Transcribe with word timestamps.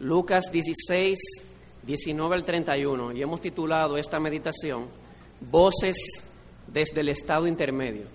Lucas 0.00 0.44
16, 0.50 1.18
19 1.82 2.34
al 2.34 2.42
31, 2.42 3.12
y 3.12 3.20
hemos 3.20 3.38
titulado 3.38 3.98
esta 3.98 4.18
meditación 4.18 4.86
Voces 5.42 6.24
desde 6.66 7.02
el 7.02 7.10
estado 7.10 7.46
intermedio. 7.46 8.06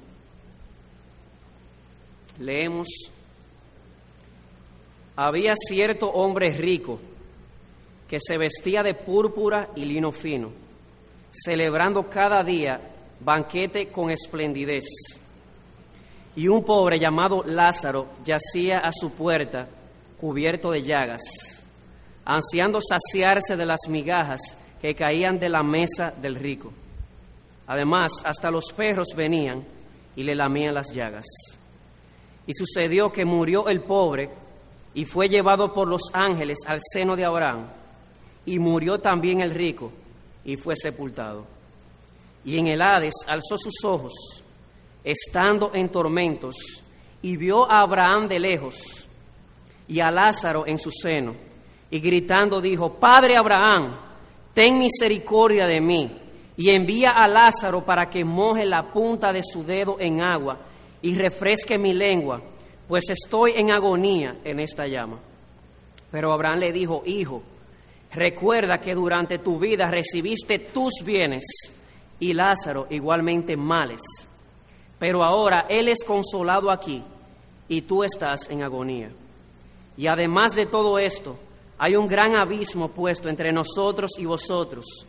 Leemos, 2.39 2.87
había 5.15 5.53
cierto 5.55 6.07
hombre 6.07 6.51
rico 6.57 6.99
que 8.07 8.17
se 8.19 8.39
vestía 8.39 8.81
de 8.81 8.95
púrpura 8.95 9.69
y 9.75 9.85
lino 9.85 10.11
fino, 10.11 10.49
celebrando 11.29 12.09
cada 12.09 12.43
día 12.43 12.81
banquete 13.19 13.89
con 13.89 14.09
esplendidez. 14.09 14.85
Y 16.35 16.47
un 16.47 16.63
pobre 16.65 16.97
llamado 16.97 17.43
Lázaro 17.45 18.07
yacía 18.25 18.79
a 18.79 18.91
su 18.91 19.11
puerta, 19.11 19.67
cubierto 20.19 20.71
de 20.71 20.81
llagas, 20.81 21.21
ansiando 22.25 22.79
saciarse 22.81 23.55
de 23.55 23.65
las 23.65 23.81
migajas 23.87 24.41
que 24.81 24.95
caían 24.95 25.39
de 25.39 25.49
la 25.49 25.63
mesa 25.63 26.11
del 26.11 26.35
rico. 26.35 26.73
Además, 27.67 28.11
hasta 28.23 28.51
los 28.51 28.71
perros 28.73 29.09
venían 29.15 29.63
y 30.15 30.23
le 30.23 30.35
lamían 30.35 30.73
las 30.73 30.93
llagas. 30.93 31.25
Y 32.47 32.53
sucedió 32.53 33.11
que 33.11 33.25
murió 33.25 33.67
el 33.67 33.81
pobre 33.81 34.29
y 34.93 35.05
fue 35.05 35.29
llevado 35.29 35.73
por 35.73 35.87
los 35.87 36.03
ángeles 36.13 36.59
al 36.65 36.79
seno 36.93 37.15
de 37.15 37.25
Abraham. 37.25 37.67
Y 38.45 38.59
murió 38.59 38.99
también 38.99 39.41
el 39.41 39.51
rico 39.51 39.91
y 40.43 40.57
fue 40.57 40.75
sepultado. 40.75 41.45
Y 42.43 42.59
en 42.59 42.67
el 42.67 42.81
Hades 42.81 43.15
alzó 43.27 43.57
sus 43.57 43.83
ojos, 43.83 44.13
estando 45.03 45.71
en 45.73 45.89
tormentos, 45.89 46.55
y 47.23 47.37
vio 47.37 47.69
a 47.69 47.81
Abraham 47.81 48.27
de 48.27 48.39
lejos 48.39 49.07
y 49.87 49.99
a 49.99 50.11
Lázaro 50.11 50.67
en 50.67 50.77
su 50.77 50.91
seno. 50.91 51.35
Y 51.95 52.01
gritando 52.01 52.59
dijo, 52.59 52.95
Padre 52.95 53.37
Abraham, 53.37 53.95
ten 54.53 54.77
misericordia 54.77 55.65
de 55.65 55.79
mí 55.79 56.11
y 56.57 56.71
envía 56.71 57.11
a 57.11 57.25
Lázaro 57.25 57.85
para 57.85 58.09
que 58.09 58.25
moje 58.25 58.65
la 58.65 58.91
punta 58.91 59.31
de 59.31 59.41
su 59.41 59.63
dedo 59.63 59.95
en 59.97 60.19
agua 60.19 60.57
y 61.01 61.15
refresque 61.15 61.77
mi 61.77 61.93
lengua, 61.93 62.41
pues 62.85 63.05
estoy 63.09 63.53
en 63.55 63.71
agonía 63.71 64.35
en 64.43 64.59
esta 64.59 64.87
llama. 64.87 65.19
Pero 66.11 66.33
Abraham 66.33 66.59
le 66.59 66.73
dijo, 66.73 67.01
Hijo, 67.05 67.43
recuerda 68.11 68.81
que 68.81 68.93
durante 68.93 69.37
tu 69.37 69.57
vida 69.57 69.89
recibiste 69.89 70.59
tus 70.59 70.95
bienes 71.01 71.45
y 72.19 72.33
Lázaro 72.33 72.87
igualmente 72.89 73.55
males, 73.55 74.01
pero 74.99 75.23
ahora 75.23 75.65
él 75.69 75.87
es 75.87 76.03
consolado 76.03 76.71
aquí 76.71 77.01
y 77.69 77.83
tú 77.83 78.03
estás 78.03 78.49
en 78.49 78.63
agonía. 78.63 79.11
Y 79.95 80.07
además 80.07 80.55
de 80.55 80.65
todo 80.65 80.99
esto, 80.99 81.39
hay 81.77 81.95
un 81.95 82.07
gran 82.07 82.35
abismo 82.35 82.89
puesto 82.89 83.29
entre 83.29 83.51
nosotros 83.51 84.11
y 84.17 84.25
vosotros 84.25 85.05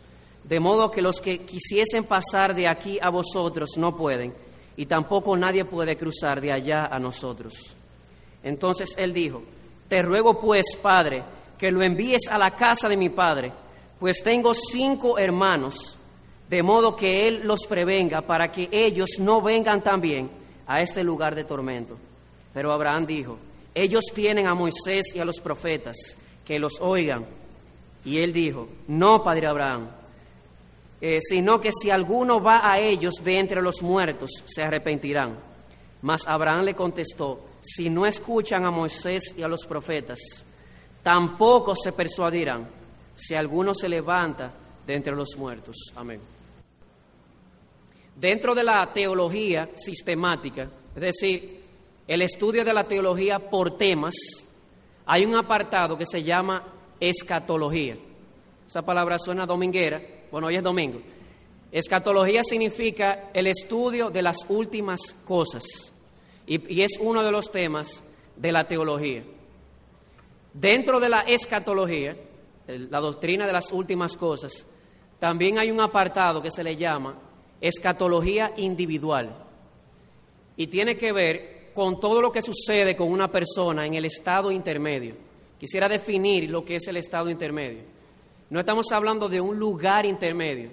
de 0.47 0.59
modo 0.59 0.89
que 0.89 1.01
los 1.01 1.19
que 1.19 1.39
quisiesen 1.39 2.05
pasar 2.05 2.55
de 2.55 2.67
aquí 2.67 2.99
a 3.01 3.09
vosotros 3.09 3.71
no 3.77 3.95
pueden, 3.97 4.33
y 4.77 4.85
tampoco 4.85 5.35
nadie 5.35 5.65
puede 5.65 5.97
cruzar 5.97 6.39
de 6.39 6.51
allá 6.51 6.85
a 6.85 6.99
nosotros. 6.99 7.75
Entonces 8.43 8.93
él 8.97 9.13
dijo, 9.13 9.43
Te 9.89 10.01
ruego 10.01 10.39
pues, 10.39 10.77
Padre, 10.81 11.23
que 11.57 11.71
lo 11.71 11.81
envíes 11.81 12.21
a 12.29 12.37
la 12.37 12.51
casa 12.51 12.87
de 12.87 12.95
mi 12.95 13.09
Padre, 13.09 13.51
pues 13.99 14.23
tengo 14.23 14.53
cinco 14.53 15.17
hermanos, 15.17 15.97
de 16.49 16.63
modo 16.63 16.95
que 16.95 17.27
él 17.27 17.41
los 17.43 17.65
prevenga 17.67 18.21
para 18.21 18.49
que 18.51 18.69
ellos 18.71 19.09
no 19.19 19.41
vengan 19.41 19.83
también 19.83 20.29
a 20.65 20.81
este 20.81 21.03
lugar 21.03 21.35
de 21.35 21.43
tormento. 21.43 21.97
Pero 22.53 22.71
Abraham 22.71 23.05
dijo, 23.05 23.37
Ellos 23.75 24.05
tienen 24.13 24.47
a 24.47 24.53
Moisés 24.53 25.13
y 25.13 25.19
a 25.19 25.25
los 25.25 25.41
profetas, 25.41 25.97
que 26.47 26.59
los 26.59 26.79
oigan. 26.79 27.25
Y 28.05 28.19
él 28.19 28.31
dijo, 28.31 28.69
No, 28.87 29.21
Padre 29.21 29.47
Abraham, 29.47 29.89
eh, 31.01 31.19
sino 31.21 31.59
que 31.59 31.71
si 31.73 31.89
alguno 31.89 32.41
va 32.41 32.71
a 32.71 32.79
ellos 32.79 33.15
de 33.21 33.37
entre 33.37 33.61
los 33.61 33.81
muertos, 33.81 34.29
se 34.45 34.63
arrepentirán. 34.63 35.37
Mas 36.01 36.25
Abraham 36.25 36.63
le 36.63 36.73
contestó, 36.73 37.41
si 37.61 37.89
no 37.89 38.05
escuchan 38.05 38.65
a 38.65 38.71
Moisés 38.71 39.35
y 39.35 39.43
a 39.43 39.47
los 39.49 39.65
profetas, 39.65 40.19
tampoco 41.03 41.75
se 41.75 41.91
persuadirán 41.91 42.69
si 43.15 43.35
alguno 43.35 43.73
se 43.73 43.89
levanta 43.89 44.53
de 44.85 44.95
entre 44.95 45.15
los 45.15 45.35
muertos. 45.37 45.75
Amén. 45.95 46.21
Dentro 48.15 48.55
de 48.55 48.63
la 48.63 48.91
teología 48.93 49.69
sistemática, 49.75 50.69
es 50.95 51.01
decir, 51.01 51.63
el 52.07 52.21
estudio 52.21 52.63
de 52.63 52.73
la 52.73 52.85
teología 52.85 53.37
por 53.37 53.77
temas, 53.77 54.15
hay 55.07 55.25
un 55.25 55.35
apartado 55.35 55.97
que 55.97 56.05
se 56.05 56.21
llama 56.21 56.63
escatología. 56.99 57.97
Esa 58.67 58.81
palabra 58.81 59.17
suena 59.17 59.45
dominguera, 59.45 60.01
bueno, 60.29 60.47
hoy 60.47 60.57
es 60.57 60.63
domingo. 60.63 60.99
Escatología 61.71 62.43
significa 62.43 63.29
el 63.33 63.47
estudio 63.47 64.09
de 64.09 64.21
las 64.21 64.37
últimas 64.49 65.15
cosas 65.25 65.63
y, 66.45 66.81
es 66.81 66.97
uno 66.99 67.23
de 67.23 67.31
los 67.31 67.49
temas 67.49 68.03
de 68.35 68.51
la 68.51 68.67
teología. 68.67 69.23
Dentro 70.53 70.99
de 70.99 71.09
la 71.09 71.21
escatología, 71.21 72.17
la 72.67 72.99
doctrina 72.99 73.47
de 73.47 73.53
las 73.53 73.71
últimas 73.71 74.17
cosas, 74.17 74.67
también 75.19 75.57
hay 75.57 75.71
un 75.71 75.79
apartado 75.79 76.41
que 76.41 76.51
se 76.51 76.63
le 76.63 76.75
llama 76.75 77.17
escatología 77.61 78.51
individual 78.57 79.35
y 80.57 80.67
tiene 80.67 80.97
que 80.97 81.13
ver 81.13 81.56
con 81.77 81.99
todo 81.99 82.23
lo 82.23 82.31
que 82.31 82.41
sucede 82.41 82.95
con 82.95 83.11
una 83.11 83.31
persona 83.31 83.85
en 83.85 83.93
el 83.93 84.05
estado 84.05 84.51
intermedio. 84.51 85.13
Quisiera 85.59 85.87
definir 85.87 86.49
lo 86.49 86.65
que 86.65 86.77
es 86.77 86.87
el 86.87 86.97
estado 86.97 87.29
intermedio. 87.29 87.83
No 88.49 88.59
estamos 88.59 88.91
hablando 88.91 89.29
de 89.29 89.39
un 89.39 89.59
lugar 89.59 90.03
intermedio, 90.03 90.71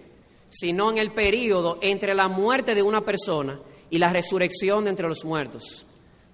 sino 0.48 0.90
en 0.90 0.96
el 0.96 1.12
periodo 1.12 1.76
entre 1.82 2.14
la 2.14 2.28
muerte 2.28 2.74
de 2.74 2.80
una 2.80 3.02
persona 3.04 3.60
y 3.90 3.98
la 3.98 4.14
resurrección 4.14 4.84
de 4.84 4.90
entre 4.90 5.06
los 5.06 5.26
muertos. 5.26 5.84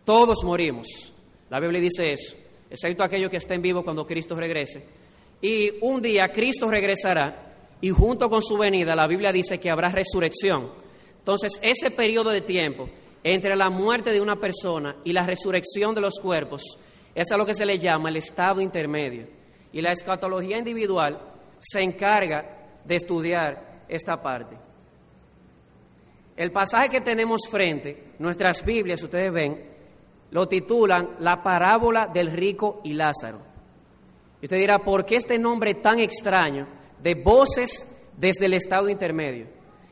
Todos 0.04 0.44
morimos. 0.44 0.86
La 1.48 1.58
Biblia 1.58 1.80
dice 1.80 2.12
eso, 2.12 2.36
excepto 2.70 3.02
aquellos 3.02 3.28
que 3.28 3.38
estén 3.38 3.60
vivos 3.60 3.82
cuando 3.82 4.06
Cristo 4.06 4.36
regrese. 4.36 4.86
Y 5.42 5.72
un 5.80 6.00
día 6.00 6.30
Cristo 6.30 6.70
regresará 6.70 7.56
y 7.80 7.90
junto 7.90 8.30
con 8.30 8.40
su 8.40 8.56
venida 8.56 8.94
la 8.94 9.08
Biblia 9.08 9.32
dice 9.32 9.58
que 9.58 9.68
habrá 9.68 9.88
resurrección. 9.88 10.70
Entonces, 11.18 11.58
ese 11.60 11.90
periodo 11.90 12.30
de 12.30 12.42
tiempo 12.42 12.88
entre 13.22 13.56
la 13.56 13.70
muerte 13.70 14.12
de 14.12 14.20
una 14.20 14.36
persona 14.36 14.96
y 15.04 15.12
la 15.12 15.26
resurrección 15.26 15.94
de 15.94 16.00
los 16.00 16.18
cuerpos, 16.20 16.62
es 17.14 17.30
a 17.32 17.36
lo 17.36 17.44
que 17.44 17.54
se 17.54 17.66
le 17.66 17.78
llama 17.78 18.08
el 18.08 18.16
estado 18.16 18.60
intermedio. 18.60 19.28
Y 19.72 19.80
la 19.80 19.92
escatología 19.92 20.58
individual 20.58 21.20
se 21.58 21.80
encarga 21.80 22.80
de 22.84 22.96
estudiar 22.96 23.84
esta 23.88 24.20
parte. 24.20 24.56
El 26.36 26.52
pasaje 26.52 26.88
que 26.88 27.00
tenemos 27.00 27.42
frente, 27.50 28.12
nuestras 28.18 28.64
Biblias, 28.64 29.02
ustedes 29.02 29.32
ven, 29.32 29.70
lo 30.30 30.46
titulan 30.46 31.16
La 31.18 31.42
parábola 31.42 32.06
del 32.06 32.30
rico 32.30 32.80
y 32.84 32.94
Lázaro. 32.94 33.40
Y 34.40 34.46
usted 34.46 34.56
dirá, 34.56 34.78
¿por 34.78 35.04
qué 35.04 35.16
este 35.16 35.38
nombre 35.38 35.74
tan 35.74 35.98
extraño 35.98 36.66
de 37.02 37.14
voces 37.14 37.86
desde 38.16 38.46
el 38.46 38.54
estado 38.54 38.88
intermedio? 38.88 39.48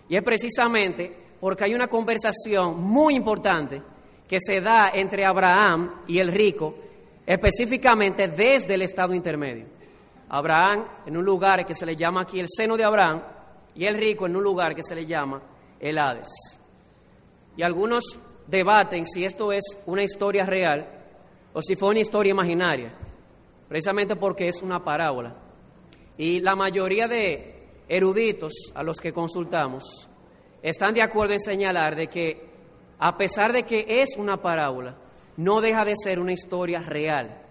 Y 0.08 0.16
es 0.16 0.22
precisamente 0.22 1.27
porque 1.40 1.64
hay 1.64 1.74
una 1.74 1.88
conversación 1.88 2.82
muy 2.82 3.14
importante 3.14 3.82
que 4.26 4.38
se 4.40 4.60
da 4.60 4.90
entre 4.92 5.24
Abraham 5.24 6.02
y 6.06 6.18
el 6.18 6.32
rico, 6.32 6.74
específicamente 7.26 8.28
desde 8.28 8.74
el 8.74 8.82
estado 8.82 9.14
intermedio. 9.14 9.66
Abraham 10.28 10.84
en 11.06 11.16
un 11.16 11.24
lugar 11.24 11.64
que 11.64 11.74
se 11.74 11.86
le 11.86 11.96
llama 11.96 12.22
aquí 12.22 12.38
el 12.38 12.48
seno 12.48 12.76
de 12.76 12.84
Abraham 12.84 13.22
y 13.74 13.86
el 13.86 13.96
rico 13.96 14.26
en 14.26 14.36
un 14.36 14.42
lugar 14.42 14.74
que 14.74 14.82
se 14.82 14.94
le 14.94 15.06
llama 15.06 15.40
el 15.80 15.98
Hades. 15.98 16.28
Y 17.56 17.62
algunos 17.62 18.18
debaten 18.46 19.04
si 19.04 19.24
esto 19.24 19.52
es 19.52 19.64
una 19.86 20.02
historia 20.02 20.44
real 20.44 20.86
o 21.52 21.62
si 21.62 21.76
fue 21.76 21.90
una 21.90 22.00
historia 22.00 22.30
imaginaria, 22.30 22.92
precisamente 23.68 24.16
porque 24.16 24.48
es 24.48 24.62
una 24.62 24.84
parábola. 24.84 25.34
Y 26.16 26.40
la 26.40 26.56
mayoría 26.56 27.08
de 27.08 27.68
eruditos 27.88 28.52
a 28.74 28.82
los 28.82 28.98
que 28.98 29.12
consultamos 29.12 30.07
están 30.62 30.94
de 30.94 31.02
acuerdo 31.02 31.34
en 31.34 31.40
señalar 31.40 31.96
de 31.96 32.08
que 32.08 32.48
a 32.98 33.16
pesar 33.16 33.52
de 33.52 33.62
que 33.62 33.84
es 34.02 34.16
una 34.16 34.42
parábola, 34.42 34.96
no 35.36 35.60
deja 35.60 35.84
de 35.84 35.94
ser 35.96 36.18
una 36.18 36.32
historia 36.32 36.80
real 36.80 37.48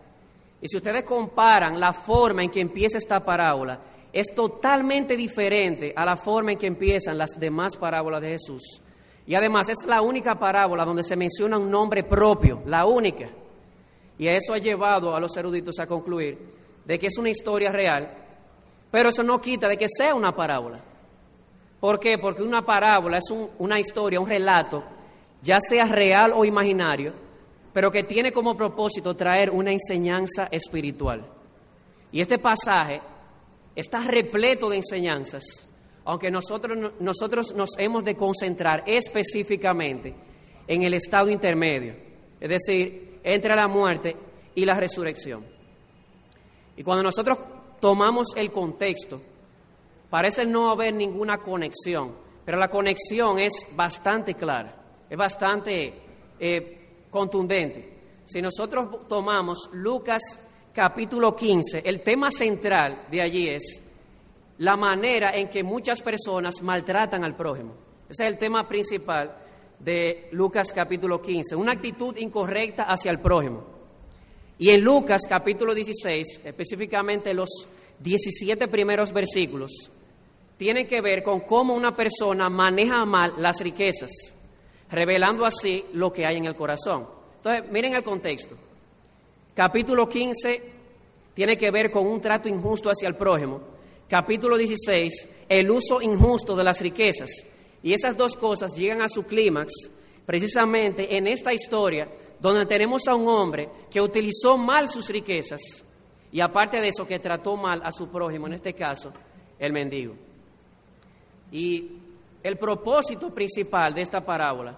y 0.62 0.68
si 0.68 0.78
ustedes 0.78 1.04
comparan 1.04 1.80
la 1.80 1.94
forma 1.94 2.44
en 2.44 2.50
que 2.50 2.62
empieza 2.62 2.98
esta 2.98 3.24
parábola, 3.24 3.80
es 4.12 4.34
totalmente 4.34 5.16
diferente 5.16 5.94
a 5.96 6.06
la 6.06 6.18
forma 6.18 6.54
en 6.54 6.58
que 6.58 6.68
empiezan 6.68 7.18
las 7.18 7.40
demás 7.40 7.78
parábolas 7.78 8.22
de 8.22 8.30
Jesús. 8.30 8.82
Y 9.28 9.36
además 9.36 9.70
es 9.70 9.86
la 9.86 10.02
única 10.02 10.40
parábola 10.40 10.86
donde 10.86 11.04
se 11.04 11.16
menciona 11.16 11.58
un 11.58 11.70
nombre 11.70 12.04
propio, 12.04 12.64
la 12.66 12.86
única. 12.86 13.30
Y 14.18 14.28
eso 14.28 14.54
ha 14.54 14.58
llevado 14.58 15.16
a 15.16 15.20
los 15.20 15.36
eruditos 15.38 15.80
a 15.80 15.86
concluir 15.86 16.40
de 16.86 16.98
que 16.98 17.08
es 17.08 17.18
una 17.20 17.30
historia 17.30 17.72
real, 17.72 18.10
pero 18.90 19.10
eso 19.10 19.22
no 19.22 19.40
quita 19.40 19.68
de 19.68 19.78
que 19.78 19.88
sea 19.90 20.16
una 20.16 20.36
parábola. 20.36 20.84
¿Por 21.80 22.00
qué? 22.00 22.18
Porque 22.18 22.42
una 22.42 22.66
parábola 22.66 23.18
es 23.18 23.32
una 23.60 23.80
historia, 23.80 24.20
un 24.20 24.28
relato, 24.28 24.84
ya 25.42 25.60
sea 25.60 25.86
real 25.86 26.34
o 26.36 26.44
imaginario, 26.44 27.14
pero 27.74 27.92
que 27.92 28.04
tiene 28.04 28.32
como 28.32 28.58
propósito 28.58 29.16
traer 29.16 29.52
una 29.52 29.72
enseñanza 29.72 30.48
espiritual. 30.52 31.26
Y 32.12 32.22
este 32.22 32.40
pasaje 32.40 33.02
está 33.76 34.02
repleto 34.02 34.70
de 34.70 34.78
enseñanzas, 34.78 35.70
aunque 36.04 36.32
nosotros, 36.32 36.94
nosotros 37.00 37.54
nos 37.54 37.70
hemos 37.78 38.04
de 38.04 38.16
concentrar 38.16 38.84
específicamente 38.88 40.16
en 40.68 40.82
el 40.82 40.96
estado 40.96 41.30
intermedio, 41.30 41.96
es 42.40 42.50
decir, 42.50 43.20
entre 43.24 43.56
la 43.56 43.68
muerte 43.68 44.16
y 44.56 44.66
la 44.66 44.80
resurrección. 44.80 45.46
Y 46.76 46.84
cuando 46.84 47.04
nosotros 47.04 47.38
tomamos 47.80 48.28
el 48.36 48.52
contexto, 48.52 49.22
parece 50.10 50.46
no 50.46 50.70
haber 50.72 50.94
ninguna 50.94 51.38
conexión, 51.40 52.16
pero 52.46 52.58
la 52.58 52.70
conexión 52.70 53.40
es 53.40 53.54
bastante 53.76 54.34
clara, 54.34 54.76
es 55.10 55.18
bastante 55.18 55.94
eh, 56.40 57.06
contundente. 57.10 57.98
Si 58.26 58.42
nosotros 58.42 59.08
tomamos 59.08 59.70
Lucas 59.74 60.22
capítulo 60.74 61.36
15, 61.36 61.82
el 61.86 62.02
tema 62.02 62.30
central 62.30 63.08
de 63.10 63.22
allí 63.22 63.50
es 63.50 63.82
la 64.60 64.76
manera 64.76 65.32
en 65.32 65.50
que 65.50 65.64
muchas 65.64 66.02
personas 66.02 66.62
maltratan 66.62 67.24
al 67.24 67.36
prójimo. 67.36 67.74
Ese 68.10 68.24
es 68.24 68.30
el 68.30 68.38
tema 68.38 68.68
principal 68.68 69.38
de 69.80 70.30
Lucas 70.32 70.72
capítulo 70.74 71.22
15, 71.22 71.56
una 71.56 71.74
actitud 71.74 72.16
incorrecta 72.18 72.84
hacia 72.84 73.12
el 73.12 73.20
prójimo. 73.20 73.66
Y 74.58 74.72
en 74.72 74.82
Lucas 74.82 75.22
capítulo 75.28 75.76
16, 75.76 76.42
específicamente 76.44 77.34
los 77.34 77.50
17 78.00 78.68
primeros 78.68 79.14
versículos, 79.14 79.92
tienen 80.58 80.88
que 80.88 81.02
ver 81.02 81.24
con 81.24 81.42
cómo 81.42 81.76
una 81.76 81.96
persona 81.96 82.50
maneja 82.50 83.06
mal 83.06 83.34
las 83.38 83.60
riquezas, 83.62 84.12
revelando 84.90 85.46
así 85.46 85.86
lo 85.94 86.12
que 86.12 86.26
hay 86.26 86.38
en 86.38 86.46
el 86.46 86.56
corazón. 86.56 87.08
Entonces, 87.38 87.72
miren 87.72 87.94
el 87.94 88.04
contexto. 88.04 88.56
Capítulo 89.54 90.10
15 90.10 90.62
tiene 91.34 91.58
que 91.58 91.72
ver 91.72 91.92
con 91.92 92.08
un 92.08 92.20
trato 92.20 92.50
injusto 92.50 92.90
hacia 92.90 93.08
el 93.08 93.16
prójimo. 93.16 93.62
Capítulo 94.10 94.58
16, 94.58 95.30
el 95.48 95.70
uso 95.70 96.02
injusto 96.02 96.56
de 96.56 96.64
las 96.64 96.82
riquezas. 96.82 97.30
Y 97.84 97.94
esas 97.94 98.18
dos 98.18 98.36
cosas 98.36 98.76
llegan 98.76 99.02
a 99.02 99.10
su 99.10 99.24
clímax 99.24 99.72
precisamente 100.26 101.16
en 101.16 101.28
esta 101.28 101.54
historia 101.54 102.10
donde 102.40 102.66
tenemos 102.66 103.08
a 103.08 103.16
un 103.16 103.28
hombre 103.28 103.70
que 103.90 104.02
utilizó 104.02 104.58
mal 104.58 104.90
sus 104.90 105.10
riquezas 105.10 105.62
y 106.32 106.42
aparte 106.42 106.82
de 106.82 106.90
eso 106.90 107.08
que 107.08 107.20
trató 107.20 107.56
mal 107.56 107.82
a 107.84 107.92
su 107.92 108.10
prójimo, 108.10 108.48
en 108.48 108.54
este 108.54 108.74
caso, 108.74 109.14
el 109.58 109.72
mendigo. 109.72 110.27
Y 111.52 111.92
el 112.44 112.58
propósito 112.58 113.34
principal 113.34 113.94
de 113.94 114.02
esta 114.02 114.24
parábola 114.26 114.78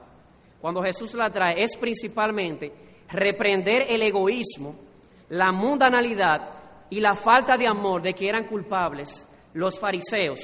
cuando 0.62 0.84
Jesús 0.84 1.14
la 1.14 1.30
trae, 1.30 1.64
es 1.64 1.76
principalmente 1.78 2.72
reprender 3.10 3.86
el 3.90 4.02
egoísmo, 4.02 4.76
la 5.30 5.52
mundanalidad 5.52 6.50
y 6.90 7.00
la 7.00 7.16
falta 7.16 7.56
de 7.56 7.68
amor 7.68 8.02
de 8.02 8.14
que 8.14 8.28
eran 8.28 8.46
culpables 8.46 9.28
los 9.54 9.80
fariseos. 9.80 10.40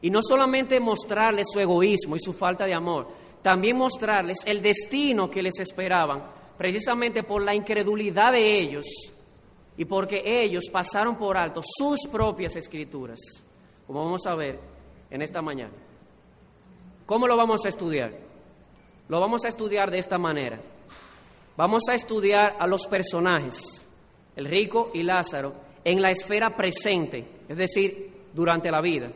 Y 0.00 0.10
no 0.10 0.20
solamente 0.22 0.78
mostrarles 0.80 1.48
su 1.52 1.60
egoísmo 1.60 2.16
y 2.16 2.20
su 2.20 2.32
falta 2.32 2.66
de 2.66 2.74
amor, 2.74 3.08
también 3.42 3.76
mostrarles 3.76 4.38
el 4.46 4.62
destino 4.62 5.30
que 5.30 5.42
les 5.42 5.58
esperaban, 5.58 6.22
precisamente 6.56 7.24
por 7.24 7.42
la 7.42 7.54
incredulidad 7.54 8.32
de 8.32 8.60
ellos 8.60 8.84
y 9.76 9.84
porque 9.84 10.22
ellos 10.24 10.64
pasaron 10.70 11.16
por 11.16 11.36
alto 11.36 11.60
sus 11.64 12.06
propias 12.10 12.54
escrituras, 12.54 13.18
como 13.86 14.04
vamos 14.04 14.24
a 14.26 14.34
ver 14.34 14.71
en 15.12 15.22
esta 15.22 15.42
mañana. 15.42 15.74
¿Cómo 17.06 17.28
lo 17.28 17.36
vamos 17.36 17.64
a 17.66 17.68
estudiar? 17.68 18.12
Lo 19.08 19.20
vamos 19.20 19.44
a 19.44 19.48
estudiar 19.48 19.90
de 19.90 19.98
esta 19.98 20.16
manera. 20.18 20.60
Vamos 21.56 21.82
a 21.90 21.94
estudiar 21.94 22.56
a 22.58 22.66
los 22.66 22.86
personajes, 22.86 23.86
el 24.34 24.46
rico 24.46 24.90
y 24.94 25.02
Lázaro, 25.02 25.54
en 25.84 26.00
la 26.00 26.10
esfera 26.10 26.56
presente, 26.56 27.26
es 27.46 27.56
decir, 27.56 28.10
durante 28.32 28.70
la 28.70 28.80
vida. 28.80 29.12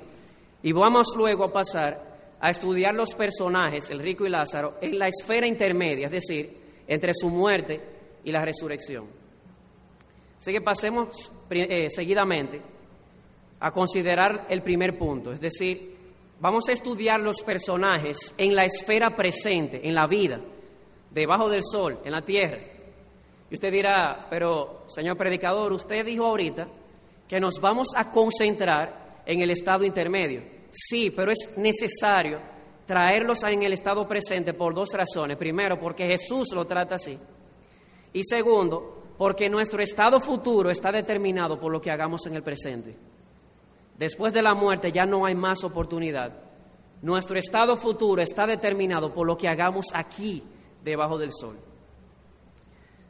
Y 0.63 0.73
vamos 0.73 1.15
luego 1.17 1.45
a 1.45 1.53
pasar 1.53 2.37
a 2.39 2.51
estudiar 2.51 2.95
los 2.95 3.15
personajes, 3.15 3.91
el 3.91 4.01
rico 4.01 4.27
y 4.27 4.29
Lázaro, 4.29 4.77
en 4.83 4.99
la 4.99 5.09
esfera 5.09 5.47
intermedia, 5.47 6.07
es 6.07 6.13
decir, 6.13 6.59
entre 6.87 7.15
su 7.15 7.31
muerte 7.31 7.81
y 8.23 8.33
la 8.33 8.45
resurrección. 8.45 9.07
Así 10.39 10.53
que 10.53 10.61
pasemos 10.61 11.33
eh, 11.49 11.89
seguidamente 11.89 12.75
a 13.61 13.70
considerar 13.70 14.47
el 14.49 14.62
primer 14.62 14.99
punto, 14.99 15.32
es 15.32 15.41
decir, 15.41 15.97
Vamos 16.38 16.69
a 16.69 16.73
estudiar 16.73 17.19
los 17.20 17.43
personajes 17.43 18.35
en 18.37 18.55
la 18.55 18.67
esfera 18.67 19.17
presente, 19.17 19.81
en 19.88 19.94
la 19.94 20.06
vida, 20.06 20.38
debajo 21.11 21.49
del 21.49 21.62
sol, 21.64 21.99
en 22.05 22.12
la 22.12 22.20
tierra. 22.20 22.58
Y 23.50 23.55
usted 23.55 23.73
dirá, 23.73 24.26
pero 24.29 24.85
señor 24.87 25.17
predicador, 25.17 25.73
usted 25.73 26.05
dijo 26.05 26.26
ahorita 26.26 26.69
que 27.26 27.41
nos 27.41 27.58
vamos 27.58 27.88
a 27.97 28.11
concentrar 28.11 29.23
en 29.25 29.41
el 29.41 29.50
estado 29.50 29.85
intermedio. 29.85 30.43
Sí, 30.70 31.11
pero 31.11 31.32
es 31.32 31.56
necesario 31.56 32.38
traerlos 32.85 33.43
en 33.44 33.62
el 33.62 33.73
estado 33.73 34.06
presente 34.06 34.52
por 34.52 34.75
dos 34.75 34.93
razones. 34.93 35.38
Primero, 35.38 35.81
porque 35.81 36.06
Jesús 36.06 36.49
lo 36.52 36.67
trata 36.67 36.97
así. 36.97 37.19
Y 38.12 38.23
segundo, 38.25 39.14
porque 39.17 39.49
nuestro 39.49 39.82
estado 39.82 40.20
futuro 40.20 40.70
está 40.70 40.93
determinado 40.93 41.59
por 41.59 41.73
lo 41.73 41.81
que 41.81 41.91
hagamos 41.91 42.26
en 42.26 42.35
el 42.35 42.43
presente. 42.43 43.16
Después 43.99 44.33
de 44.33 44.43
la 44.43 44.55
muerte 44.55 44.93
ya 44.93 45.07
no 45.07 45.25
hay 45.25 45.35
más 45.35 45.65
oportunidad. 45.65 46.33
Nuestro 47.03 47.39
estado 47.39 47.77
futuro 47.77 48.23
está 48.23 48.47
determinado 48.47 49.13
por 49.13 49.27
lo 49.27 49.37
que 49.37 49.49
hagamos 49.49 49.87
aquí, 49.95 50.43
debajo 50.83 51.19
del 51.19 51.31
sol. 51.33 51.59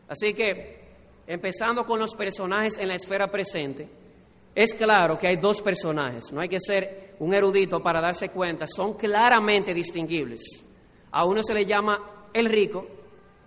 Así 0.09 0.35
que, 0.35 0.81
empezando 1.27 1.85
con 1.85 1.99
los 1.99 2.15
personajes 2.15 2.79
en 2.79 2.88
la 2.88 2.94
esfera 2.94 3.31
presente, 3.31 3.88
es 4.55 4.75
claro 4.75 5.19
que 5.19 5.29
hay 5.29 5.37
dos 5.37 5.61
personajes, 5.61 6.33
no 6.33 6.41
hay 6.41 6.49
que 6.49 6.61
ser 6.61 7.17
un 7.19 7.35
erudito 7.35 7.83
para 7.83 8.00
darse 8.00 8.31
cuenta, 8.31 8.67
son 8.67 8.94
claramente 8.94 9.75
distinguibles. 9.75 10.65
A 11.11 11.25
uno 11.25 11.43
se 11.43 11.55
le 11.55 11.65
llama 11.65 12.29
el 12.33 12.47
rico 12.47 12.87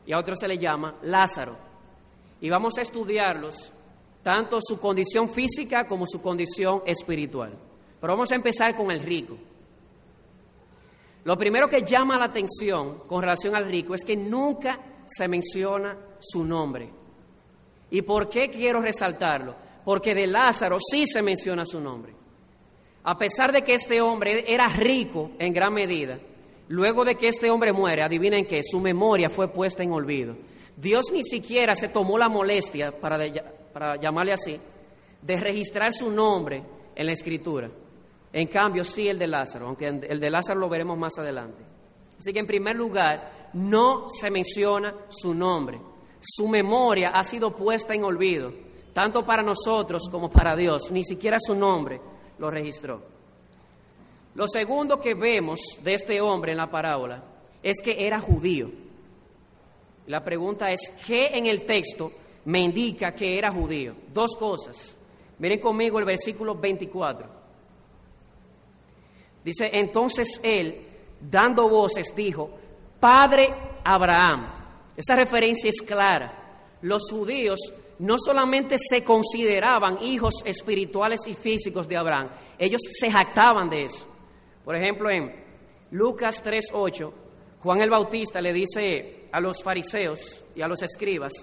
y 0.05 0.13
a 0.13 0.19
otro 0.19 0.35
se 0.35 0.47
le 0.47 0.57
llama 0.57 0.97
Lázaro. 1.01 1.57
Y 2.41 2.49
vamos 2.49 2.77
a 2.77 2.81
estudiarlos 2.81 3.73
tanto 4.23 4.59
su 4.61 4.79
condición 4.79 5.29
física 5.29 5.85
como 5.85 6.05
su 6.05 6.21
condición 6.21 6.81
espiritual. 6.85 7.57
Pero 7.99 8.13
vamos 8.13 8.31
a 8.31 8.35
empezar 8.35 8.75
con 8.75 8.91
el 8.91 9.01
rico. 9.01 9.37
Lo 11.23 11.37
primero 11.37 11.67
que 11.67 11.83
llama 11.83 12.17
la 12.17 12.25
atención 12.25 12.99
con 13.07 13.21
relación 13.21 13.55
al 13.55 13.65
rico 13.65 13.93
es 13.93 14.03
que 14.03 14.15
nunca 14.15 14.79
se 15.05 15.27
menciona 15.27 15.97
su 16.19 16.43
nombre. 16.43 16.89
¿Y 17.91 18.01
por 18.01 18.29
qué 18.29 18.49
quiero 18.49 18.81
resaltarlo? 18.81 19.55
Porque 19.83 20.13
de 20.13 20.27
Lázaro 20.27 20.77
sí 20.79 21.05
se 21.07 21.21
menciona 21.21 21.65
su 21.65 21.79
nombre. 21.79 22.13
A 23.03 23.17
pesar 23.17 23.51
de 23.51 23.63
que 23.63 23.73
este 23.73 24.01
hombre 24.01 24.45
era 24.47 24.67
rico 24.67 25.31
en 25.39 25.53
gran 25.53 25.73
medida, 25.73 26.19
luego 26.67 27.03
de 27.03 27.15
que 27.15 27.27
este 27.27 27.49
hombre 27.49 27.73
muere, 27.73 28.03
adivinen 28.03 28.45
que 28.45 28.61
su 28.63 28.79
memoria 28.79 29.29
fue 29.29 29.47
puesta 29.47 29.83
en 29.83 29.91
olvido. 29.91 30.37
Dios 30.77 31.05
ni 31.11 31.23
siquiera 31.23 31.75
se 31.75 31.89
tomó 31.89 32.17
la 32.17 32.29
molestia 32.29 32.97
para, 32.97 33.17
para 33.73 33.95
llamarle 33.97 34.33
así, 34.33 34.59
de 35.21 35.37
registrar 35.37 35.93
su 35.93 36.09
nombre 36.09 36.63
en 36.95 37.05
la 37.05 37.13
escritura. 37.13 37.69
En 38.31 38.47
cambio, 38.47 38.83
sí 38.83 39.07
el 39.07 39.17
de 39.17 39.27
Lázaro, 39.27 39.67
aunque 39.67 39.87
el 39.87 40.19
de 40.19 40.29
Lázaro 40.29 40.59
lo 40.59 40.69
veremos 40.69 40.97
más 40.97 41.17
adelante. 41.17 41.63
Así 42.19 42.33
que 42.33 42.39
en 42.39 42.47
primer 42.47 42.75
lugar, 42.75 43.49
no 43.53 44.07
se 44.09 44.29
menciona 44.29 44.93
su 45.09 45.33
nombre. 45.33 45.79
Su 46.21 46.47
memoria 46.47 47.09
ha 47.09 47.23
sido 47.23 47.55
puesta 47.55 47.93
en 47.93 48.03
olvido, 48.03 48.53
tanto 48.93 49.25
para 49.25 49.41
nosotros 49.41 50.03
como 50.11 50.29
para 50.29 50.55
Dios. 50.55 50.91
Ni 50.91 51.03
siquiera 51.03 51.37
su 51.39 51.55
nombre 51.55 51.99
lo 52.37 52.51
registró. 52.51 53.01
Lo 54.35 54.47
segundo 54.47 54.99
que 54.99 55.15
vemos 55.15 55.59
de 55.83 55.93
este 55.93 56.21
hombre 56.21 56.51
en 56.51 56.57
la 56.57 56.69
parábola 56.69 57.23
es 57.63 57.81
que 57.81 58.05
era 58.05 58.19
judío. 58.19 58.69
La 60.07 60.23
pregunta 60.23 60.71
es, 60.71 60.79
¿qué 61.05 61.27
en 61.33 61.45
el 61.45 61.65
texto 61.65 62.11
me 62.45 62.59
indica 62.59 63.13
que 63.13 63.37
era 63.37 63.51
judío. 63.51 63.95
Dos 64.13 64.35
cosas. 64.35 64.97
Miren 65.37 65.59
conmigo 65.59 65.99
el 65.99 66.05
versículo 66.05 66.55
24. 66.55 67.39
Dice, 69.43 69.69
entonces 69.73 70.39
él, 70.43 70.85
dando 71.21 71.69
voces, 71.69 72.13
dijo, 72.15 72.51
Padre 72.99 73.53
Abraham. 73.83 74.53
Esa 74.97 75.15
referencia 75.15 75.69
es 75.69 75.81
clara. 75.81 76.77
Los 76.81 77.09
judíos 77.09 77.59
no 77.99 78.17
solamente 78.17 78.77
se 78.77 79.03
consideraban 79.03 80.01
hijos 80.01 80.35
espirituales 80.45 81.21
y 81.27 81.33
físicos 81.33 81.87
de 81.87 81.97
Abraham, 81.97 82.29
ellos 82.57 82.81
se 82.99 83.11
jactaban 83.11 83.69
de 83.69 83.83
eso. 83.83 84.07
Por 84.63 84.75
ejemplo, 84.75 85.09
en 85.09 85.33
Lucas 85.91 86.43
3.8, 86.43 87.11
Juan 87.61 87.81
el 87.81 87.89
Bautista 87.89 88.41
le 88.41 88.53
dice 88.53 89.27
a 89.31 89.39
los 89.41 89.61
fariseos 89.61 90.43
y 90.55 90.61
a 90.61 90.67
los 90.67 90.81
escribas, 90.81 91.33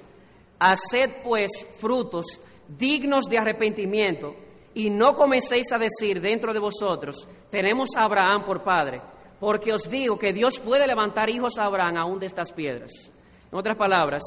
Haced 0.59 1.23
pues 1.23 1.67
frutos 1.79 2.41
dignos 2.69 3.27
de 3.27 3.39
arrepentimiento 3.39 4.35
y 4.75 4.91
no 4.91 5.15
comencéis 5.15 5.73
a 5.73 5.79
decir 5.79 6.21
dentro 6.21 6.53
de 6.53 6.59
vosotros, 6.59 7.29
tenemos 7.51 7.91
a 7.97 8.03
Abraham 8.03 8.45
por 8.45 8.63
padre, 8.63 9.01
porque 9.41 9.73
os 9.73 9.89
digo 9.89 10.19
que 10.19 10.33
Dios 10.33 10.59
puede 10.61 10.87
levantar 10.87 11.31
hijos 11.31 11.59
a 11.59 11.65
Abraham 11.65 11.97
aún 11.97 12.19
de 12.19 12.27
estas 12.27 12.53
piedras. 12.53 12.91
En 13.51 13.59
otras 13.59 13.77
palabras, 13.77 14.23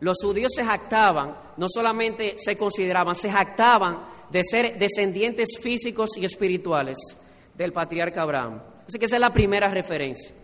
Los 0.00 0.18
judíos 0.22 0.52
se 0.54 0.64
jactaban, 0.64 1.36
no 1.56 1.66
solamente 1.68 2.34
se 2.36 2.56
consideraban, 2.56 3.16
se 3.16 3.30
jactaban 3.30 4.04
de 4.30 4.44
ser 4.44 4.78
descendientes 4.78 5.58
físicos 5.60 6.10
y 6.16 6.24
espirituales 6.24 6.98
del 7.54 7.72
patriarca 7.72 8.22
Abraham. 8.22 8.62
Así 8.86 8.98
que 8.98 9.06
esa 9.06 9.16
es 9.16 9.20
la 9.20 9.32
primera 9.32 9.68
referencia. 9.68 10.34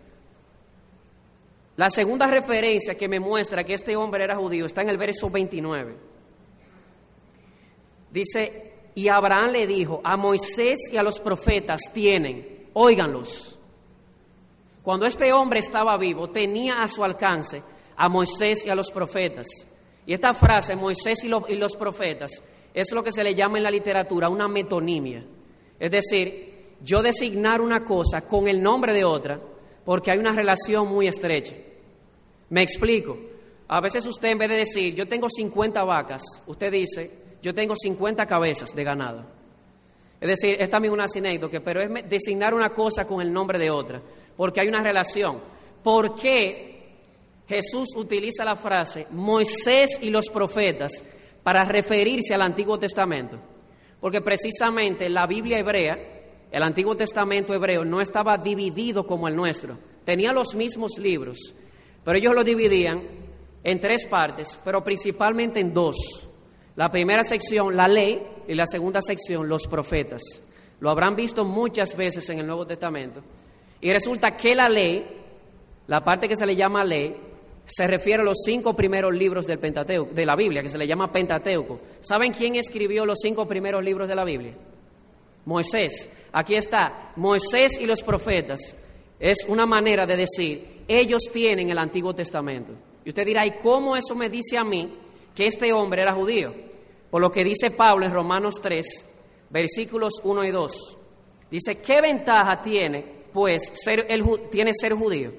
La 1.77 1.91
segunda 1.91 2.27
referencia 2.27 2.97
que 2.97 3.09
me 3.09 3.19
muestra 3.19 3.65
que 3.65 3.75
este 3.75 3.97
hombre 3.97 4.25
era 4.25 4.37
judío 4.37 4.67
está 4.67 4.83
en 4.83 4.91
el 4.91 4.99
verso 4.99 5.29
29. 5.29 5.97
Dice, 8.13 8.73
y 8.95 9.09
Abraham 9.09 9.51
le 9.51 9.67
dijo, 9.67 10.01
a 10.05 10.17
Moisés 10.17 10.79
y 10.93 10.97
a 10.97 11.03
los 11.03 11.19
profetas 11.19 11.81
tienen, 11.93 12.69
óiganlos. 12.75 13.59
Cuando 14.85 15.07
este 15.07 15.33
hombre 15.33 15.59
estaba 15.59 15.97
vivo, 15.97 16.31
tenía 16.31 16.83
a 16.83 16.89
su 16.89 17.03
alcance 17.03 17.63
a 17.97 18.09
Moisés 18.09 18.65
y 18.67 18.71
a 18.71 18.75
los 18.75 18.91
profetas. 18.91 19.47
Y 20.07 20.13
esta 20.13 20.35
frase, 20.35 20.77
Moisés 20.77 21.25
y, 21.25 21.29
y 21.29 21.57
los 21.57 21.77
profetas, 21.77 22.43
es 22.73 22.93
lo 22.93 23.03
que 23.03 23.13
se 23.13 23.25
le 23.25 23.35
llama 23.35 23.59
en 23.59 23.65
la 23.65 23.71
literatura 23.71 24.29
una 24.29 24.49
metonimia. 24.49 25.25
Es 25.79 25.91
decir, 25.91 26.77
yo 26.83 27.03
designar 27.03 27.61
una 27.61 27.85
cosa 27.85 28.23
con 28.23 28.47
el 28.47 28.63
nombre 28.63 28.93
de 28.93 29.05
otra 29.05 29.41
porque 29.85 30.11
hay 30.11 30.19
una 30.19 30.33
relación 30.33 30.89
muy 30.89 31.07
estrecha. 31.07 31.55
Me 32.51 32.63
explico. 32.63 33.19
A 33.69 33.81
veces 33.81 34.07
usted 34.07 34.29
en 34.29 34.39
vez 34.39 34.49
de 34.49 34.57
decir, 34.57 34.95
yo 34.95 35.09
tengo 35.09 35.29
50 35.29 35.83
vacas, 35.85 36.23
usted 36.47 36.71
dice, 36.71 37.11
yo 37.43 37.55
tengo 37.55 37.75
50 37.77 38.27
cabezas 38.27 38.75
de 38.75 38.85
ganado. 38.85 39.25
Es 40.21 40.29
decir, 40.29 40.57
es 40.59 40.71
también 40.71 40.93
una 40.95 41.07
anécdota, 41.15 41.61
pero 41.61 41.83
es 41.83 42.09
designar 42.09 42.55
una 42.55 42.71
cosa 42.71 43.07
con 43.07 43.21
el 43.21 43.33
nombre 43.33 43.59
de 43.59 43.71
otra, 43.71 44.01
porque 44.37 44.61
hay 44.61 44.69
una 44.69 44.83
relación. 44.83 45.41
¿Por 45.83 46.15
qué 46.15 46.95
Jesús 47.47 47.89
utiliza 47.97 48.45
la 48.45 48.57
frase 48.57 49.07
Moisés 49.11 49.99
y 50.01 50.09
los 50.09 50.31
profetas 50.31 51.05
para 51.43 51.65
referirse 51.65 52.35
al 52.35 52.43
Antiguo 52.43 52.79
Testamento? 52.79 53.39
Porque 54.01 54.23
precisamente 54.23 55.09
la 55.09 55.27
Biblia 55.27 55.59
hebrea, 55.59 56.14
el 56.55 56.63
Antiguo 56.63 56.97
Testamento 56.97 57.53
hebreo, 57.53 57.85
no 57.85 58.01
estaba 58.01 58.39
dividido 58.39 59.05
como 59.09 59.27
el 59.27 59.35
nuestro. 59.35 59.77
Tenía 60.05 60.33
los 60.33 60.55
mismos 60.55 60.99
libros, 60.99 61.53
pero 62.05 62.17
ellos 62.17 62.33
lo 62.33 62.45
dividían 62.45 63.03
en 63.65 63.81
tres 63.81 64.07
partes, 64.07 64.61
pero 64.65 64.85
principalmente 64.85 65.59
en 65.59 65.75
dos. 65.75 65.97
La 66.77 66.93
primera 66.93 67.25
sección, 67.25 67.75
la 67.75 67.89
ley, 67.89 68.25
y 68.47 68.55
la 68.55 68.67
segunda 68.67 69.03
sección, 69.03 69.49
los 69.49 69.67
profetas. 69.67 70.23
Lo 70.79 70.91
habrán 70.91 71.17
visto 71.17 71.45
muchas 71.45 71.97
veces 71.97 72.31
en 72.31 72.39
el 72.39 72.47
Nuevo 72.47 72.65
Testamento. 72.65 73.21
Y 73.81 73.93
resulta 73.93 74.37
que 74.37 74.55
la 74.55 74.69
ley, 74.69 75.05
la 75.89 76.05
parte 76.05 76.29
que 76.29 76.37
se 76.37 76.47
le 76.47 76.55
llama 76.55 76.85
ley, 76.85 77.17
se 77.67 77.89
refiere 77.89 78.23
a 78.23 78.25
los 78.25 78.43
cinco 78.45 78.77
primeros 78.77 79.13
libros 79.13 79.45
del 79.45 79.59
Pentateuco, 79.59 80.15
de 80.15 80.25
la 80.25 80.37
Biblia, 80.37 80.63
que 80.63 80.69
se 80.69 80.79
le 80.79 80.87
llama 80.87 81.11
Pentateuco. 81.11 81.81
¿Saben 81.99 82.33
quién 82.33 82.55
escribió 82.55 83.05
los 83.05 83.19
cinco 83.21 83.49
primeros 83.49 83.83
libros 83.83 84.07
de 84.07 84.15
la 84.15 84.23
Biblia? 84.23 84.55
Moisés. 85.45 86.11
Aquí 86.33 86.55
está, 86.55 87.13
Moisés 87.17 87.79
y 87.81 87.87
los 87.87 88.03
profetas. 88.03 88.77
Es 89.19 89.45
una 89.49 89.67
manera 89.67 90.07
de 90.07 90.17
decir, 90.17 90.85
ellos 90.89 91.23
tienen 91.33 91.71
el 91.71 91.79
Antiguo 91.79 92.15
Testamento. 92.15 92.73
Y 93.05 93.11
usted 93.11 93.27
dirá, 93.27 93.47
¿y 93.47 93.53
cómo 93.53 93.97
eso 93.97 94.15
me 94.15 94.29
dice 94.29 94.57
a 94.59 94.65
mí 94.65 94.99
que 95.35 95.47
este 95.47 95.73
hombre 95.73 96.03
era 96.03 96.15
judío? 96.15 96.55
Por 97.11 97.21
lo 97.21 97.31
que 97.31 97.45
dice 97.45 97.71
Pablo 97.71 98.07
en 98.07 98.13
Romanos 98.13 98.55
3, 98.61 99.07
versículos 99.51 100.15
1 100.25 100.45
y 100.45 100.51
2. 100.51 100.99
Dice, 101.51 101.77
¿qué 101.77 102.01
ventaja 102.01 102.61
tiene, 102.61 103.25
pues, 103.33 103.71
ser, 103.73 104.07
el, 104.09 104.25
tiene 104.51 104.73
ser 104.75 104.95
judío? 104.95 105.33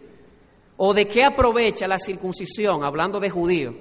¿O 0.78 0.94
de 0.94 1.06
qué 1.06 1.24
aprovecha 1.24 1.88
la 1.88 1.98
circuncisión, 1.98 2.84
hablando 2.84 3.20
de 3.20 3.30
judío? 3.30 3.76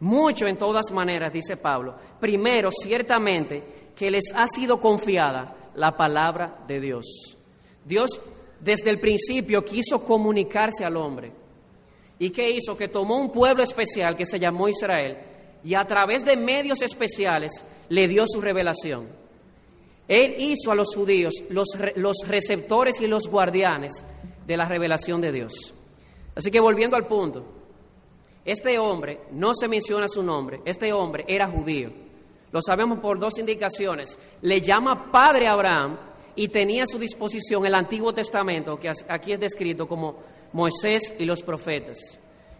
Mucho 0.00 0.46
en 0.46 0.56
todas 0.56 0.90
maneras, 0.92 1.32
dice 1.32 1.56
Pablo. 1.56 1.96
Primero, 2.20 2.70
ciertamente, 2.70 3.81
que 3.96 4.10
les 4.10 4.24
ha 4.34 4.46
sido 4.46 4.80
confiada 4.80 5.56
la 5.74 5.96
palabra 5.96 6.64
de 6.66 6.80
Dios. 6.80 7.36
Dios 7.84 8.20
desde 8.60 8.90
el 8.90 9.00
principio 9.00 9.64
quiso 9.64 10.04
comunicarse 10.04 10.84
al 10.84 10.96
hombre. 10.96 11.32
¿Y 12.18 12.30
qué 12.30 12.50
hizo? 12.50 12.76
Que 12.76 12.88
tomó 12.88 13.18
un 13.18 13.30
pueblo 13.30 13.62
especial 13.62 14.16
que 14.16 14.26
se 14.26 14.38
llamó 14.38 14.68
Israel 14.68 15.18
y 15.64 15.74
a 15.74 15.84
través 15.84 16.24
de 16.24 16.36
medios 16.36 16.82
especiales 16.82 17.64
le 17.88 18.08
dio 18.08 18.24
su 18.26 18.40
revelación. 18.40 19.08
Él 20.08 20.34
hizo 20.38 20.70
a 20.70 20.74
los 20.74 20.94
judíos 20.94 21.34
los, 21.48 21.68
los 21.96 22.16
receptores 22.26 23.00
y 23.00 23.06
los 23.06 23.28
guardianes 23.28 24.04
de 24.46 24.56
la 24.56 24.66
revelación 24.66 25.20
de 25.20 25.32
Dios. 25.32 25.74
Así 26.34 26.50
que 26.50 26.60
volviendo 26.60 26.96
al 26.96 27.06
punto, 27.06 27.44
este 28.44 28.78
hombre, 28.78 29.20
no 29.32 29.54
se 29.54 29.68
menciona 29.68 30.08
su 30.08 30.22
nombre, 30.22 30.60
este 30.64 30.92
hombre 30.92 31.24
era 31.28 31.46
judío. 31.46 31.90
Lo 32.52 32.60
sabemos 32.60 33.00
por 33.00 33.18
dos 33.18 33.38
indicaciones. 33.38 34.18
Le 34.42 34.60
llama 34.60 35.10
padre 35.10 35.48
Abraham 35.48 35.98
y 36.36 36.48
tenía 36.48 36.84
a 36.84 36.86
su 36.86 36.98
disposición 36.98 37.64
el 37.66 37.74
Antiguo 37.74 38.12
Testamento, 38.12 38.78
que 38.78 38.92
aquí 39.08 39.32
es 39.32 39.40
descrito 39.40 39.88
como 39.88 40.18
Moisés 40.52 41.14
y 41.18 41.24
los 41.24 41.42
profetas. 41.42 41.98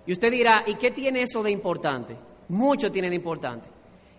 Y 0.07 0.13
usted 0.13 0.31
dirá, 0.31 0.65
¿y 0.67 0.75
qué 0.75 0.91
tiene 0.91 1.23
eso 1.23 1.43
de 1.43 1.51
importante? 1.51 2.17
Mucho 2.49 2.91
tiene 2.91 3.11
de 3.11 3.17
importante. 3.17 3.69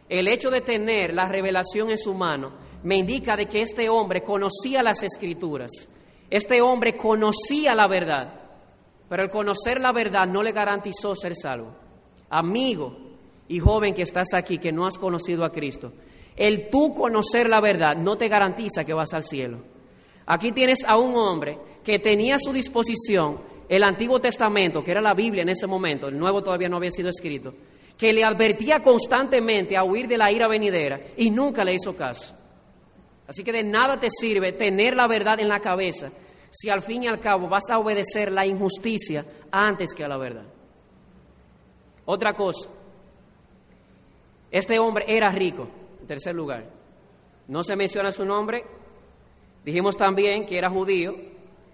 El 0.07 0.27
hecho 0.27 0.51
de 0.51 0.61
tener 0.61 1.13
la 1.13 1.27
revelación 1.27 1.89
en 1.89 1.97
su 1.97 2.13
mano 2.13 2.53
me 2.83 2.97
indica 2.97 3.35
de 3.35 3.47
que 3.47 3.61
este 3.61 3.89
hombre 3.89 4.21
conocía 4.21 4.83
las 4.83 5.01
escrituras. 5.01 5.71
Este 6.29 6.61
hombre 6.61 6.95
conocía 6.95 7.73
la 7.73 7.87
verdad, 7.87 8.41
pero 9.09 9.23
el 9.23 9.29
conocer 9.29 9.79
la 9.81 9.91
verdad 9.91 10.27
no 10.27 10.43
le 10.43 10.51
garantizó 10.51 11.15
ser 11.15 11.35
salvo. 11.35 11.75
Amigo 12.29 13.02
y 13.47 13.59
joven 13.59 13.93
que 13.93 14.01
estás 14.01 14.33
aquí, 14.33 14.57
que 14.57 14.71
no 14.71 14.85
has 14.85 14.97
conocido 14.97 15.43
a 15.43 15.51
Cristo, 15.51 15.93
el 16.35 16.69
tú 16.69 16.93
conocer 16.93 17.49
la 17.49 17.61
verdad 17.61 17.95
no 17.95 18.17
te 18.17 18.27
garantiza 18.27 18.83
que 18.83 18.93
vas 18.93 19.13
al 19.13 19.23
cielo. 19.23 19.59
Aquí 20.25 20.51
tienes 20.51 20.83
a 20.85 20.97
un 20.97 21.15
hombre 21.15 21.57
que 21.83 21.99
tenía 21.99 22.35
a 22.35 22.39
su 22.39 22.53
disposición 22.53 23.39
el 23.69 23.83
Antiguo 23.83 24.19
Testamento, 24.19 24.83
que 24.83 24.91
era 24.91 25.01
la 25.01 25.13
Biblia 25.13 25.41
en 25.41 25.49
ese 25.49 25.67
momento, 25.67 26.07
el 26.07 26.17
Nuevo 26.17 26.43
todavía 26.43 26.69
no 26.69 26.77
había 26.77 26.91
sido 26.91 27.09
escrito, 27.09 27.53
que 27.97 28.13
le 28.13 28.23
advertía 28.23 28.81
constantemente 28.81 29.77
a 29.77 29.83
huir 29.83 30.07
de 30.07 30.17
la 30.17 30.31
ira 30.31 30.47
venidera 30.47 30.99
y 31.17 31.29
nunca 31.29 31.63
le 31.63 31.73
hizo 31.73 31.95
caso. 31.95 32.35
Así 33.27 33.43
que 33.43 33.51
de 33.51 33.63
nada 33.63 33.99
te 33.99 34.09
sirve 34.09 34.51
tener 34.51 34.95
la 34.95 35.07
verdad 35.07 35.39
en 35.39 35.47
la 35.47 35.59
cabeza 35.59 36.11
si 36.51 36.69
al 36.69 36.83
fin 36.83 37.03
y 37.03 37.07
al 37.07 37.19
cabo 37.19 37.47
vas 37.47 37.69
a 37.71 37.79
obedecer 37.79 38.31
la 38.31 38.45
injusticia 38.45 39.25
antes 39.51 39.93
que 39.95 40.03
a 40.03 40.07
la 40.07 40.17
verdad. 40.17 40.45
Otra 42.05 42.33
cosa, 42.33 42.69
este 44.53 44.77
hombre 44.77 45.05
era 45.07 45.31
rico. 45.31 45.67
En 45.99 46.05
tercer 46.05 46.35
lugar, 46.35 46.69
no 47.47 47.63
se 47.63 47.75
menciona 47.75 48.11
su 48.11 48.23
nombre. 48.23 48.63
Dijimos 49.65 49.97
también 49.97 50.45
que 50.45 50.59
era 50.59 50.69
judío 50.69 51.15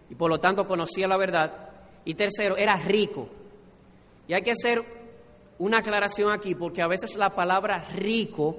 y 0.09 0.15
por 0.15 0.29
lo 0.29 0.39
tanto 0.39 0.65
conocía 0.65 1.05
la 1.05 1.17
verdad. 1.17 1.71
Y 2.05 2.13
tercero, 2.13 2.55
era 2.55 2.77
rico. 2.77 3.27
Y 4.29 4.33
hay 4.33 4.41
que 4.43 4.51
hacer 4.51 4.81
una 5.57 5.79
aclaración 5.79 6.31
aquí 6.31 6.55
porque 6.55 6.81
a 6.81 6.87
veces 6.87 7.17
la 7.17 7.35
palabra 7.35 7.83
rico 7.97 8.55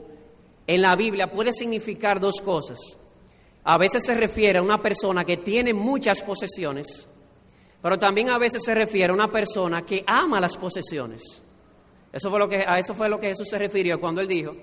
en 0.67 0.83
la 0.83 0.95
Biblia 0.97 1.31
puede 1.31 1.55
significar 1.55 2.21
dos 2.21 2.43
cosas. 2.43 2.79
A 3.65 3.79
veces 3.79 4.05
se 4.05 4.15
refiere 4.15 4.59
a 4.59 4.63
una 4.63 4.83
persona 4.83 5.25
que 5.25 5.39
tiene 5.39 5.73
muchas 5.73 6.21
posesiones, 6.21 7.09
pero 7.81 7.99
también 7.99 8.29
a 8.29 8.39
veces 8.39 8.63
se 8.63 8.75
refiere 8.75 9.13
a 9.13 9.15
una 9.15 9.33
persona 9.33 9.81
que 9.81 10.05
ama 10.07 10.43
las 10.43 10.59
posesiones. 10.59 11.43
Eso 12.13 12.31
fue 12.31 12.39
lo 12.39 12.49
que, 12.49 12.65
a 12.67 12.79
eso 12.79 12.95
fue 12.95 13.09
lo 13.09 13.19
que 13.19 13.29
Jesús 13.29 13.49
se 13.49 13.59
refirió 13.59 14.01
cuando 14.01 14.21
él 14.21 14.29
dijo 14.29 14.55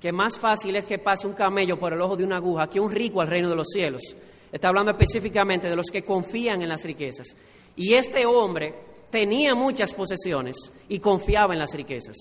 que 0.00 0.12
más 0.12 0.38
fácil 0.38 0.76
es 0.76 0.86
que 0.86 0.98
pase 0.98 1.26
un 1.26 1.34
camello 1.34 1.78
por 1.78 1.92
el 1.92 2.00
ojo 2.00 2.16
de 2.16 2.24
una 2.24 2.36
aguja 2.36 2.68
que 2.68 2.80
un 2.80 2.90
rico 2.90 3.20
al 3.20 3.28
reino 3.28 3.50
de 3.50 3.56
los 3.56 3.68
cielos. 3.68 4.02
Está 4.50 4.68
hablando 4.68 4.92
específicamente 4.92 5.68
de 5.68 5.76
los 5.76 5.86
que 5.86 6.02
confían 6.02 6.62
en 6.62 6.70
las 6.70 6.84
riquezas. 6.84 7.36
Y 7.76 7.94
este 7.94 8.24
hombre 8.24 8.74
tenía 9.10 9.54
muchas 9.54 9.92
posesiones 9.92 10.56
y 10.88 10.98
confiaba 10.98 11.52
en 11.52 11.58
las 11.58 11.74
riquezas. 11.74 12.16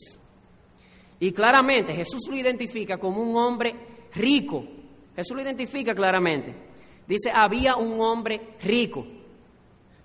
Y 1.21 1.31
claramente 1.31 1.93
Jesús 1.93 2.27
lo 2.29 2.35
identifica 2.35 2.97
como 2.97 3.21
un 3.21 3.35
hombre 3.35 3.73
rico. 4.13 4.65
Jesús 5.15 5.35
lo 5.35 5.41
identifica 5.41 5.95
claramente. 5.95 6.53
Dice, 7.07 7.31
había 7.33 7.75
un 7.75 7.99
hombre 8.01 8.55
rico. 8.61 9.05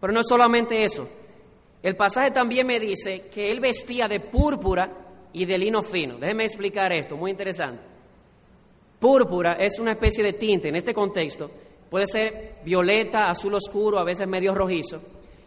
Pero 0.00 0.12
no 0.12 0.22
solamente 0.22 0.84
eso. 0.84 1.08
El 1.84 1.96
pasaje 1.96 2.30
también 2.30 2.66
me 2.66 2.80
dice 2.80 3.26
que 3.30 3.50
él 3.50 3.60
vestía 3.60 4.08
de 4.08 4.18
púrpura 4.18 4.90
y 5.34 5.44
de 5.44 5.58
lino 5.58 5.82
fino. 5.82 6.16
Déjeme 6.16 6.46
explicar 6.46 6.90
esto, 6.94 7.14
muy 7.14 7.30
interesante. 7.30 7.82
Púrpura 8.98 9.52
es 9.60 9.78
una 9.78 9.90
especie 9.90 10.24
de 10.24 10.32
tinte 10.32 10.68
en 10.68 10.76
este 10.76 10.94
contexto. 10.94 11.50
Puede 11.90 12.06
ser 12.06 12.54
violeta, 12.64 13.28
azul 13.28 13.52
oscuro, 13.52 13.98
a 13.98 14.04
veces 14.04 14.26
medio 14.26 14.54
rojizo. 14.54 15.02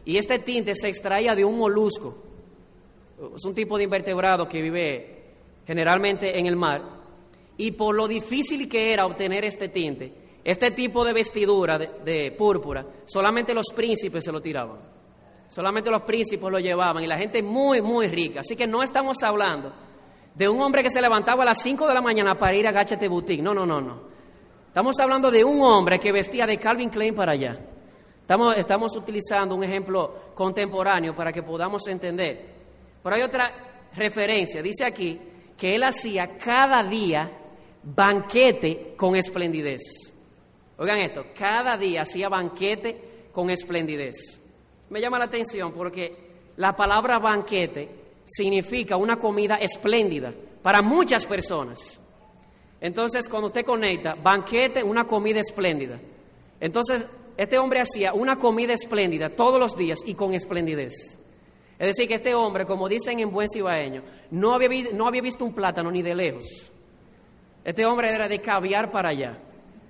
Y 0.06 0.18
este 0.18 0.38
tinte 0.38 0.76
se 0.76 0.90
extraía 0.90 1.34
de 1.34 1.44
un 1.44 1.58
molusco. 1.58 2.16
Es 3.36 3.44
un 3.44 3.56
tipo 3.56 3.76
de 3.76 3.86
invertebrado 3.86 4.48
que 4.48 4.62
vive 4.62 5.24
generalmente 5.66 6.38
en 6.38 6.46
el 6.46 6.56
mar. 6.56 6.84
Y 7.58 7.72
por 7.72 7.96
lo 7.96 8.08
difícil 8.08 8.70
que 8.70 8.94
era 8.94 9.08
obtener 9.08 9.44
este 9.44 9.70
tinte, 9.70 10.14
este 10.44 10.70
tipo 10.70 11.04
de 11.04 11.14
vestidura 11.14 11.80
de, 11.80 11.90
de 12.06 12.32
púrpura, 12.32 12.86
solamente 13.06 13.56
los 13.56 13.74
príncipes 13.74 14.24
se 14.24 14.32
lo 14.32 14.40
tiraban. 14.40 14.97
Solamente 15.50 15.90
los 15.90 16.02
príncipes 16.02 16.52
lo 16.52 16.60
llevaban 16.60 17.04
y 17.04 17.08
la 17.08 17.18
gente 17.18 17.42
muy, 17.42 17.82
muy 17.82 18.08
rica. 18.08 18.42
Así 18.42 18.56
que 18.56 18.68
no 18.68 18.84
estamos 18.84 19.24
hablando 19.24 19.74
de 20.36 20.48
un 20.48 20.62
hombre 20.62 20.84
que 20.84 20.90
se 20.90 21.02
levantaba 21.02 21.44
a 21.44 21.46
las 21.46 21.62
5 21.62 21.88
de 21.88 21.94
la 21.94 22.02
mañana 22.02 22.38
para 22.38 22.54
ir 22.54 22.68
a 22.68 22.72
Gachete 22.72 23.08
Boutique. 23.08 23.42
No, 23.42 23.54
no, 23.54 23.66
no, 23.66 23.82
no. 23.82 24.02
Estamos 24.68 25.00
hablando 25.00 25.32
de 25.32 25.44
un 25.44 25.62
hombre 25.62 26.00
que 26.00 26.12
vestía 26.12 26.46
de 26.46 26.58
Calvin 26.58 26.90
Klein 26.90 27.16
para 27.16 27.32
allá. 27.32 27.58
Estamos, 28.22 28.58
estamos 28.58 28.96
utilizando 28.96 29.56
un 29.56 29.64
ejemplo 29.64 30.34
contemporáneo 30.36 31.16
para 31.16 31.32
que 31.32 31.42
podamos 31.42 31.88
entender. 31.88 32.58
Pero 33.02 33.16
hay 33.16 33.22
otra 33.22 33.90
referencia. 33.96 34.62
Dice 34.62 34.86
aquí 34.86 35.20
que 35.58 35.74
él 35.74 35.84
hacía 35.84 36.38
cada 36.38 36.84
día 36.84 37.32
banquete 37.82 38.94
con 38.96 39.16
esplendidez. 39.16 39.82
Oigan 40.78 41.00
esto, 41.00 41.26
cada 41.36 41.78
día 41.78 42.02
hacía 42.02 42.30
banquete 42.30 43.30
con 43.32 43.50
esplendidez. 43.50 44.37
Me 44.90 45.02
llama 45.02 45.20
la 45.20 45.26
atención 45.26 45.72
porque 45.74 46.16
la 46.58 46.76
palabra 46.76 47.20
banquete 47.20 47.90
significa 48.26 48.98
una 48.98 49.18
comida 49.18 49.56
espléndida 49.56 50.34
para 50.62 50.82
muchas 50.82 51.26
personas. 51.26 52.02
Entonces, 52.80 53.28
cuando 53.28 53.48
usted 53.48 53.66
conecta, 53.66 54.16
banquete, 54.16 54.84
una 54.84 55.06
comida 55.06 55.40
espléndida. 55.40 56.00
Entonces, 56.60 57.06
este 57.38 57.58
hombre 57.58 57.82
hacía 57.82 58.14
una 58.14 58.38
comida 58.38 58.74
espléndida 58.74 59.30
todos 59.30 59.60
los 59.60 59.76
días 59.76 60.00
y 60.06 60.14
con 60.14 60.34
esplendidez. 60.34 61.20
Es 61.80 61.88
decir, 61.88 62.08
que 62.08 62.16
este 62.16 62.34
hombre, 62.34 62.66
como 62.66 62.90
dicen 62.90 63.20
en 63.20 63.32
buen 63.32 63.50
cibaeño, 63.50 64.04
no 64.32 64.54
había, 64.54 64.70
no 64.94 65.08
había 65.08 65.22
visto 65.22 65.46
un 65.46 65.54
plátano 65.54 65.92
ni 65.92 66.02
de 66.02 66.16
lejos. 66.16 66.72
Este 67.64 67.86
hombre 67.86 68.14
era 68.14 68.28
de 68.28 68.40
caviar 68.40 68.90
para 68.92 69.10
allá. 69.10 69.40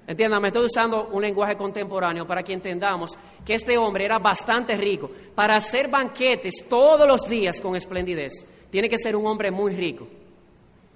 Entiendan, 0.07 0.41
me 0.41 0.47
estoy 0.47 0.65
usando 0.65 1.09
un 1.09 1.21
lenguaje 1.21 1.57
contemporáneo 1.57 2.25
para 2.25 2.41
que 2.41 2.53
entendamos 2.53 3.11
que 3.45 3.55
este 3.55 3.77
hombre 3.77 4.05
era 4.05 4.19
bastante 4.19 4.77
rico. 4.77 5.11
Para 5.35 5.57
hacer 5.57 5.89
banquetes 5.89 6.63
todos 6.69 7.05
los 7.05 7.27
días 7.27 7.59
con 7.59 7.75
esplendidez, 7.75 8.45
tiene 8.69 8.87
que 8.87 8.97
ser 8.97 9.17
un 9.17 9.27
hombre 9.27 9.51
muy 9.51 9.75
rico. 9.75 10.07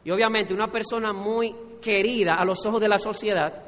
Y 0.06 0.12
obviamente 0.12 0.54
una 0.54 0.72
persona 0.72 1.12
muy 1.12 1.54
querida 1.82 2.36
a 2.36 2.46
los 2.46 2.66
ojos 2.66 2.80
de 2.80 2.88
la 2.88 2.98
sociedad, 2.98 3.62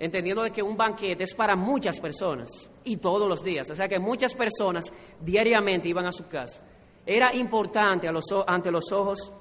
entendiendo 0.00 0.42
de 0.42 0.50
que 0.50 0.64
un 0.64 0.76
banquete 0.76 1.22
es 1.22 1.34
para 1.34 1.54
muchas 1.54 2.00
personas 2.00 2.50
y 2.82 2.96
todos 2.96 3.28
los 3.28 3.44
días. 3.44 3.70
O 3.70 3.76
sea 3.76 3.86
que 3.86 4.00
muchas 4.00 4.34
personas 4.34 4.92
diariamente 5.20 5.88
iban 5.88 6.06
a 6.06 6.12
su 6.12 6.26
casa. 6.26 6.60
Era 7.06 7.32
importante 7.36 8.08
ante 8.08 8.72
los 8.72 8.90
ojos 8.92 9.32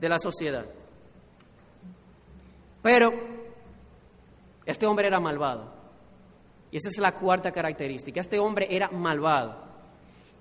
de 0.00 0.08
la 0.08 0.20
sociedad. 0.20 0.66
Pero 2.80 3.39
este 4.66 4.86
hombre 4.86 5.06
era 5.06 5.20
malvado. 5.20 5.72
Y 6.70 6.76
esa 6.76 6.88
es 6.88 6.98
la 6.98 7.12
cuarta 7.12 7.50
característica. 7.50 8.20
Este 8.20 8.38
hombre 8.38 8.68
era 8.70 8.88
malvado. 8.90 9.56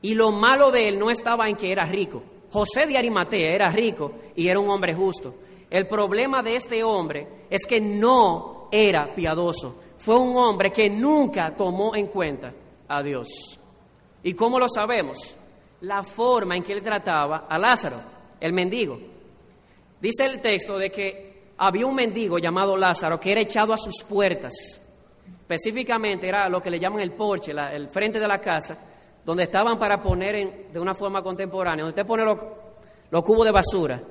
Y 0.01 0.13
lo 0.13 0.31
malo 0.31 0.71
de 0.71 0.87
él 0.87 0.99
no 0.99 1.09
estaba 1.09 1.49
en 1.49 1.55
que 1.55 1.71
era 1.71 1.85
rico. 1.85 2.23
José 2.51 2.85
de 2.87 2.97
Arimatea 2.97 3.51
era 3.51 3.69
rico 3.69 4.13
y 4.35 4.47
era 4.47 4.59
un 4.59 4.69
hombre 4.69 4.93
justo. 4.93 5.35
El 5.69 5.87
problema 5.87 6.41
de 6.41 6.55
este 6.55 6.83
hombre 6.83 7.45
es 7.49 7.65
que 7.65 7.79
no 7.79 8.69
era 8.71 9.13
piadoso. 9.13 9.79
Fue 9.97 10.17
un 10.17 10.35
hombre 10.37 10.71
que 10.71 10.89
nunca 10.89 11.55
tomó 11.55 11.95
en 11.95 12.07
cuenta 12.07 12.53
a 12.87 13.03
Dios. 13.03 13.27
¿Y 14.23 14.33
cómo 14.33 14.59
lo 14.59 14.67
sabemos? 14.67 15.35
La 15.81 16.03
forma 16.03 16.55
en 16.55 16.63
que 16.63 16.73
él 16.73 16.81
trataba 16.81 17.45
a 17.49 17.57
Lázaro, 17.57 18.01
el 18.39 18.53
mendigo. 18.53 18.99
Dice 20.01 20.25
el 20.25 20.41
texto 20.41 20.77
de 20.77 20.89
que 20.89 21.28
había 21.59 21.85
un 21.85 21.95
mendigo 21.95 22.39
llamado 22.39 22.77
Lázaro 22.77 23.19
que 23.19 23.31
era 23.31 23.41
echado 23.41 23.73
a 23.73 23.77
sus 23.77 24.03
puertas. 24.03 24.53
Específicamente 25.41 26.27
era 26.27 26.47
lo 26.47 26.61
que 26.61 26.71
le 26.71 26.79
llaman 26.79 27.01
el 27.01 27.11
porche, 27.11 27.51
el 27.51 27.89
frente 27.89 28.19
de 28.19 28.27
la 28.27 28.39
casa, 28.39 28.77
donde 29.25 29.43
estaban 29.43 29.77
para 29.77 30.01
poner 30.01 30.71
de 30.71 30.79
una 30.79 30.95
forma 30.95 31.21
contemporánea, 31.21 31.83
donde 31.83 31.99
usted 31.99 32.07
pone 32.07 32.23
los, 32.23 33.23
cubos 33.23 33.45
de 33.45 33.51
basura. 33.51 34.01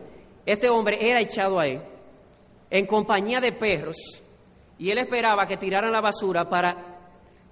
Este 0.45 0.69
hombre 0.69 0.99
era 1.01 1.21
echado 1.21 1.59
ahí 1.59 1.81
en 2.71 2.87
compañía 2.87 3.41
de 3.41 3.53
perros 3.53 3.97
y 4.79 4.91
él 4.91 4.99
esperaba 4.99 5.47
que 5.47 5.57
tiraran 5.57 5.91
la 5.91 6.01
basura 6.01 6.49
para 6.49 6.99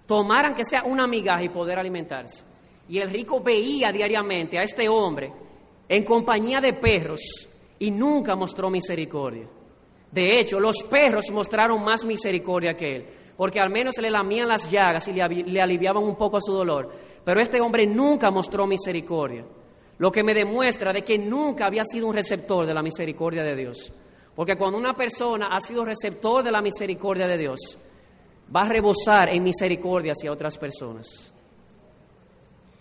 tomar 0.04 0.44
aunque 0.46 0.64
sea 0.64 0.84
una 0.84 1.06
migaja 1.06 1.42
y 1.42 1.48
poder 1.48 1.78
alimentarse. 1.78 2.44
Y 2.88 2.98
el 2.98 3.10
rico 3.10 3.40
veía 3.40 3.90
diariamente 3.92 4.58
a 4.58 4.62
este 4.62 4.88
hombre 4.88 5.32
en 5.88 6.04
compañía 6.04 6.60
de 6.60 6.74
perros 6.74 7.20
y 7.78 7.90
nunca 7.90 8.36
mostró 8.36 8.70
misericordia. 8.70 9.46
De 10.16 10.40
hecho, 10.40 10.58
los 10.58 10.82
perros 10.84 11.30
mostraron 11.30 11.84
más 11.84 12.06
misericordia 12.06 12.74
que 12.74 12.96
él, 12.96 13.06
porque 13.36 13.60
al 13.60 13.68
menos 13.68 13.98
le 13.98 14.10
lamían 14.10 14.48
las 14.48 14.70
llagas 14.70 15.06
y 15.08 15.12
le, 15.12 15.60
aliviaban 15.60 16.02
un 16.02 16.16
poco 16.16 16.40
su 16.40 16.54
dolor. 16.54 16.90
Pero 17.22 17.38
este 17.38 17.60
hombre 17.60 17.86
nunca 17.86 18.30
mostró 18.30 18.66
misericordia, 18.66 19.44
lo 19.98 20.10
que 20.10 20.24
me 20.24 20.32
demuestra 20.32 20.94
de 20.94 21.02
que 21.02 21.18
nunca 21.18 21.66
había 21.66 21.84
sido 21.84 22.06
un 22.06 22.14
receptor 22.14 22.64
de 22.64 22.72
la 22.72 22.82
misericordia 22.82 23.42
de 23.44 23.56
Dios. 23.56 23.92
Porque 24.34 24.56
cuando 24.56 24.78
una 24.78 24.94
persona 24.94 25.48
ha 25.48 25.60
sido 25.60 25.84
receptor 25.84 26.42
de 26.42 26.50
la 26.50 26.62
misericordia 26.62 27.26
de 27.26 27.36
Dios, 27.36 27.76
va 28.56 28.62
a 28.62 28.70
rebosar 28.70 29.28
en 29.28 29.42
misericordia 29.42 30.12
hacia 30.12 30.32
otras 30.32 30.56
personas. 30.56 31.30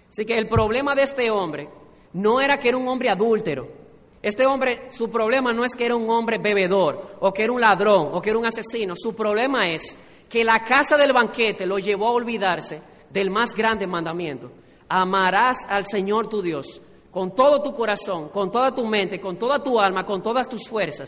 Así 0.07 0.25
que 0.25 0.37
el 0.37 0.47
problema 0.47 0.95
de 0.95 1.03
este 1.03 1.29
hombre 1.29 1.67
no 2.13 2.39
era 2.39 2.57
que 2.57 2.69
era 2.69 2.77
un 2.77 2.87
hombre 2.87 3.09
adúltero, 3.09 3.84
este 4.25 4.47
hombre, 4.47 4.87
su 4.89 5.11
problema 5.11 5.53
no 5.53 5.63
es 5.63 5.75
que 5.75 5.85
era 5.85 5.95
un 5.95 6.09
hombre 6.09 6.39
bebedor, 6.39 7.17
o 7.19 7.31
que 7.31 7.43
era 7.43 7.53
un 7.53 7.61
ladrón, 7.61 8.09
o 8.11 8.19
que 8.19 8.31
era 8.31 8.39
un 8.39 8.45
asesino. 8.47 8.95
Su 8.97 9.13
problema 9.13 9.69
es 9.69 9.95
que 10.27 10.43
la 10.43 10.63
casa 10.63 10.97
del 10.97 11.13
banquete 11.13 11.67
lo 11.67 11.77
llevó 11.77 12.07
a 12.07 12.13
olvidarse 12.13 12.81
del 13.07 13.29
más 13.29 13.53
grande 13.53 13.85
mandamiento. 13.85 14.51
Amarás 14.89 15.57
al 15.69 15.85
Señor 15.85 16.27
tu 16.27 16.41
Dios 16.41 16.81
con 17.11 17.35
todo 17.35 17.61
tu 17.61 17.75
corazón, 17.75 18.29
con 18.29 18.49
toda 18.49 18.73
tu 18.73 18.83
mente, 18.87 19.21
con 19.21 19.37
toda 19.37 19.61
tu 19.61 19.79
alma, 19.79 20.03
con 20.03 20.23
todas 20.23 20.49
tus 20.49 20.67
fuerzas. 20.67 21.07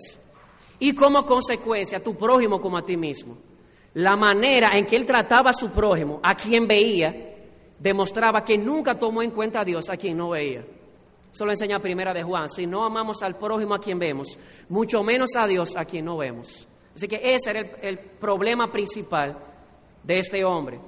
Y 0.78 0.94
como 0.94 1.26
consecuencia, 1.26 1.98
a 1.98 2.04
tu 2.04 2.16
prójimo 2.16 2.62
como 2.62 2.78
a 2.78 2.86
ti 2.86 2.98
mismo. 2.98 3.36
La 3.96 4.16
manera 4.16 4.78
en 4.78 4.86
que 4.86 4.96
él 4.96 5.08
trataba 5.08 5.50
a 5.50 5.56
su 5.56 5.72
prójimo, 5.72 6.20
a 6.22 6.36
quien 6.36 6.68
veía, 6.68 7.34
demostraba 7.80 8.44
que 8.44 8.60
nunca 8.60 9.00
tomó 9.00 9.24
en 9.24 9.32
cuenta 9.32 9.62
a 9.62 9.66
Dios 9.66 9.90
a 9.90 9.98
quien 9.98 10.18
no 10.18 10.30
veía. 10.30 10.64
Eso 11.38 11.45
lo 11.45 11.52
enseña 11.52 11.78
Primera 11.78 12.15
de 12.15 12.23
Juan. 12.23 12.50
Si 12.50 12.65
no 12.65 12.84
amamos 12.84 13.21
al 13.21 13.38
prójimo 13.38 13.76
a 13.76 13.80
quien 13.80 14.00
vemos, 14.00 14.39
mucho 14.69 15.04
menos 15.04 15.36
a 15.36 15.45
Dios 15.45 15.76
a 15.76 15.86
quien 15.86 16.06
no 16.06 16.17
vemos. 16.17 16.67
Así 16.95 17.08
que 17.08 17.36
ese 17.36 17.52
era 17.52 17.60
el, 17.60 18.00
problema 18.00 18.71
principal 18.71 19.38
de 20.02 20.17
este 20.17 20.43
hombre. 20.43 20.80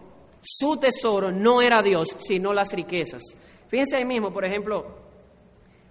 Su 0.41 0.77
tesoro 0.77 1.31
no 1.31 1.61
era 1.61 1.83
Dios, 1.83 2.15
sino 2.17 2.51
las 2.51 2.73
riquezas. 2.73 3.21
Fíjense 3.67 3.97
ahí 3.97 4.05
mismo, 4.05 4.33
por 4.33 4.43
ejemplo, 4.43 4.87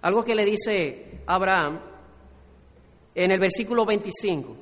algo 0.01 0.25
que 0.25 0.35
le 0.35 0.43
dice 0.43 1.21
Abraham 1.25 1.79
en 3.15 3.31
el 3.31 3.39
versículo 3.39 3.85
25. 3.85 4.57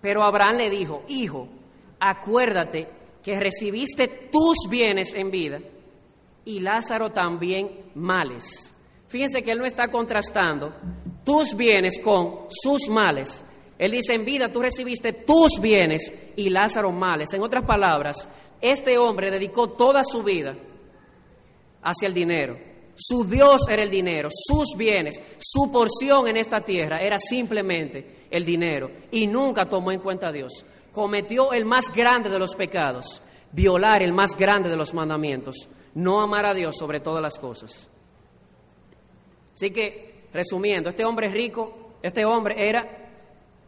Pero 0.00 0.22
Abraham 0.22 0.58
le 0.58 0.70
dijo, 0.70 1.02
hijo, 1.08 1.48
acuérdate 1.98 2.86
que 3.20 3.40
recibiste 3.40 4.28
tus 4.30 4.70
bienes 4.70 5.12
en 5.12 5.32
vida 5.32 5.60
y 6.44 6.60
Lázaro 6.60 7.10
también 7.10 7.90
males. 7.94 8.74
Fíjense 9.08 9.42
que 9.42 9.52
él 9.52 9.58
no 9.58 9.66
está 9.66 9.88
contrastando 9.88 10.72
tus 11.24 11.54
bienes 11.54 11.98
con 11.98 12.46
sus 12.48 12.88
males. 12.88 13.44
Él 13.78 13.92
dice, 13.92 14.14
en 14.14 14.24
vida 14.24 14.52
tú 14.52 14.60
recibiste 14.60 15.12
tus 15.12 15.60
bienes 15.60 16.12
y 16.36 16.50
Lázaro 16.50 16.92
males. 16.92 17.32
En 17.32 17.42
otras 17.42 17.64
palabras, 17.64 18.28
este 18.60 18.98
hombre 18.98 19.30
dedicó 19.30 19.70
toda 19.70 20.02
su 20.04 20.22
vida 20.22 20.56
hacia 21.82 22.08
el 22.08 22.14
dinero. 22.14 22.58
Su 22.94 23.24
Dios 23.24 23.62
era 23.68 23.82
el 23.82 23.90
dinero, 23.90 24.28
sus 24.30 24.76
bienes, 24.76 25.20
su 25.38 25.70
porción 25.70 26.28
en 26.28 26.36
esta 26.36 26.60
tierra 26.60 26.98
era 26.98 27.18
simplemente 27.18 28.26
el 28.30 28.44
dinero 28.44 28.90
y 29.10 29.26
nunca 29.26 29.66
tomó 29.66 29.90
en 29.90 30.00
cuenta 30.00 30.28
a 30.28 30.32
Dios. 30.32 30.66
Cometió 30.92 31.52
el 31.52 31.64
más 31.64 31.86
grande 31.94 32.28
de 32.28 32.38
los 32.38 32.54
pecados, 32.54 33.22
violar 33.52 34.02
el 34.02 34.12
más 34.12 34.36
grande 34.36 34.68
de 34.68 34.76
los 34.76 34.92
mandamientos 34.92 35.68
no 35.94 36.20
amar 36.20 36.46
a 36.46 36.54
Dios 36.54 36.76
sobre 36.76 37.00
todas 37.00 37.22
las 37.22 37.38
cosas. 37.38 37.88
Así 39.52 39.70
que, 39.70 40.24
resumiendo, 40.32 40.88
este 40.88 41.04
hombre 41.04 41.28
rico, 41.30 41.94
este 42.02 42.24
hombre 42.24 42.68
era 42.68 43.10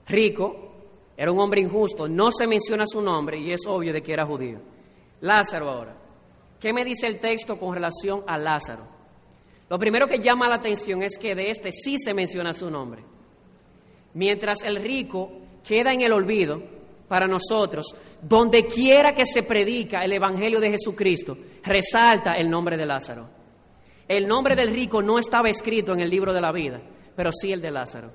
rico, 0.07 0.73
era 1.17 1.31
un 1.31 1.39
hombre 1.39 1.61
injusto, 1.61 2.09
no 2.09 2.31
se 2.33 2.47
menciona 2.47 2.87
su 2.87 3.01
nombre 3.01 3.39
y 3.39 3.53
es 3.53 3.67
obvio 3.67 3.93
de 3.93 4.03
que 4.03 4.13
era 4.13 4.25
judío. 4.25 4.61
Lázaro 5.21 5.71
ahora, 5.71 5.97
¿qué 6.59 6.73
me 6.73 6.85
dice 6.85 7.07
el 7.07 7.21
texto 7.21 7.59
con 7.59 7.75
relación 7.75 8.25
a 8.27 8.39
Lázaro? 8.39 8.87
Lo 9.69 9.79
primero 9.79 10.07
que 10.07 10.19
llama 10.19 10.49
la 10.49 10.57
atención 10.57 11.03
es 11.03 11.17
que 11.19 11.35
de 11.35 11.51
este 11.51 11.71
sí 11.73 11.97
se 11.99 12.15
menciona 12.15 12.53
su 12.53 12.71
nombre. 12.71 13.05
Mientras 14.15 14.63
el 14.63 14.77
rico 14.77 15.31
queda 15.65 15.93
en 15.93 16.03
el 16.03 16.13
olvido, 16.13 16.63
para 17.13 17.29
nosotros, 17.29 17.95
donde 18.23 18.65
quiera 18.65 19.15
que 19.15 19.27
se 19.27 19.43
predica 19.43 20.03
el 20.03 20.15
Evangelio 20.15 20.61
de 20.61 20.71
Jesucristo, 20.71 21.37
resalta 21.63 22.33
el 22.33 22.49
nombre 22.49 22.79
de 22.79 22.87
Lázaro. 22.87 23.29
El 24.09 24.27
nombre 24.27 24.57
del 24.57 24.73
rico 24.73 25.03
no 25.03 25.19
estaba 25.19 25.51
escrito 25.51 25.93
en 25.93 26.01
el 26.01 26.09
libro 26.09 26.33
de 26.33 26.41
la 26.41 26.51
vida, 26.53 26.81
pero 27.15 27.31
sí 27.31 27.53
el 27.53 27.61
de 27.61 27.71
Lázaro. 27.71 28.11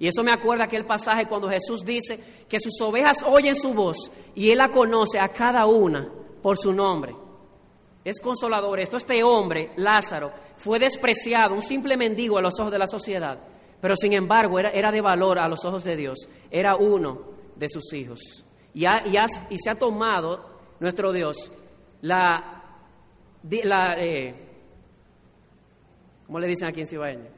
Y 0.00 0.08
eso 0.08 0.24
me 0.24 0.32
acuerda 0.32 0.64
aquel 0.64 0.84
pasaje 0.84 1.26
cuando 1.26 1.48
Jesús 1.48 1.84
dice 1.84 2.18
que 2.48 2.58
sus 2.58 2.80
ovejas 2.80 3.22
oyen 3.24 3.54
su 3.54 3.72
voz 3.72 4.10
y 4.34 4.50
Él 4.50 4.58
la 4.58 4.72
conoce 4.72 5.20
a 5.20 5.28
cada 5.28 5.64
una 5.66 6.10
por 6.42 6.58
su 6.58 6.72
nombre. 6.72 7.14
Es 8.04 8.18
consolador 8.18 8.80
esto. 8.80 8.96
Este 8.96 9.22
hombre, 9.22 9.70
Lázaro, 9.76 10.32
fue 10.56 10.80
despreciado, 10.80 11.54
un 11.54 11.62
simple 11.62 11.96
mendigo 11.96 12.38
a 12.38 12.42
los 12.42 12.58
ojos 12.58 12.72
de 12.72 12.78
la 12.80 12.88
sociedad, 12.88 13.38
pero 13.80 13.94
sin 13.94 14.14
embargo 14.14 14.58
era, 14.58 14.70
era 14.70 14.90
de 14.90 15.00
valor 15.00 15.38
a 15.38 15.48
los 15.48 15.64
ojos 15.64 15.84
de 15.84 15.94
Dios. 15.94 16.28
Era 16.50 16.74
uno 16.74 17.35
de 17.56 17.68
sus 17.68 17.92
hijos. 17.92 18.44
Y, 18.74 18.84
y, 18.86 19.58
se 19.58 19.70
ha 19.70 19.74
tomado 19.74 20.58
nuestro 20.80 21.12
Dios 21.12 21.50
la, 22.02 22.62
la 23.64 23.94
eh, 23.98 24.34
¿cómo 26.26 26.38
le 26.38 26.46
dicen 26.46 26.68
aquí 26.68 26.82
en 26.82 26.86
Cibaeño? 26.86 27.30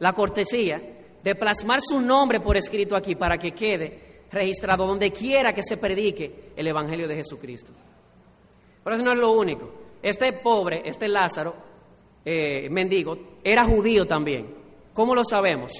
La 0.00 0.12
cortesía 0.12 0.80
de 1.22 1.34
plasmar 1.34 1.80
su 1.80 2.00
nombre 2.00 2.40
por 2.40 2.56
escrito 2.56 2.96
aquí 2.96 3.14
para 3.14 3.38
que 3.38 3.52
quede 3.52 4.24
registrado 4.30 4.86
donde 4.86 5.12
quiera 5.12 5.52
que 5.52 5.62
se 5.62 5.76
predique 5.76 6.52
el 6.56 6.66
Evangelio 6.66 7.08
de 7.08 7.16
Jesucristo. 7.16 7.72
Pero 8.82 8.96
eso 8.96 9.04
no 9.04 9.12
es 9.12 9.18
lo 9.18 9.32
único. 9.32 9.72
Este 10.02 10.32
pobre, 10.32 10.82
este 10.84 11.08
Lázaro, 11.08 11.54
eh, 12.24 12.68
mendigo, 12.70 13.38
era 13.42 13.64
judío 13.64 14.06
también. 14.06 14.54
¿Cómo 14.92 15.14
lo 15.14 15.24
sabemos? 15.24 15.72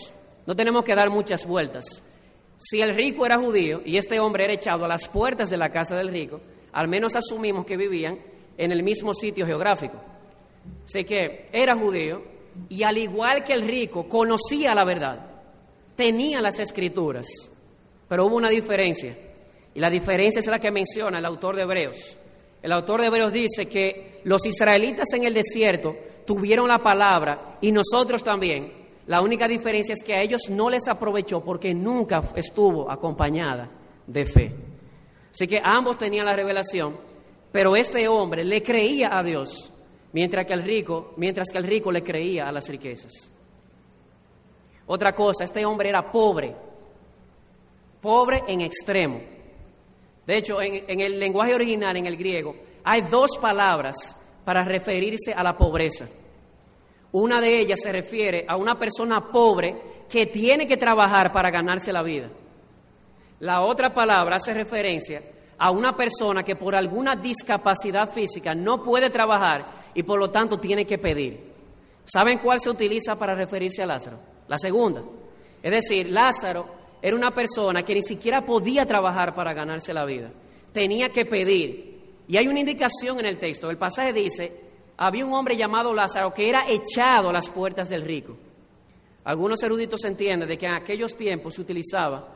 No 0.47 0.55
tenemos 0.55 0.85
que 0.85 0.95
dar 0.95 1.11
muchas 1.11 1.47
vueltas. 1.47 2.03
Si 2.59 2.81
el 2.81 2.95
rico 2.95 3.27
era 3.27 3.39
judío 3.39 3.83
y 3.85 3.97
este 3.97 4.19
hombre 4.19 4.45
era 4.45 4.55
echado 4.55 4.85
a 4.85 4.89
las 4.89 5.09
puertas 5.09 5.51
de 5.51 5.57
la 5.57 5.71
casa 5.71 5.97
del 5.97 6.09
rico, 6.09 6.41
al 6.73 6.89
menos 6.89 7.15
asumimos 7.15 7.67
que 7.67 7.77
vivían 7.77 8.19
en 8.57 8.73
el 8.73 8.83
mismo 8.83 9.13
sitio 9.13 9.47
geográfico. 9.47 10.01
Así 10.85 11.05
que 11.05 11.49
era 11.53 11.77
judío 11.77 12.23
y 12.69 12.83
al 12.83 12.99
igual 12.99 13.45
que 13.45 13.53
el 13.53 13.63
rico 13.63 14.09
conocía 14.09 14.75
la 14.75 14.85
verdad, 14.85 15.27
tenía 15.95 16.41
las 16.41 16.59
escrituras, 16.59 17.27
pero 18.09 18.27
hubo 18.27 18.37
una 18.37 18.51
diferencia. 18.51 19.17
Y 19.75 19.81
la 19.81 19.91
diferencia 19.91 20.41
es 20.41 20.47
la 20.47 20.59
que 20.59 20.71
menciona 20.71 21.19
el 21.19 21.27
autor 21.27 21.57
de 21.57 21.63
Hebreos. 21.63 22.17
El 22.63 22.73
autor 22.73 23.01
de 23.01 23.09
Hebreos 23.09 23.33
dice 23.33 23.67
que 23.67 24.21
los 24.25 24.45
israelitas 24.47 25.13
en 25.13 25.25
el 25.25 25.35
desierto 25.35 25.95
tuvieron 26.27 26.69
la 26.69 26.79
palabra 26.79 27.59
y 27.61 27.73
nosotros 27.73 28.25
también. 28.25 28.86
La 29.07 29.21
única 29.21 29.47
diferencia 29.47 29.93
es 29.93 30.03
que 30.03 30.15
a 30.15 30.23
ellos 30.23 30.43
no 30.51 30.69
les 30.69 30.89
aprovechó 30.89 31.43
porque 31.43 31.73
nunca 31.73 32.23
estuvo 32.35 32.91
acompañada 32.91 33.71
de 34.07 34.25
fe. 34.27 34.55
Así 35.31 35.47
que 35.47 35.61
ambos 35.63 35.97
tenían 35.97 36.27
la 36.27 36.35
revelación, 36.35 36.97
pero 37.53 37.77
este 37.77 38.09
hombre 38.09 38.45
le 38.45 38.63
creía 38.63 39.17
a 39.17 39.23
Dios, 39.23 39.73
mientras 40.13 40.47
que 40.47 40.55
el 40.55 40.63
rico, 40.63 41.15
mientras 41.17 41.49
que 41.53 41.59
el 41.59 41.65
rico 41.65 41.93
le 41.93 42.03
creía 42.03 42.49
a 42.49 42.53
las 42.53 42.69
riquezas. 42.69 43.31
Otra 44.87 45.15
cosa, 45.15 45.45
este 45.45 45.65
hombre 45.65 45.89
era 45.89 46.11
pobre, 46.11 46.55
pobre 48.01 48.43
en 48.49 48.61
extremo. 48.61 49.21
De 50.27 50.37
hecho, 50.37 50.61
en, 50.61 51.01
el 51.01 51.21
lenguaje 51.21 51.55
original, 51.55 51.97
en 51.97 52.07
el 52.07 52.17
griego, 52.17 52.57
hay 52.83 53.03
dos 53.03 53.39
palabras 53.41 54.17
para 54.45 54.65
referirse 54.65 55.33
a 55.33 55.43
la 55.43 55.57
pobreza. 55.57 56.09
Una 57.13 57.41
de 57.41 57.59
ellas 57.59 57.81
se 57.83 57.93
refiere 57.93 58.45
a 58.49 58.57
una 58.57 58.79
persona 58.79 59.31
pobre 59.31 60.05
que 60.09 60.27
tiene 60.27 60.67
que 60.67 60.77
trabajar 60.77 61.33
para 61.33 61.51
ganarse 61.51 61.93
la 61.93 62.03
vida. 62.03 62.31
La 63.41 63.63
otra 63.63 63.93
palabra 63.93 64.37
hace 64.37 64.55
referencia 64.55 65.23
a 65.59 65.71
una 65.71 65.97
persona 65.97 66.43
que 66.43 66.57
por 66.57 66.75
alguna 66.75 67.17
discapacidad 67.17 68.13
física 68.13 68.55
no 68.55 68.83
puede 68.83 69.11
trabajar 69.11 69.91
y 69.95 70.03
por 70.03 70.19
lo 70.19 70.31
tanto 70.31 70.59
tiene 70.59 70.85
que 70.85 70.99
pedir. 70.99 71.55
¿Saben 72.05 72.39
cuál 72.39 72.61
se 72.61 72.71
utiliza 72.71 73.17
para 73.17 73.35
referirse 73.35 73.83
a 73.83 73.87
Lázaro? 73.87 74.19
La 74.49 74.59
segunda. 74.59 75.03
Es 75.63 75.73
decir, 75.73 76.09
Lázaro 76.11 76.67
era 77.03 77.17
una 77.17 77.35
persona 77.35 77.83
que 77.83 77.95
ni 77.95 78.03
siquiera 78.03 78.45
podía 78.45 78.87
trabajar 78.87 79.35
para 79.35 79.55
ganarse 79.55 79.93
la 79.93 80.05
vida. 80.05 80.31
Tenía 80.73 81.11
que 81.11 81.25
pedir. 81.25 81.97
Y 82.29 82.37
hay 82.37 82.49
una 82.49 82.61
indicación 82.61 83.19
en 83.19 83.27
el 83.27 83.39
texto. 83.39 83.71
El 83.71 83.79
pasaje 83.79 84.13
dice, 84.13 84.66
había 84.97 85.27
un 85.27 85.33
hombre 85.33 85.57
llamado 85.57 85.93
Lázaro 85.93 86.33
que 86.33 86.49
era 86.49 86.69
echado 86.69 87.31
a 87.31 87.33
las 87.33 87.51
puertas 87.51 87.89
del 87.89 88.03
rico. 88.03 88.37
Algunos 89.25 89.63
eruditos 89.63 90.05
entienden 90.05 90.49
de 90.49 90.57
que 90.57 90.67
en 90.67 90.75
aquellos 90.75 91.17
tiempos 91.17 91.55
se 91.55 91.61
utilizaba 91.61 92.29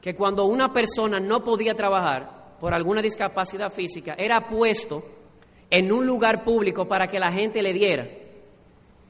que 0.00 0.14
cuando 0.14 0.44
una 0.44 0.72
persona 0.72 1.18
no 1.18 1.42
podía 1.44 1.74
trabajar 1.74 2.56
por 2.60 2.74
alguna 2.74 3.02
discapacidad 3.02 3.72
física, 3.72 4.14
era 4.18 4.46
puesto 4.46 5.02
en 5.70 5.90
un 5.92 6.06
lugar 6.06 6.44
público 6.44 6.86
para 6.86 7.06
que 7.06 7.18
la 7.18 7.32
gente 7.32 7.62
le 7.62 7.72
diera. 7.72 8.06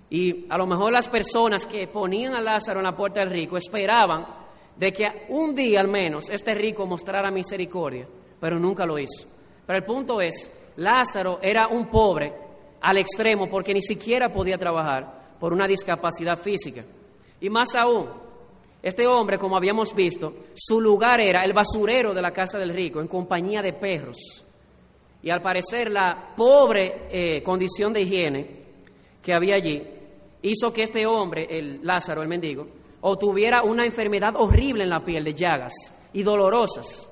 Y 0.09 0.47
a 0.49 0.59
lo 0.59 0.67
mejor 0.67 0.93
las 0.93 1.09
personas 1.09 1.67
que 1.67 1.87
ponían 1.87 2.35
a 2.35 2.41
Lázaro 2.41 2.81
en 2.81 2.87
la 2.87 2.97
puerta 2.97 3.21
del 3.21 3.31
rico 3.31 3.57
esperaban 3.57 4.27
de 4.77 4.93
que 4.93 5.27
un 5.29 5.55
día 5.55 5.81
al 5.81 5.89
menos 5.89 6.31
este 6.31 6.55
rico 6.55 6.87
mostrara 6.87 7.31
misericordia, 7.31 8.07
pero 8.41 8.59
nunca 8.59 8.87
lo 8.87 8.99
hizo. 8.99 9.27
Pero 9.67 9.79
el 9.79 9.85
punto 9.85 10.21
es, 10.21 10.51
Lázaro 10.77 11.39
era 11.43 11.69
un 11.69 11.89
pobre 11.89 12.33
al 12.81 12.99
extremo 12.99 13.49
porque 13.49 13.75
ni 13.75 13.83
siquiera 13.83 14.33
podía 14.33 14.59
trabajar 14.59 15.37
por 15.39 15.53
una 15.53 15.67
discapacidad 15.67 16.39
física. 16.39 16.85
Y 17.41 17.51
más 17.51 17.75
aún, 17.75 18.09
este 18.83 19.07
hombre, 19.07 19.39
como 19.39 19.57
habíamos 19.57 19.95
visto, 19.95 20.35
su 20.55 20.81
lugar 20.81 21.21
era 21.21 21.45
el 21.45 21.53
basurero 21.53 22.15
de 22.15 22.23
la 22.23 22.33
casa 22.33 22.59
del 22.59 22.71
rico 22.71 23.01
en 23.01 23.09
compañía 23.09 23.63
de 23.63 23.73
perros. 23.73 24.45
Y 25.23 25.31
al 25.31 25.43
parecer 25.43 25.91
la 25.91 26.35
pobre 26.37 27.09
eh, 27.11 27.43
condición 27.43 27.93
de 27.93 28.03
higiene 28.03 28.61
que 29.23 29.35
había 29.35 29.57
allí 29.57 29.83
hizo 30.43 30.73
que 30.73 30.83
este 30.83 31.05
hombre, 31.07 31.47
el 31.51 31.81
Lázaro, 31.83 32.23
el 32.23 32.29
mendigo, 32.29 32.67
o 33.03 33.17
tuviera 33.19 33.63
una 33.63 33.85
enfermedad 33.85 34.35
horrible 34.37 34.85
en 34.85 34.91
la 34.91 35.05
piel 35.05 35.25
de 35.25 35.35
llagas 35.35 35.73
y 36.13 36.23
dolorosas. 36.23 37.11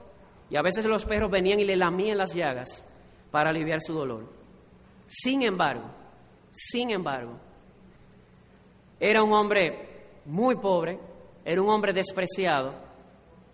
Y 0.51 0.57
a 0.57 0.63
veces 0.63 0.87
los 0.87 1.05
perros 1.05 1.31
venían 1.31 1.61
y 1.61 1.65
le 1.65 1.77
lamían 1.77 2.17
las 2.17 2.35
llagas 2.35 2.83
para 3.31 3.51
aliviar 3.51 3.81
su 3.83 3.93
dolor. 3.93 4.38
Sin 5.09 5.43
embargo, 5.43 5.89
sin 6.53 6.91
embargo, 6.91 7.33
era 9.01 9.23
un 9.23 9.33
hombre 9.33 9.89
muy 10.27 10.57
pobre, 10.57 10.99
era 11.45 11.63
un 11.63 11.71
hombre 11.71 11.93
despreciado, 11.93 12.75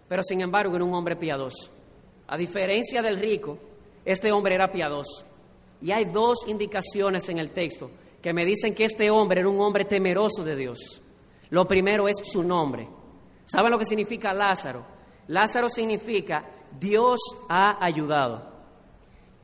pero 0.09 0.23
sin 0.23 0.41
embargo 0.41 0.75
era 0.75 0.85
un 0.85 0.95
hombre 0.95 1.17
piadoso. 1.17 1.71
A 2.27 2.37
diferencia 2.37 3.03
del 3.03 3.19
rico, 3.19 3.59
este 4.05 4.33
hombre 4.33 4.55
era 4.55 4.71
piadoso. 4.71 5.25
Y 5.81 5.93
hay 5.93 6.07
dos 6.07 6.39
indicaciones 6.47 7.29
en 7.29 7.39
el 7.39 7.51
texto 7.51 7.91
que 8.21 8.33
me 8.33 8.45
dicen 8.45 8.75
que 8.75 8.85
este 8.85 9.11
hombre 9.11 9.41
era 9.41 9.49
un 9.49 9.61
hombre 9.61 9.85
temeroso 9.85 10.43
de 10.45 10.57
Dios. 10.57 11.03
Lo 11.51 11.67
primero 11.69 12.09
es 12.09 12.17
su 12.25 12.43
nombre. 12.43 12.89
¿Saben 13.45 13.71
lo 13.71 13.79
que 13.79 13.85
significa 13.85 14.33
Lázaro? 14.33 14.85
Lázaro 15.29 15.69
significa 15.69 16.51
Dios 16.79 17.21
ha 17.49 17.85
ayudado. 17.85 18.51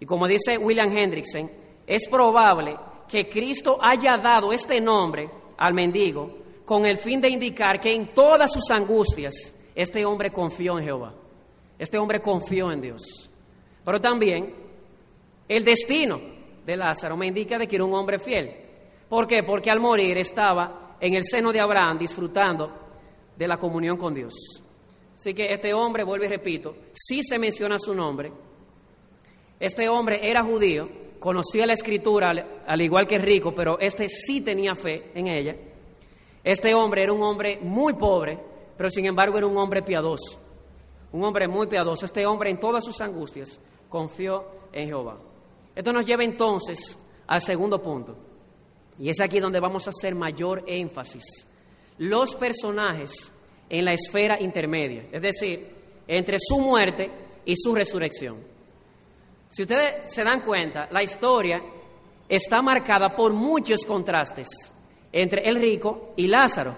Y 0.00 0.06
como 0.06 0.26
dice 0.26 0.56
William 0.56 0.90
Hendrickson, 0.90 1.50
es 1.90 2.08
probable 2.08 2.76
que 3.08 3.28
Cristo 3.28 3.76
haya 3.82 4.16
dado 4.16 4.52
este 4.52 4.80
nombre 4.80 5.28
al 5.58 5.74
mendigo 5.74 6.38
con 6.64 6.86
el 6.86 6.98
fin 6.98 7.20
de 7.20 7.28
indicar 7.28 7.80
que 7.80 7.92
en 7.92 8.14
todas 8.14 8.52
sus 8.52 8.70
angustias 8.70 9.52
este 9.74 10.04
hombre 10.04 10.30
confió 10.30 10.78
en 10.78 10.84
Jehová. 10.84 11.12
Este 11.76 11.98
hombre 11.98 12.20
confió 12.20 12.70
en 12.70 12.80
Dios. 12.80 13.28
Pero 13.84 14.00
también 14.00 14.54
el 15.48 15.64
destino 15.64 16.20
de 16.64 16.76
Lázaro 16.76 17.16
me 17.16 17.26
indica 17.26 17.58
de 17.58 17.66
que 17.66 17.74
era 17.74 17.84
un 17.84 17.94
hombre 17.94 18.20
fiel. 18.20 18.54
¿Por 19.08 19.26
qué? 19.26 19.42
Porque 19.42 19.72
al 19.72 19.80
morir 19.80 20.16
estaba 20.16 20.96
en 21.00 21.14
el 21.14 21.24
seno 21.24 21.50
de 21.50 21.58
Abraham 21.58 21.98
disfrutando 21.98 22.70
de 23.36 23.48
la 23.48 23.56
comunión 23.56 23.96
con 23.96 24.14
Dios. 24.14 24.32
Así 25.16 25.34
que 25.34 25.52
este 25.52 25.74
hombre, 25.74 26.04
vuelvo 26.04 26.24
y 26.24 26.28
repito, 26.28 26.76
sí 26.92 27.20
se 27.24 27.36
menciona 27.36 27.80
su 27.80 27.92
nombre. 27.92 28.30
Este 29.58 29.88
hombre 29.88 30.20
era 30.22 30.44
judío, 30.44 31.09
conocía 31.20 31.66
la 31.66 31.74
escritura 31.74 32.30
al, 32.66 32.80
igual 32.80 33.06
que 33.06 33.18
rico, 33.18 33.54
pero 33.54 33.78
este 33.78 34.08
sí 34.08 34.40
tenía 34.40 34.74
fe 34.74 35.12
en 35.14 35.28
ella. 35.28 35.54
Este 36.42 36.74
hombre 36.74 37.02
era 37.02 37.12
un 37.12 37.22
hombre 37.22 37.58
muy 37.60 37.92
pobre, 37.94 38.38
pero 38.76 38.90
sin 38.90 39.04
embargo 39.04 39.36
era 39.38 39.46
un 39.46 39.56
hombre 39.58 39.82
piadoso. 39.82 40.40
Un 41.12 41.22
hombre 41.22 41.46
muy 41.46 41.66
piadoso. 41.66 42.06
Este 42.06 42.24
hombre 42.24 42.50
en 42.50 42.58
todas 42.58 42.84
sus 42.84 43.00
angustias 43.00 43.60
confió 43.88 44.44
en 44.72 44.88
Jehová. 44.88 45.18
Esto 45.74 45.92
nos 45.92 46.06
lleva 46.06 46.24
entonces 46.24 46.98
al 47.26 47.40
segundo 47.42 47.80
punto. 47.80 48.16
Y 48.98 49.10
es 49.10 49.20
aquí 49.20 49.38
donde 49.38 49.60
vamos 49.60 49.86
a 49.86 49.90
hacer 49.90 50.14
mayor 50.14 50.64
énfasis. 50.66 51.46
Los 51.98 52.34
personajes 52.34 53.32
en 53.68 53.84
la 53.84 53.92
esfera 53.92 54.40
intermedia, 54.40 55.06
es 55.12 55.22
decir, 55.22 55.68
entre 56.08 56.38
su 56.40 56.58
muerte 56.58 57.10
y 57.44 57.54
su 57.56 57.74
resurrección. 57.74 58.49
Si 59.50 59.62
ustedes 59.62 60.10
se 60.10 60.22
dan 60.22 60.40
cuenta, 60.40 60.88
la 60.92 61.02
historia 61.02 61.60
está 62.28 62.62
marcada 62.62 63.16
por 63.16 63.32
muchos 63.32 63.84
contrastes 63.84 64.48
entre 65.12 65.42
el 65.42 65.56
rico 65.56 66.12
y 66.16 66.28
Lázaro, 66.28 66.76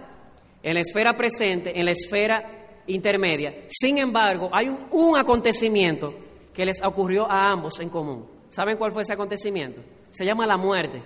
en 0.63 0.75
la 0.75 0.81
esfera 0.81 1.15
presente, 1.15 1.79
en 1.79 1.85
la 1.85 1.91
esfera 1.91 2.81
intermedia. 2.87 3.65
Sin 3.69 3.99
embargo, 3.99 4.49
hay 4.53 4.75
un, 4.91 5.19
acontecimiento 5.19 6.15
que 6.55 6.65
les 6.65 6.83
ocurrió 6.83 7.31
a 7.31 7.51
ambos 7.51 7.79
en 7.79 7.91
común. 7.91 8.27
¿Saben 8.49 8.79
cuál 8.79 8.93
fue 8.93 9.03
ese 9.03 9.13
acontecimiento? 9.13 9.83
Se 10.11 10.25
llama 10.25 10.47
la 10.47 10.57
muerte. 10.57 11.03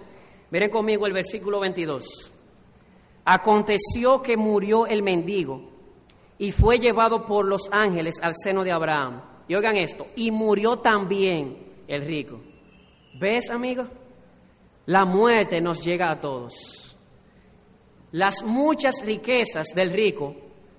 Miren 0.52 0.70
conmigo 0.70 1.04
el 1.06 1.12
versículo 1.12 1.58
22. 1.58 2.32
Aconteció 3.24 4.22
que 4.22 4.36
murió 4.36 4.86
el 4.86 5.02
mendigo 5.02 5.62
y 6.38 6.52
fue 6.52 6.78
llevado 6.78 7.26
por 7.26 7.44
los 7.44 7.62
ángeles 7.72 8.14
al 8.22 8.34
seno 8.36 8.62
de 8.62 8.70
Abraham. 8.70 9.35
Y 9.48 9.54
oigan 9.54 9.76
esto, 9.76 10.08
y 10.16 10.30
murió 10.30 10.76
también 10.78 11.56
el 11.86 12.02
rico. 12.02 12.40
¿Ves, 13.18 13.50
amigo? 13.50 13.86
La 14.86 15.04
muerte 15.04 15.60
nos 15.60 15.84
llega 15.84 16.10
a 16.10 16.20
todos. 16.20 16.96
Las 18.12 18.42
muchas 18.42 19.04
riquezas 19.04 19.68
del 19.74 19.90
rico 19.90 20.34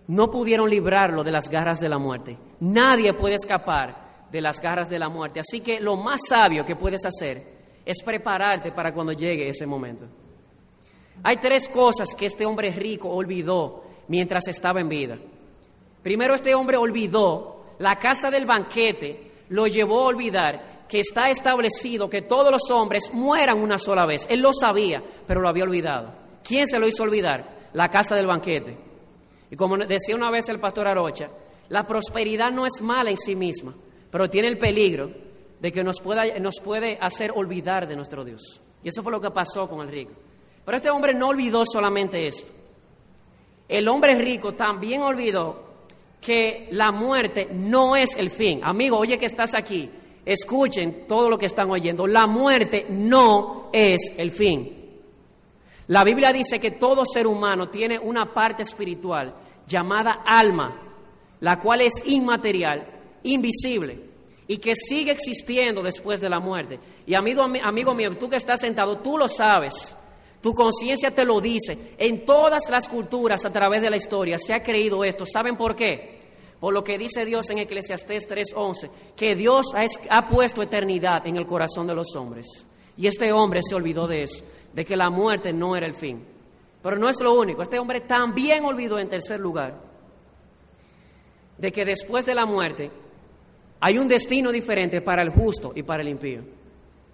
no 0.08 0.32
pudieron 0.32 0.70
librarlo 0.70 1.24
de 1.24 1.32
las 1.32 1.50
garras 1.50 1.80
de 1.80 1.90
la 1.90 1.98
muerte. 1.98 2.38
Nadie 2.60 3.14
puede 3.14 3.36
escapar 3.36 4.28
de 4.32 4.42
las 4.42 4.60
garras 4.62 4.90
de 4.90 5.00
la 5.00 5.10
muerte. 5.10 5.40
Así 5.40 5.62
que 5.62 5.80
lo 5.80 5.96
más 5.98 6.22
sabio 6.28 6.66
que 6.66 6.76
puedes 6.76 7.06
hacer 7.06 7.58
es 7.86 8.02
prepararte 8.04 8.72
para 8.72 8.94
cuando 8.94 9.14
llegue 9.14 9.50
ese 9.50 9.66
momento. 9.66 10.06
Hay 11.24 11.38
tres 11.38 11.68
cosas 11.70 12.10
que 12.16 12.28
este 12.28 12.46
hombre 12.46 12.72
rico 12.72 13.10
olvidó 13.10 13.84
mientras 14.08 14.48
estaba 14.48 14.80
en 14.80 14.90
vida. 14.90 15.18
Primero, 16.04 16.34
este 16.34 16.56
hombre 16.56 16.78
olvidó 16.78 17.57
la 17.80 17.98
casa 17.98 18.30
del 18.30 18.46
banquete, 18.46 19.32
lo 19.50 19.68
llevó 19.68 20.02
a 20.02 20.08
olvidar 20.08 20.78
que 20.88 21.00
está 21.00 21.30
establecido 21.30 22.10
que 22.10 22.22
todos 22.22 22.52
los 22.52 22.72
hombres 22.72 23.12
mueran 23.14 23.60
una 23.60 23.78
sola 23.78 24.06
vez. 24.06 24.26
Él 24.30 24.42
lo 24.42 24.52
sabía, 24.54 25.04
pero 25.26 25.42
lo 25.42 25.50
había 25.50 25.64
olvidado. 25.64 26.14
¿Quién 26.44 26.68
se 26.68 26.80
lo 26.80 26.88
hizo 26.88 27.04
olvidar? 27.04 27.70
La 27.74 27.90
casa 27.90 28.16
del 28.16 28.28
banquete. 28.28 28.78
Y 29.52 29.56
como 29.56 29.78
decía 29.78 30.16
una 30.16 30.32
vez 30.32 30.50
el 30.50 30.60
pastor 30.60 30.88
Arocha, 30.88 31.30
la 31.70 31.86
prosperidad 31.86 32.52
no 32.52 32.66
es 32.66 32.82
mala 32.82 33.10
en 33.10 33.18
sí 33.18 33.36
misma, 33.36 33.76
pero 34.10 34.30
tiene 34.30 34.48
el 34.48 34.58
peligro 34.58 35.12
de 35.60 35.72
que 35.72 35.84
nos, 35.84 36.00
pueda, 36.00 36.24
nos 36.40 36.56
puede 36.64 36.98
hacer 37.02 37.32
olvidar 37.36 37.88
de 37.88 37.96
nuestro 37.96 38.24
Dios. 38.24 38.62
Y 38.84 38.90
eso 38.90 39.04
fue 39.04 39.12
lo 39.12 39.22
que 39.22 39.32
pasó 39.32 39.68
con 39.68 39.82
el 39.82 39.92
rico. 39.92 40.14
Pero 40.64 40.78
este 40.78 40.90
hombre 40.90 41.14
no 41.14 41.30
olvidó 41.30 41.64
solamente 41.66 42.28
esto. 42.28 42.52
El 43.68 43.88
hombre 43.88 44.16
rico 44.16 44.54
también 44.54 45.02
olvidó 45.02 45.67
que 46.22 46.68
la 46.72 46.92
muerte 46.92 47.50
no 47.52 47.96
es 47.96 48.16
el 48.16 48.30
fin. 48.30 48.62
Amigo, 48.64 48.98
oye 48.98 49.18
que 49.18 49.26
estás 49.26 49.54
aquí, 49.54 49.90
escuchen 50.26 51.08
todo 51.08 51.30
lo 51.30 51.38
que 51.38 51.46
están 51.46 51.70
oyendo. 51.70 52.08
La 52.08 52.28
muerte 52.28 52.86
no 52.90 53.70
es 53.72 54.14
el 54.18 54.32
fin. 54.32 54.78
La 55.88 56.04
Biblia 56.04 56.34
dice 56.34 56.60
que 56.60 56.72
todo 56.72 57.06
ser 57.06 57.28
humano 57.28 57.70
tiene 57.70 57.98
una 57.98 58.34
parte 58.34 58.64
espiritual 58.64 59.34
llamada 59.66 60.24
alma, 60.26 60.82
la 61.40 61.60
cual 61.60 61.82
es 61.82 62.04
inmaterial, 62.06 62.88
invisible 63.24 64.08
y 64.48 64.58
que 64.58 64.76
sigue 64.76 65.12
existiendo 65.12 65.84
después 65.84 66.22
de 66.22 66.30
la 66.30 66.40
muerte. 66.40 66.80
Y 67.06 67.14
amigo, 67.14 67.44
amigo 67.44 67.94
mío, 67.94 68.18
tú 68.18 68.30
que 68.30 68.38
estás 68.38 68.62
sentado, 68.62 68.98
tú 68.98 69.18
lo 69.18 69.28
sabes. 69.28 69.96
Tu 70.42 70.54
conciencia 70.54 71.12
te 71.12 71.26
lo 71.26 71.42
dice. 71.42 71.96
En 71.98 72.26
todas 72.26 72.70
las 72.70 72.88
culturas 72.88 73.46
a 73.46 73.52
través 73.52 73.82
de 73.82 73.90
la 73.90 73.98
historia 73.98 74.38
se 74.38 74.54
ha 74.54 74.64
creído 74.64 75.04
esto. 75.04 75.26
¿Saben 75.26 75.58
por 75.58 75.76
qué? 75.76 76.18
Por 76.60 76.74
lo 76.74 76.84
que 76.84 76.98
dice 76.98 77.26
Dios 77.26 77.50
en 77.50 77.60
Eclesiastés 77.60 78.28
3:11, 78.28 78.90
que 79.16 79.36
Dios 79.36 79.68
ha, 79.76 79.86
ha 80.10 80.28
puesto 80.28 80.62
eternidad 80.62 81.26
en 81.28 81.38
el 81.38 81.46
corazón 81.46 81.88
de 81.88 81.96
los 81.96 82.16
hombres. 82.16 82.66
Y 82.98 83.08
este 83.08 83.32
hombre 83.32 83.62
se 83.68 83.76
olvidó 83.76 84.08
de 84.08 84.24
eso, 84.24 84.44
de 84.74 84.84
que 84.84 84.98
la 84.98 85.10
muerte 85.10 85.54
no 85.54 85.76
era 85.76 85.86
el 85.86 85.94
fin. 85.94 86.26
Pero 86.82 86.98
no 86.98 87.10
es 87.10 87.20
lo 87.22 87.34
único. 87.34 87.62
Este 87.62 87.80
hombre 87.80 88.02
también 88.02 88.66
olvidó 88.66 88.98
en 88.98 89.10
tercer 89.10 89.40
lugar 89.40 89.88
de 91.58 91.72
que 91.72 91.86
después 91.86 92.26
de 92.26 92.36
la 92.36 92.46
muerte 92.46 92.92
hay 93.80 93.98
un 93.98 94.08
destino 94.08 94.52
diferente 94.52 95.02
para 95.02 95.22
el 95.22 95.30
justo 95.30 95.72
y 95.76 95.84
para 95.84 96.02
el 96.02 96.10
impío. 96.10 96.42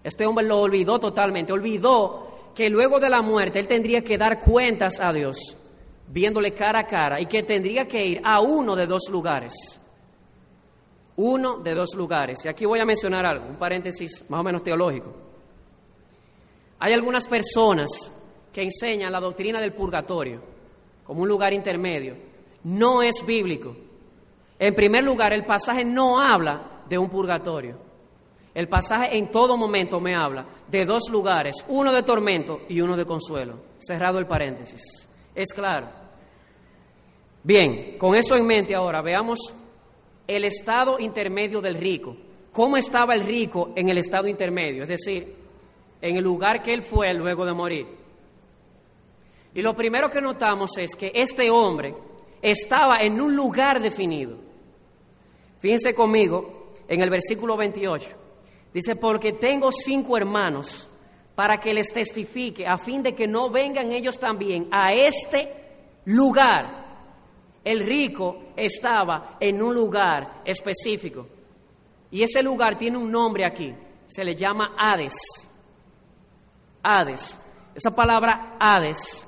Este 0.03 0.25
hombre 0.25 0.45
lo 0.45 0.59
olvidó 0.59 0.99
totalmente, 0.99 1.53
olvidó 1.53 2.32
que 2.53 2.69
luego 2.69 2.99
de 2.99 3.09
la 3.09 3.21
muerte 3.21 3.59
él 3.59 3.67
tendría 3.67 4.03
que 4.03 4.17
dar 4.17 4.39
cuentas 4.39 4.99
a 4.99 5.11
Dios, 5.11 5.37
viéndole 6.07 6.53
cara 6.53 6.79
a 6.79 6.87
cara, 6.87 7.19
y 7.19 7.25
que 7.25 7.43
tendría 7.43 7.87
que 7.87 8.05
ir 8.05 8.21
a 8.23 8.39
uno 8.39 8.75
de 8.75 8.85
dos 8.85 9.03
lugares. 9.09 9.53
Uno 11.15 11.57
de 11.57 11.75
dos 11.75 11.93
lugares. 11.95 12.43
Y 12.45 12.47
aquí 12.47 12.65
voy 12.65 12.79
a 12.79 12.85
mencionar 12.85 13.25
algo, 13.25 13.47
un 13.47 13.55
paréntesis 13.57 14.23
más 14.29 14.39
o 14.39 14.43
menos 14.43 14.63
teológico. 14.63 15.13
Hay 16.79 16.93
algunas 16.93 17.27
personas 17.27 17.89
que 18.51 18.63
enseñan 18.63 19.11
la 19.11 19.19
doctrina 19.19 19.61
del 19.61 19.73
purgatorio 19.73 20.41
como 21.05 21.21
un 21.21 21.27
lugar 21.27 21.53
intermedio. 21.53 22.15
No 22.63 23.01
es 23.01 23.25
bíblico. 23.25 23.75
En 24.59 24.73
primer 24.75 25.03
lugar, 25.03 25.33
el 25.33 25.45
pasaje 25.45 25.83
no 25.83 26.19
habla 26.19 26.83
de 26.87 26.97
un 26.97 27.09
purgatorio. 27.09 27.77
El 28.53 28.67
pasaje 28.67 29.17
en 29.17 29.31
todo 29.31 29.57
momento 29.57 29.99
me 29.99 30.15
habla 30.15 30.45
de 30.67 30.85
dos 30.85 31.09
lugares, 31.09 31.65
uno 31.67 31.91
de 31.91 32.03
tormento 32.03 32.61
y 32.69 32.81
uno 32.81 32.95
de 32.95 33.05
consuelo. 33.05 33.55
Cerrado 33.79 34.19
el 34.19 34.27
paréntesis. 34.27 34.81
Es 35.33 35.51
claro. 35.53 35.89
Bien, 37.43 37.97
con 37.97 38.15
eso 38.15 38.35
en 38.35 38.45
mente 38.45 38.75
ahora 38.75 39.01
veamos 39.01 39.53
el 40.27 40.45
estado 40.45 40.99
intermedio 40.99 41.61
del 41.61 41.75
rico. 41.75 42.15
¿Cómo 42.51 42.77
estaba 42.77 43.15
el 43.15 43.25
rico 43.25 43.71
en 43.75 43.89
el 43.89 43.97
estado 43.97 44.27
intermedio? 44.27 44.83
Es 44.83 44.89
decir, 44.89 45.35
en 45.99 46.15
el 46.15 46.23
lugar 46.23 46.61
que 46.61 46.73
él 46.73 46.83
fue 46.83 47.11
luego 47.13 47.45
de 47.45 47.53
morir. 47.53 47.87
Y 49.55 49.61
lo 49.61 49.75
primero 49.75 50.09
que 50.09 50.21
notamos 50.21 50.77
es 50.77 50.95
que 50.95 51.11
este 51.15 51.49
hombre 51.49 51.95
estaba 52.41 52.97
en 52.97 53.19
un 53.19 53.35
lugar 53.35 53.81
definido. 53.81 54.37
Fíjense 55.59 55.95
conmigo 55.95 56.73
en 56.87 57.01
el 57.01 57.09
versículo 57.09 57.57
28. 57.57 58.22
Dice, 58.73 58.95
porque 58.95 59.33
tengo 59.33 59.71
cinco 59.71 60.17
hermanos 60.17 60.89
para 61.35 61.59
que 61.59 61.73
les 61.73 61.91
testifique, 61.91 62.65
a 62.65 62.77
fin 62.77 63.03
de 63.03 63.13
que 63.13 63.27
no 63.27 63.49
vengan 63.49 63.91
ellos 63.91 64.19
también 64.19 64.67
a 64.71 64.93
este 64.93 65.51
lugar. 66.05 66.83
El 67.63 67.79
rico 67.85 68.51
estaba 68.55 69.37
en 69.39 69.61
un 69.61 69.73
lugar 69.73 70.41
específico. 70.45 71.27
Y 72.11 72.23
ese 72.23 72.43
lugar 72.43 72.77
tiene 72.77 72.97
un 72.97 73.11
nombre 73.11 73.45
aquí. 73.45 73.73
Se 74.05 74.23
le 74.23 74.35
llama 74.35 74.75
Hades. 74.77 75.15
Hades. 76.83 77.39
Esa 77.73 77.95
palabra 77.95 78.57
Hades, 78.59 79.27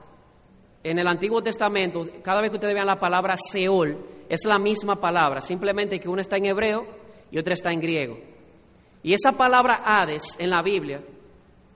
en 0.84 1.00
el 1.00 1.08
Antiguo 1.08 1.42
Testamento, 1.42 2.08
cada 2.22 2.42
vez 2.42 2.52
que 2.52 2.58
ustedes 2.58 2.76
vean 2.76 2.86
la 2.86 3.00
palabra 3.00 3.36
Seol, 3.38 3.98
es 4.30 4.46
la 4.46 4.60
misma 4.60 5.00
palabra, 5.00 5.42
simplemente 5.42 6.00
que 6.00 6.10
una 6.10 6.22
está 6.22 6.38
en 6.38 6.46
hebreo 6.46 6.86
y 7.32 7.40
otra 7.40 7.54
está 7.54 7.72
en 7.72 7.80
griego. 7.80 8.35
Y 9.06 9.14
esa 9.14 9.34
palabra 9.34 9.84
Hades 9.86 10.24
en 10.40 10.50
la 10.50 10.64
Biblia 10.64 11.00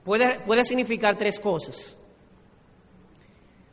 puede, 0.02 0.40
puede 0.40 0.64
significar 0.64 1.14
tres 1.14 1.38
cosas. 1.38 1.96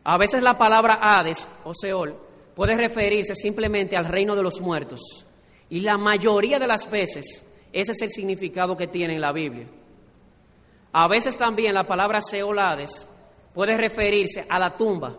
A 0.03 0.15
veces 0.19 0.43
la 0.43 0.59
palabra 0.59 0.99
Hades 1.01 1.49
o 1.63 1.73
Seol 1.73 2.15
puede 2.55 2.77
referirse 2.77 3.33
simplemente 3.33 3.97
al 3.97 4.05
reino 4.05 4.35
de 4.35 4.43
los 4.43 4.61
muertos. 4.61 5.25
Y 5.71 5.79
la 5.79 5.97
mayoría 5.97 6.59
de 6.59 6.67
las 6.67 6.87
veces 6.91 7.43
ese 7.73 7.93
es 7.93 8.01
el 8.03 8.11
significado 8.11 8.77
que 8.77 8.85
tiene 8.85 9.15
en 9.15 9.21
la 9.21 9.31
Biblia. 9.31 9.67
A 10.91 11.07
veces 11.07 11.35
también 11.35 11.73
la 11.73 11.87
palabra 11.87 12.21
Seol 12.21 12.59
Hades 12.59 13.07
puede 13.55 13.75
referirse 13.75 14.45
a 14.47 14.59
la 14.59 14.77
tumba, 14.77 15.17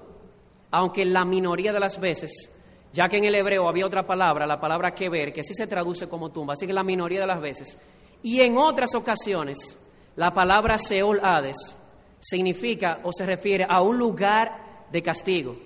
aunque 0.71 1.05
la 1.05 1.25
minoría 1.25 1.73
de 1.73 1.81
las 1.81 1.99
veces, 1.99 2.53
ya 2.93 3.09
que 3.09 3.17
en 3.17 3.25
el 3.25 3.35
hebreo 3.35 3.69
había 3.69 3.85
otra 3.85 4.07
palabra, 4.07 4.47
la 4.47 4.61
palabra 4.61 4.95
que 4.95 5.09
ver, 5.09 5.33
que 5.33 5.43
sí 5.43 5.55
se 5.55 5.67
traduce 5.67 6.09
como 6.09 6.31
tumba, 6.31 6.53
así 6.53 6.69
que 6.69 6.73
la 6.73 6.85
minoría 6.85 7.19
de 7.19 7.27
las 7.27 7.41
veces 7.41 7.77
y 8.23 8.41
en 8.41 8.57
otras 8.57 8.95
ocasiones, 8.95 9.79
la 10.17 10.33
palabra 10.33 10.79
Seol 10.79 11.21
Hades 11.23 11.77
significa 12.19 13.01
o 13.05 13.13
se 13.13 13.25
refiere 13.25 13.67
a 13.69 13.83
un 13.83 13.99
lugar 13.99 14.87
de 14.91 15.03
castigo. 15.03 15.57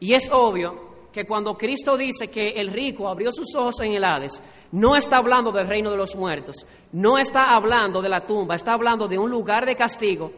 Y 0.00 0.14
es 0.14 0.30
obvio 0.30 0.86
que 1.12 1.24
cuando 1.24 1.56
Cristo 1.56 1.96
dice 1.96 2.28
que 2.28 2.50
el 2.50 2.68
rico 2.68 3.08
abrió 3.08 3.32
sus 3.32 3.54
ojos 3.54 3.80
en 3.80 3.92
el 3.92 4.04
Hades, 4.04 4.42
no 4.72 4.96
está 4.96 5.18
hablando 5.18 5.52
del 5.52 5.68
reino 5.68 5.90
de 5.90 5.96
los 5.96 6.14
muertos, 6.14 6.56
no 6.92 7.16
está 7.16 7.54
hablando 7.54 8.02
de 8.02 8.08
la 8.08 8.26
tumba, 8.26 8.54
está 8.54 8.72
hablando 8.72 9.08
de 9.08 9.18
un 9.18 9.30
lugar 9.30 9.64
de 9.64 9.76
castigo 9.76 10.32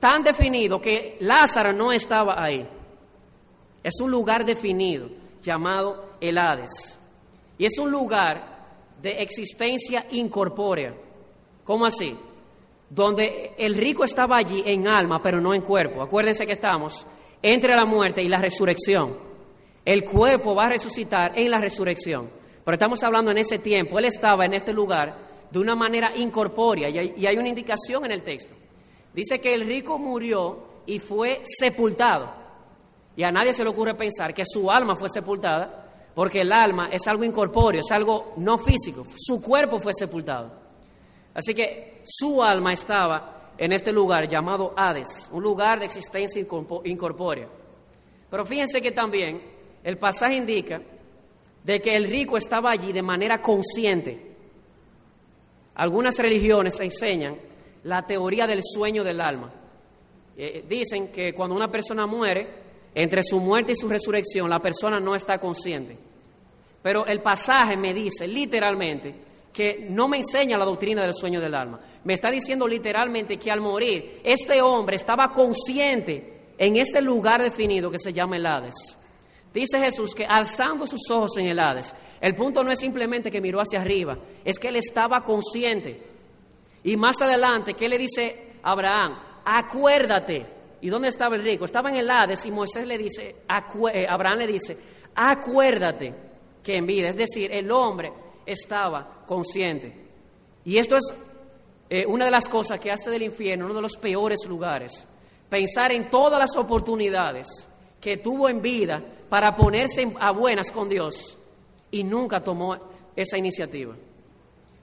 tan 0.00 0.22
definido 0.22 0.80
que 0.80 1.16
Lázaro 1.20 1.72
no 1.72 1.92
estaba 1.92 2.42
ahí. 2.42 2.68
Es 3.82 4.00
un 4.00 4.10
lugar 4.10 4.44
definido 4.44 5.08
llamado 5.40 6.16
el 6.20 6.38
Hades. 6.38 6.98
Y 7.58 7.66
es 7.66 7.78
un 7.78 7.90
lugar 7.90 8.53
de 9.04 9.22
existencia 9.22 10.06
incorpórea. 10.12 10.94
¿Cómo 11.62 11.84
así? 11.84 12.16
Donde 12.88 13.52
el 13.58 13.74
rico 13.74 14.02
estaba 14.02 14.38
allí 14.38 14.62
en 14.64 14.88
alma, 14.88 15.20
pero 15.22 15.42
no 15.42 15.52
en 15.52 15.60
cuerpo. 15.60 16.02
Acuérdense 16.02 16.46
que 16.46 16.54
estamos 16.54 17.06
entre 17.42 17.76
la 17.76 17.84
muerte 17.84 18.22
y 18.22 18.28
la 18.28 18.38
resurrección. 18.38 19.18
El 19.84 20.04
cuerpo 20.04 20.54
va 20.54 20.64
a 20.64 20.70
resucitar 20.70 21.38
en 21.38 21.50
la 21.50 21.60
resurrección. 21.60 22.30
Pero 22.64 22.74
estamos 22.74 23.02
hablando 23.02 23.30
en 23.30 23.36
ese 23.36 23.58
tiempo. 23.58 23.98
Él 23.98 24.06
estaba 24.06 24.46
en 24.46 24.54
este 24.54 24.72
lugar 24.72 25.48
de 25.50 25.58
una 25.58 25.74
manera 25.74 26.10
incorpórea 26.16 26.88
y 26.88 27.26
hay, 27.26 27.36
una 27.36 27.48
indicación 27.50 28.06
en 28.06 28.12
el 28.12 28.22
texto. 28.22 28.54
Dice 29.12 29.38
que 29.38 29.52
el 29.52 29.66
rico 29.66 29.98
murió 29.98 30.82
y 30.86 30.98
fue 30.98 31.42
sepultado. 31.42 32.32
Y 33.16 33.22
a 33.22 33.30
nadie 33.30 33.52
se 33.52 33.64
le 33.64 33.68
ocurre 33.68 33.94
pensar 33.94 34.32
que 34.32 34.44
su 34.46 34.70
alma 34.70 34.96
fue 34.96 35.10
sepultada 35.10 35.83
porque 36.14 36.42
el 36.42 36.52
alma 36.52 36.88
es 36.92 37.06
algo 37.08 37.24
incorpóreo, 37.24 37.80
es 37.80 37.90
algo 37.90 38.34
no 38.36 38.58
físico. 38.58 39.06
Su 39.16 39.40
cuerpo 39.40 39.80
fue 39.80 39.92
sepultado. 39.92 40.52
Así 41.34 41.54
que 41.54 42.02
su 42.04 42.42
alma 42.42 42.72
estaba 42.72 43.52
en 43.58 43.72
este 43.72 43.92
lugar 43.92 44.28
llamado 44.28 44.72
Hades, 44.76 45.28
un 45.32 45.42
lugar 45.42 45.80
de 45.80 45.86
existencia 45.86 46.44
incorpórea. 46.84 47.48
Pero 48.30 48.46
fíjense 48.46 48.80
que 48.80 48.92
también 48.92 49.42
el 49.82 49.98
pasaje 49.98 50.36
indica 50.36 50.80
de 51.62 51.80
que 51.80 51.96
el 51.96 52.04
rico 52.04 52.36
estaba 52.36 52.70
allí 52.70 52.92
de 52.92 53.02
manera 53.02 53.40
consciente. 53.40 54.34
Algunas 55.74 56.16
religiones 56.18 56.78
enseñan 56.78 57.36
la 57.82 58.06
teoría 58.06 58.46
del 58.46 58.60
sueño 58.62 59.02
del 59.02 59.20
alma. 59.20 59.52
Eh, 60.36 60.64
dicen 60.68 61.12
que 61.12 61.32
cuando 61.32 61.56
una 61.56 61.70
persona 61.70 62.06
muere, 62.06 62.63
entre 62.94 63.22
su 63.22 63.40
muerte 63.40 63.72
y 63.72 63.76
su 63.76 63.88
resurrección, 63.88 64.48
la 64.48 64.60
persona 64.60 65.00
no 65.00 65.14
está 65.14 65.38
consciente. 65.38 65.98
Pero 66.82 67.06
el 67.06 67.20
pasaje 67.22 67.76
me 67.76 67.92
dice 67.92 68.28
literalmente 68.28 69.14
que 69.52 69.86
no 69.88 70.08
me 70.08 70.18
enseña 70.18 70.58
la 70.58 70.64
doctrina 70.64 71.02
del 71.02 71.14
sueño 71.14 71.40
del 71.40 71.54
alma. 71.54 71.80
Me 72.04 72.14
está 72.14 72.30
diciendo 72.30 72.68
literalmente 72.68 73.38
que 73.38 73.50
al 73.50 73.60
morir, 73.60 74.20
este 74.22 74.60
hombre 74.60 74.96
estaba 74.96 75.32
consciente 75.32 76.52
en 76.58 76.76
este 76.76 77.00
lugar 77.00 77.42
definido 77.42 77.90
que 77.90 77.98
se 77.98 78.12
llama 78.12 78.36
el 78.36 78.46
Hades. 78.46 78.74
Dice 79.52 79.78
Jesús 79.78 80.14
que 80.14 80.26
alzando 80.26 80.84
sus 80.86 81.08
ojos 81.10 81.36
en 81.36 81.46
el 81.46 81.60
Hades, 81.60 81.94
el 82.20 82.34
punto 82.34 82.64
no 82.64 82.72
es 82.72 82.80
simplemente 82.80 83.30
que 83.30 83.40
miró 83.40 83.60
hacia 83.60 83.80
arriba, 83.80 84.18
es 84.44 84.58
que 84.58 84.68
él 84.68 84.76
estaba 84.76 85.22
consciente. 85.22 86.02
Y 86.82 86.96
más 86.96 87.22
adelante, 87.22 87.74
¿qué 87.74 87.88
le 87.88 87.96
dice 87.96 88.56
Abraham? 88.62 89.16
Acuérdate. 89.44 90.53
¿Y 90.84 90.90
dónde 90.90 91.08
estaba 91.08 91.34
el 91.34 91.42
rico? 91.42 91.64
Estaba 91.64 91.88
en 91.88 91.96
el 91.96 92.10
Hades 92.10 92.44
y 92.44 92.50
Moisés 92.50 92.86
le 92.86 92.98
dice, 92.98 93.36
eh, 93.94 94.06
Abraham 94.06 94.40
le 94.40 94.46
dice, 94.46 94.76
acuérdate 95.14 96.14
que 96.62 96.76
en 96.76 96.84
vida, 96.84 97.08
es 97.08 97.16
decir, 97.16 97.50
el 97.50 97.70
hombre 97.70 98.12
estaba 98.44 99.24
consciente. 99.26 99.96
Y 100.62 100.76
esto 100.76 100.98
es 100.98 101.04
eh, 101.88 102.04
una 102.04 102.26
de 102.26 102.30
las 102.30 102.50
cosas 102.50 102.78
que 102.78 102.92
hace 102.92 103.08
del 103.08 103.22
infierno 103.22 103.64
uno 103.64 103.76
de 103.76 103.80
los 103.80 103.96
peores 103.96 104.40
lugares. 104.46 105.08
Pensar 105.48 105.90
en 105.90 106.10
todas 106.10 106.38
las 106.38 106.54
oportunidades 106.54 107.46
que 107.98 108.18
tuvo 108.18 108.50
en 108.50 108.60
vida 108.60 109.02
para 109.30 109.56
ponerse 109.56 110.12
a 110.20 110.32
buenas 110.32 110.70
con 110.70 110.90
Dios 110.90 111.38
y 111.92 112.04
nunca 112.04 112.44
tomó 112.44 112.76
esa 113.16 113.38
iniciativa. 113.38 113.94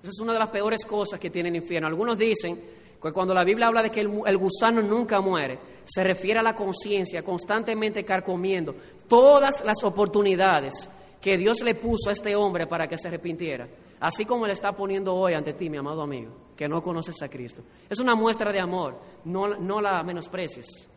Esa 0.02 0.10
es 0.10 0.20
una 0.20 0.34
de 0.34 0.40
las 0.40 0.50
peores 0.50 0.84
cosas 0.84 1.20
que 1.20 1.30
tiene 1.30 1.50
el 1.50 1.58
infierno. 1.58 1.88
Algunos 1.88 2.18
dicen 2.18 2.81
cuando 3.12 3.34
la 3.34 3.44
Biblia 3.44 3.68
habla 3.68 3.82
de 3.82 3.90
que 3.90 4.02
el, 4.02 4.38
gusano 4.38 4.82
nunca 4.84 5.22
muere, 5.22 5.58
se 5.84 6.04
refiere 6.04 6.40
a 6.40 6.44
la 6.44 6.56
conciencia 6.56 7.24
constantemente 7.24 8.06
carcomiendo 8.06 8.76
todas 9.08 9.64
las 9.66 9.84
oportunidades 9.84 10.88
que 11.20 11.38
Dios 11.38 11.62
le 11.62 11.74
puso 11.74 12.10
a 12.10 12.14
este 12.14 12.36
hombre 12.36 12.68
para 12.68 12.88
que 12.88 13.00
se 13.00 13.08
arrepintiera, 13.08 13.68
así 14.00 14.24
como 14.26 14.46
le 14.46 14.54
está 14.54 14.76
poniendo 14.76 15.16
hoy 15.16 15.34
ante 15.34 15.54
ti, 15.54 15.68
mi 15.68 15.78
amado 15.78 16.04
amigo, 16.04 16.32
que 16.56 16.70
no 16.70 16.84
conoces 16.84 17.20
a 17.24 17.30
Cristo. 17.30 17.64
Es 17.90 18.00
una 18.00 18.14
muestra 18.14 18.52
de 18.52 18.60
amor, 18.60 19.00
no, 19.26 19.48
no 19.58 19.82
la 19.82 20.04
menosprecies. 20.04 20.88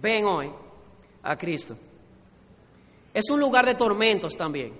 Ven 0.00 0.24
hoy 0.24 0.50
a 1.22 1.36
Cristo. 1.36 1.76
Es 3.14 3.30
un 3.30 3.38
lugar 3.38 3.66
de 3.66 3.74
tormentos 3.74 4.36
también. 4.36 4.72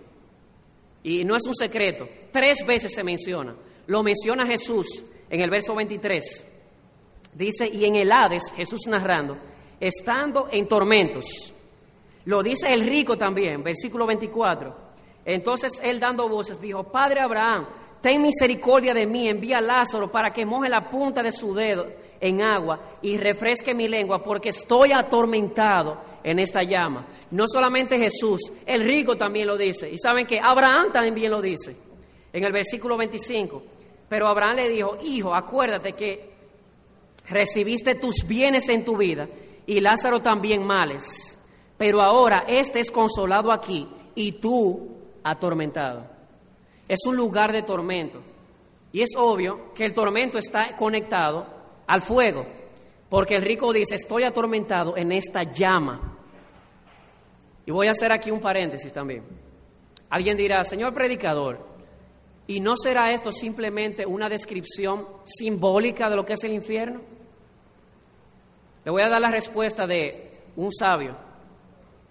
Y 1.04 1.24
no 1.24 1.36
es 1.36 1.46
un 1.46 1.54
secreto. 1.54 2.08
Tres 2.32 2.64
veces 2.66 2.92
se 2.94 3.04
menciona. 3.04 3.54
Lo 3.86 4.02
menciona 4.02 4.46
Jesús 4.46 5.04
en 5.28 5.40
el 5.40 5.50
verso 5.50 5.74
23. 5.74 6.46
Dice, 7.32 7.66
y 7.66 7.86
en 7.86 7.96
el 7.96 8.12
Hades, 8.12 8.52
Jesús 8.54 8.86
narrando, 8.86 9.38
estando 9.80 10.48
en 10.50 10.68
tormentos. 10.68 11.24
Lo 12.24 12.42
dice 12.42 12.72
el 12.72 12.86
rico 12.86 13.16
también, 13.16 13.62
versículo 13.62 14.06
24. 14.06 14.74
Entonces 15.24 15.80
él 15.82 15.98
dando 15.98 16.28
voces 16.28 16.60
dijo, 16.60 16.84
Padre 16.84 17.20
Abraham, 17.20 17.66
ten 18.00 18.22
misericordia 18.22 18.92
de 18.92 19.06
mí, 19.06 19.28
envía 19.28 19.58
a 19.58 19.60
Lázaro 19.60 20.10
para 20.10 20.32
que 20.32 20.44
moje 20.44 20.68
la 20.68 20.90
punta 20.90 21.22
de 21.22 21.32
su 21.32 21.54
dedo 21.54 21.86
en 22.20 22.42
agua 22.42 22.98
y 23.00 23.16
refresque 23.16 23.74
mi 23.74 23.88
lengua, 23.88 24.22
porque 24.22 24.50
estoy 24.50 24.92
atormentado 24.92 26.00
en 26.22 26.38
esta 26.38 26.62
llama. 26.62 27.06
No 27.30 27.48
solamente 27.48 27.98
Jesús, 27.98 28.40
el 28.66 28.84
rico 28.84 29.16
también 29.16 29.46
lo 29.46 29.56
dice. 29.56 29.90
Y 29.90 29.98
saben 29.98 30.26
que 30.26 30.38
Abraham 30.38 30.92
también 30.92 31.30
lo 31.30 31.40
dice 31.40 31.76
en 32.32 32.44
el 32.44 32.52
versículo 32.52 32.96
25. 32.96 33.62
Pero 34.08 34.28
Abraham 34.28 34.56
le 34.56 34.68
dijo, 34.68 34.98
hijo, 35.02 35.34
acuérdate 35.34 35.94
que 35.94 36.31
recibiste 37.32 37.94
tus 37.94 38.26
bienes 38.26 38.68
en 38.68 38.84
tu 38.84 38.96
vida 38.96 39.28
y 39.66 39.80
Lázaro 39.80 40.20
también 40.20 40.64
males. 40.64 41.38
Pero 41.76 42.00
ahora 42.00 42.44
este 42.46 42.80
es 42.80 42.90
consolado 42.90 43.50
aquí 43.50 43.88
y 44.14 44.32
tú 44.32 44.96
atormentado. 45.24 46.06
Es 46.88 47.00
un 47.06 47.16
lugar 47.16 47.52
de 47.52 47.62
tormento. 47.62 48.22
Y 48.92 49.00
es 49.00 49.10
obvio 49.16 49.72
que 49.74 49.84
el 49.84 49.94
tormento 49.94 50.38
está 50.38 50.76
conectado 50.76 51.46
al 51.86 52.02
fuego, 52.02 52.46
porque 53.08 53.36
el 53.36 53.42
rico 53.42 53.72
dice, 53.72 53.94
estoy 53.94 54.24
atormentado 54.24 54.96
en 54.96 55.12
esta 55.12 55.44
llama. 55.44 56.18
Y 57.64 57.70
voy 57.70 57.86
a 57.86 57.92
hacer 57.92 58.12
aquí 58.12 58.30
un 58.30 58.40
paréntesis 58.40 58.92
también. 58.92 59.24
Alguien 60.10 60.36
dirá, 60.36 60.62
Señor 60.64 60.92
predicador, 60.92 61.66
¿y 62.46 62.60
no 62.60 62.76
será 62.76 63.12
esto 63.12 63.32
simplemente 63.32 64.04
una 64.04 64.28
descripción 64.28 65.06
simbólica 65.24 66.10
de 66.10 66.16
lo 66.16 66.26
que 66.26 66.34
es 66.34 66.44
el 66.44 66.52
infierno? 66.52 67.00
Le 68.84 68.90
voy 68.90 69.02
a 69.02 69.08
dar 69.08 69.20
la 69.20 69.30
respuesta 69.30 69.86
de 69.86 70.30
un 70.56 70.72
sabio, 70.72 71.16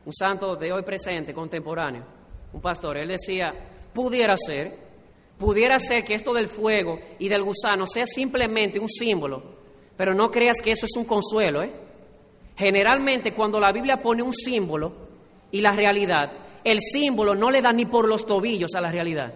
un 0.06 0.14
santo 0.14 0.56
de 0.56 0.72
hoy 0.72 0.84
presente, 0.84 1.34
contemporáneo, 1.34 2.04
un 2.54 2.62
pastor. 2.62 2.98
Él 2.98 3.10
decía, 3.10 3.54
pudiera 3.94 4.36
ser, 4.38 4.78
pudiera 5.38 5.80
ser 5.80 6.04
que 6.04 6.16
esto 6.16 6.34
del 6.34 6.48
fuego 6.48 7.00
y 7.20 7.28
del 7.28 7.44
gusano 7.44 7.86
sea 7.86 8.06
simplemente 8.06 8.80
un 8.80 8.88
símbolo, 8.88 9.44
pero 9.98 10.14
no 10.14 10.32
creas 10.32 10.62
que 10.62 10.72
eso 10.72 10.86
es 10.86 10.96
un 10.96 11.06
consuelo. 11.06 11.62
¿eh? 11.62 11.74
Generalmente 12.56 13.34
cuando 13.34 13.60
la 13.60 13.74
Biblia 13.74 14.02
pone 14.02 14.24
un 14.24 14.34
símbolo 14.34 14.94
y 15.52 15.60
la 15.60 15.74
realidad, 15.74 16.32
el 16.64 16.80
símbolo 16.80 17.36
no 17.36 17.52
le 17.52 17.62
da 17.62 17.74
ni 17.74 17.86
por 17.86 18.08
los 18.08 18.26
tobillos 18.26 18.76
a 18.76 18.82
la 18.82 18.92
realidad. 18.92 19.34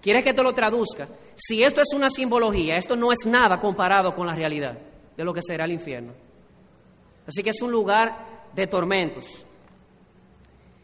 ¿Quieres 0.00 0.24
que 0.24 0.34
te 0.34 0.42
lo 0.42 0.52
traduzca? 0.52 1.06
Si 1.36 1.62
esto 1.62 1.80
es 1.80 1.94
una 1.94 2.10
simbología, 2.10 2.76
esto 2.76 2.96
no 2.96 3.12
es 3.12 3.20
nada 3.24 3.60
comparado 3.60 4.14
con 4.14 4.26
la 4.26 4.34
realidad 4.34 4.76
de 5.16 5.24
lo 5.24 5.32
que 5.32 5.42
será 5.42 5.64
el 5.64 5.72
infierno. 5.72 6.12
Así 7.26 7.42
que 7.42 7.50
es 7.50 7.62
un 7.62 7.70
lugar 7.70 8.48
de 8.54 8.66
tormentos. 8.66 9.46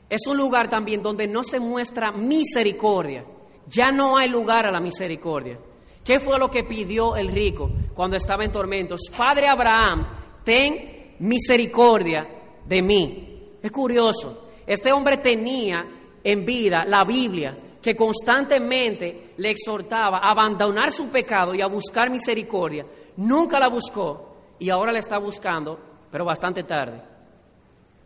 Es 0.08 0.26
un 0.26 0.36
lugar 0.36 0.68
también 0.68 1.02
donde 1.02 1.26
no 1.26 1.42
se 1.42 1.60
muestra 1.60 2.12
misericordia. 2.12 3.24
Ya 3.66 3.92
no 3.92 4.16
hay 4.16 4.28
lugar 4.28 4.64
a 4.66 4.70
la 4.70 4.80
misericordia. 4.80 5.58
¿Qué 6.02 6.20
fue 6.20 6.38
lo 6.38 6.50
que 6.50 6.64
pidió 6.64 7.16
el 7.16 7.28
rico 7.28 7.70
cuando 7.94 8.16
estaba 8.16 8.44
en 8.44 8.52
tormentos? 8.52 9.02
Padre 9.14 9.48
Abraham, 9.48 10.06
ten 10.44 11.16
misericordia 11.18 12.26
de 12.64 12.82
mí. 12.82 13.58
Es 13.62 13.70
curioso. 13.70 14.48
Este 14.66 14.92
hombre 14.92 15.18
tenía 15.18 15.86
en 16.24 16.44
vida 16.46 16.84
la 16.86 17.04
Biblia 17.04 17.56
que 17.82 17.94
constantemente 17.94 19.34
le 19.36 19.50
exhortaba 19.50 20.18
a 20.18 20.30
abandonar 20.30 20.90
su 20.90 21.08
pecado 21.08 21.54
y 21.54 21.60
a 21.60 21.66
buscar 21.66 22.10
misericordia. 22.10 22.86
Nunca 23.16 23.58
la 23.58 23.68
buscó 23.68 24.36
y 24.58 24.70
ahora 24.70 24.92
la 24.92 24.98
está 24.98 25.18
buscando, 25.18 25.78
pero 26.10 26.24
bastante 26.24 26.62
tarde. 26.62 27.00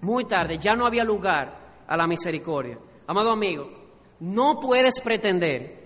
Muy 0.00 0.24
tarde, 0.24 0.58
ya 0.58 0.74
no 0.74 0.86
había 0.86 1.04
lugar 1.04 1.82
a 1.86 1.96
la 1.96 2.06
misericordia. 2.06 2.78
Amado 3.06 3.30
amigo, 3.30 3.70
no 4.20 4.58
puedes 4.60 5.00
pretender 5.00 5.82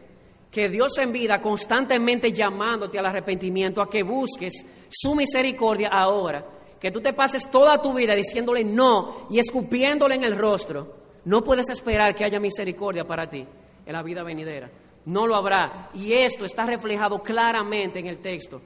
que 0.50 0.68
Dios 0.68 0.96
en 0.98 1.12
vida 1.12 1.40
constantemente 1.40 2.32
llamándote 2.32 2.98
al 2.98 3.06
arrepentimiento, 3.06 3.82
a 3.82 3.90
que 3.90 4.02
busques 4.02 4.64
su 4.88 5.14
misericordia 5.14 5.88
ahora, 5.88 6.46
que 6.80 6.90
tú 6.90 7.00
te 7.00 7.12
pases 7.12 7.50
toda 7.50 7.80
tu 7.80 7.92
vida 7.92 8.14
diciéndole 8.14 8.64
no 8.64 9.26
y 9.30 9.38
escupiéndole 9.38 10.14
en 10.14 10.24
el 10.24 10.38
rostro, 10.38 10.94
no 11.24 11.42
puedes 11.42 11.68
esperar 11.68 12.14
que 12.14 12.24
haya 12.24 12.40
misericordia 12.40 13.04
para 13.04 13.28
ti 13.28 13.46
en 13.84 13.92
la 13.92 14.02
vida 14.02 14.22
venidera. 14.22 14.70
No 15.06 15.26
lo 15.26 15.36
habrá. 15.36 15.90
Y 15.94 16.12
esto 16.12 16.44
está 16.44 16.64
reflejado 16.64 17.20
claramente 17.22 17.98
en 17.98 18.06
el 18.06 18.18
texto. 18.18 18.60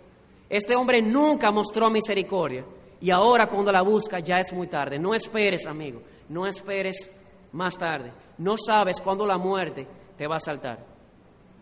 Este 0.48 0.74
hombre 0.74 1.00
nunca 1.02 1.50
mostró 1.50 1.90
misericordia. 1.90 2.64
Y 3.00 3.10
ahora 3.10 3.46
cuando 3.46 3.72
la 3.72 3.82
busca 3.82 4.18
ya 4.20 4.40
es 4.40 4.52
muy 4.52 4.66
tarde. 4.66 4.98
No 4.98 5.14
esperes, 5.14 5.66
amigo. 5.66 6.02
No 6.28 6.46
esperes 6.46 7.10
más 7.52 7.76
tarde. 7.78 8.12
No 8.38 8.56
sabes 8.58 9.00
cuándo 9.00 9.26
la 9.26 9.38
muerte 9.38 9.86
te 10.16 10.26
va 10.26 10.36
a 10.36 10.40
saltar. 10.40 10.84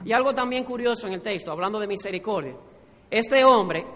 Y 0.05 0.13
algo 0.13 0.35
también 0.35 0.65
curioso 0.65 1.07
en 1.07 1.15
el 1.15 1.23
texto, 1.23 1.53
hablando 1.53 1.79
de 1.79 1.87
misericordia. 1.87 2.55
Este 3.11 3.45
hombre, 3.45 3.87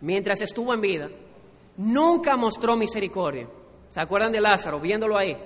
mientras 0.00 0.40
estuvo 0.40 0.72
en 0.72 0.80
vida, 0.80 1.08
nunca 1.76 2.36
mostró 2.36 2.76
misericordia. 2.76 3.48
¿Se 3.88 4.00
acuerdan 4.00 4.32
de 4.32 4.40
Lázaro, 4.40 4.80
viéndolo 4.80 5.18
ahí? 5.18 5.36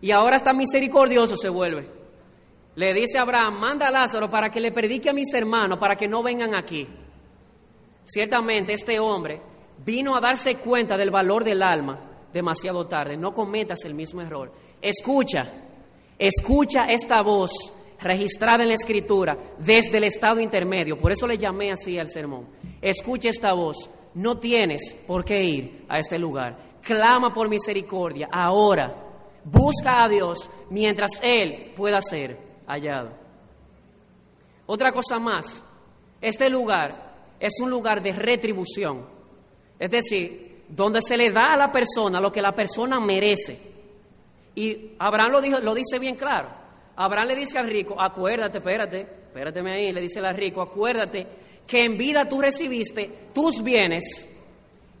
Y 0.00 0.10
ahora 0.10 0.36
está 0.36 0.52
misericordioso 0.52 1.36
se 1.36 1.48
vuelve. 1.48 1.88
Le 2.74 2.94
dice 2.94 3.18
a 3.18 3.22
Abraham, 3.22 3.58
manda 3.58 3.88
a 3.88 3.90
Lázaro 3.90 4.30
para 4.30 4.50
que 4.50 4.60
le 4.60 4.72
predique 4.72 5.10
a 5.10 5.14
mis 5.14 5.32
hermanos, 5.34 5.78
para 5.78 5.96
que 5.96 6.08
no 6.08 6.22
vengan 6.22 6.54
aquí. 6.54 6.86
Ciertamente 8.04 8.72
este 8.72 8.98
hombre 8.98 9.40
vino 9.84 10.16
a 10.16 10.20
darse 10.20 10.56
cuenta 10.56 10.96
del 10.96 11.10
valor 11.10 11.44
del 11.44 11.62
alma 11.62 11.98
demasiado 12.32 12.86
tarde. 12.86 13.16
No 13.16 13.32
cometas 13.32 13.84
el 13.84 13.94
mismo 13.94 14.20
error. 14.20 14.52
Escucha, 14.80 15.50
escucha 16.18 16.84
esta 16.86 17.22
voz 17.22 17.50
registrada 18.00 18.62
en 18.62 18.70
la 18.70 18.74
escritura 18.74 19.36
desde 19.58 19.98
el 19.98 20.04
estado 20.04 20.40
intermedio. 20.40 20.98
Por 20.98 21.12
eso 21.12 21.26
le 21.26 21.38
llamé 21.38 21.72
así 21.72 21.98
al 21.98 22.08
sermón. 22.08 22.48
Escucha 22.80 23.28
esta 23.28 23.52
voz. 23.52 23.90
No 24.14 24.38
tienes 24.38 24.96
por 25.06 25.24
qué 25.24 25.42
ir 25.44 25.84
a 25.88 25.98
este 25.98 26.18
lugar. 26.18 26.80
Clama 26.82 27.32
por 27.32 27.48
misericordia 27.48 28.28
ahora. 28.32 29.06
Busca 29.44 30.02
a 30.02 30.08
Dios 30.08 30.50
mientras 30.70 31.10
Él 31.22 31.72
pueda 31.76 32.00
ser 32.00 32.38
hallado. 32.66 33.12
Otra 34.66 34.92
cosa 34.92 35.18
más. 35.18 35.64
Este 36.20 36.50
lugar 36.50 37.34
es 37.38 37.60
un 37.60 37.70
lugar 37.70 38.02
de 38.02 38.12
retribución. 38.12 39.19
Es 39.80 39.90
decir, 39.90 40.64
donde 40.68 41.00
se 41.00 41.16
le 41.16 41.30
da 41.30 41.54
a 41.54 41.56
la 41.56 41.72
persona 41.72 42.20
lo 42.20 42.30
que 42.30 42.42
la 42.42 42.52
persona 42.52 43.00
merece. 43.00 43.58
Y 44.54 44.92
Abraham 44.98 45.32
lo, 45.32 45.40
dijo, 45.40 45.58
lo 45.58 45.74
dice 45.74 45.98
bien 45.98 46.16
claro. 46.16 46.50
Abraham 46.96 47.28
le 47.28 47.36
dice 47.36 47.58
al 47.58 47.66
rico, 47.66 47.98
acuérdate, 47.98 48.58
espérate, 48.58 49.00
espérate 49.00 49.60
ahí, 49.60 49.90
le 49.90 50.02
dice 50.02 50.20
al 50.20 50.36
rico, 50.36 50.60
acuérdate 50.60 51.26
que 51.66 51.84
en 51.84 51.96
vida 51.96 52.28
tú 52.28 52.42
recibiste 52.42 53.30
tus 53.32 53.62
bienes 53.62 54.28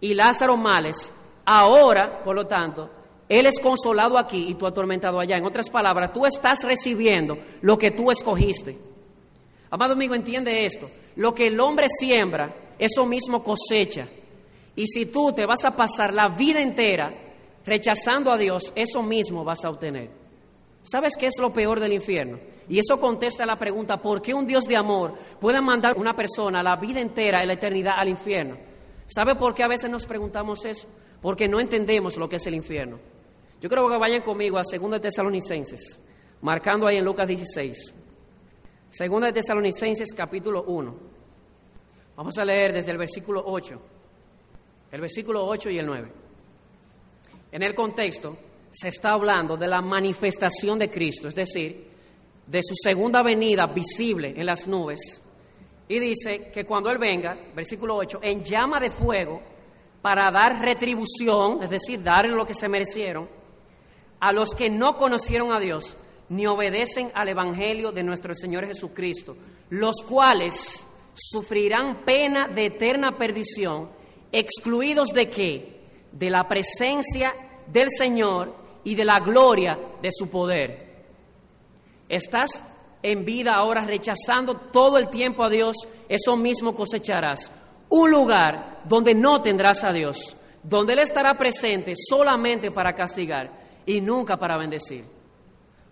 y 0.00 0.14
Lázaro 0.14 0.56
males. 0.56 1.12
Ahora, 1.44 2.22
por 2.22 2.34
lo 2.34 2.46
tanto, 2.46 2.88
él 3.28 3.44
es 3.44 3.60
consolado 3.60 4.16
aquí 4.16 4.48
y 4.48 4.54
tú 4.54 4.66
atormentado 4.66 5.20
allá. 5.20 5.36
En 5.36 5.44
otras 5.44 5.68
palabras, 5.68 6.12
tú 6.12 6.24
estás 6.24 6.64
recibiendo 6.64 7.36
lo 7.60 7.76
que 7.76 7.90
tú 7.90 8.10
escogiste. 8.10 8.78
Amado 9.68 9.92
amigo, 9.92 10.14
entiende 10.14 10.64
esto. 10.64 10.90
Lo 11.16 11.34
que 11.34 11.48
el 11.48 11.60
hombre 11.60 11.86
siembra, 11.88 12.54
eso 12.78 13.04
mismo 13.04 13.42
cosecha. 13.42 14.08
Y 14.80 14.86
si 14.86 15.04
tú 15.04 15.30
te 15.34 15.44
vas 15.44 15.66
a 15.66 15.76
pasar 15.76 16.14
la 16.14 16.30
vida 16.30 16.58
entera 16.58 17.12
rechazando 17.66 18.32
a 18.32 18.38
Dios, 18.38 18.72
eso 18.74 19.02
mismo 19.02 19.44
vas 19.44 19.62
a 19.62 19.68
obtener. 19.68 20.10
¿Sabes 20.82 21.18
qué 21.18 21.26
es 21.26 21.38
lo 21.38 21.52
peor 21.52 21.80
del 21.80 21.92
infierno? 21.92 22.38
Y 22.66 22.78
eso 22.78 22.98
contesta 22.98 23.44
la 23.44 23.58
pregunta, 23.58 24.00
¿por 24.00 24.22
qué 24.22 24.32
un 24.32 24.46
Dios 24.46 24.64
de 24.64 24.78
amor 24.78 25.18
puede 25.38 25.60
mandar 25.60 25.94
a 25.94 26.00
una 26.00 26.16
persona 26.16 26.62
la 26.62 26.76
vida 26.76 26.98
entera, 26.98 27.44
la 27.44 27.52
eternidad 27.52 27.92
al 27.94 28.08
infierno? 28.08 28.56
¿Sabe 29.06 29.34
por 29.34 29.52
qué 29.52 29.64
a 29.64 29.68
veces 29.68 29.90
nos 29.90 30.06
preguntamos 30.06 30.64
eso? 30.64 30.88
Porque 31.20 31.46
no 31.46 31.60
entendemos 31.60 32.16
lo 32.16 32.26
que 32.26 32.36
es 32.36 32.46
el 32.46 32.54
infierno. 32.54 32.98
Yo 33.60 33.68
creo 33.68 33.86
que 33.86 33.98
vayan 33.98 34.22
conmigo 34.22 34.56
a 34.56 34.62
2 34.62 34.92
de 34.92 35.00
Tesalonicenses, 35.00 36.00
marcando 36.40 36.86
ahí 36.86 36.96
en 36.96 37.04
Lucas 37.04 37.28
16. 37.28 37.94
Segunda 38.88 39.26
de 39.26 39.34
Tesalonicenses 39.34 40.14
capítulo 40.14 40.62
1. 40.62 40.96
Vamos 42.16 42.38
a 42.38 42.46
leer 42.46 42.72
desde 42.72 42.92
el 42.92 42.96
versículo 42.96 43.42
8. 43.44 43.99
El 44.90 45.00
versículo 45.00 45.46
8 45.46 45.70
y 45.70 45.78
el 45.78 45.86
9. 45.86 46.12
En 47.52 47.62
el 47.62 47.74
contexto 47.74 48.36
se 48.70 48.88
está 48.88 49.12
hablando 49.12 49.56
de 49.56 49.66
la 49.66 49.80
manifestación 49.82 50.78
de 50.78 50.90
Cristo, 50.90 51.28
es 51.28 51.34
decir, 51.34 51.88
de 52.46 52.60
su 52.62 52.74
segunda 52.74 53.22
venida 53.22 53.66
visible 53.66 54.34
en 54.36 54.46
las 54.46 54.66
nubes. 54.66 55.22
Y 55.88 55.98
dice 55.98 56.50
que 56.52 56.64
cuando 56.64 56.90
Él 56.90 56.98
venga, 56.98 57.36
versículo 57.54 57.96
8, 57.96 58.20
en 58.22 58.44
llama 58.44 58.78
de 58.78 58.90
fuego, 58.90 59.42
para 60.02 60.30
dar 60.30 60.60
retribución, 60.60 61.62
es 61.62 61.70
decir, 61.70 62.02
dar 62.02 62.28
lo 62.28 62.46
que 62.46 62.54
se 62.54 62.68
merecieron, 62.68 63.28
a 64.20 64.32
los 64.32 64.54
que 64.54 64.70
no 64.70 64.96
conocieron 64.96 65.52
a 65.52 65.60
Dios 65.60 65.96
ni 66.28 66.46
obedecen 66.46 67.10
al 67.14 67.28
Evangelio 67.28 67.90
de 67.90 68.04
nuestro 68.04 68.34
Señor 68.34 68.66
Jesucristo, 68.66 69.36
los 69.68 69.96
cuales 70.08 70.86
sufrirán 71.12 72.04
pena 72.04 72.46
de 72.46 72.66
eterna 72.66 73.18
perdición, 73.18 73.90
excluidos 74.32 75.08
de 75.08 75.28
qué? 75.28 75.80
De 76.12 76.30
la 76.30 76.46
presencia 76.48 77.34
del 77.66 77.88
Señor 77.90 78.54
y 78.84 78.94
de 78.94 79.04
la 79.04 79.20
gloria 79.20 79.78
de 80.02 80.10
su 80.12 80.28
poder. 80.28 81.04
Estás 82.08 82.64
en 83.02 83.24
vida 83.24 83.54
ahora 83.54 83.84
rechazando 83.84 84.56
todo 84.56 84.98
el 84.98 85.08
tiempo 85.08 85.44
a 85.44 85.50
Dios, 85.50 85.76
eso 86.08 86.36
mismo 86.36 86.74
cosecharás. 86.74 87.50
Un 87.88 88.10
lugar 88.10 88.82
donde 88.84 89.14
no 89.14 89.42
tendrás 89.42 89.84
a 89.84 89.92
Dios, 89.92 90.36
donde 90.62 90.92
Él 90.92 90.98
estará 91.00 91.36
presente 91.36 91.94
solamente 91.96 92.70
para 92.70 92.94
castigar 92.94 93.50
y 93.86 94.00
nunca 94.00 94.36
para 94.36 94.56
bendecir. 94.56 95.04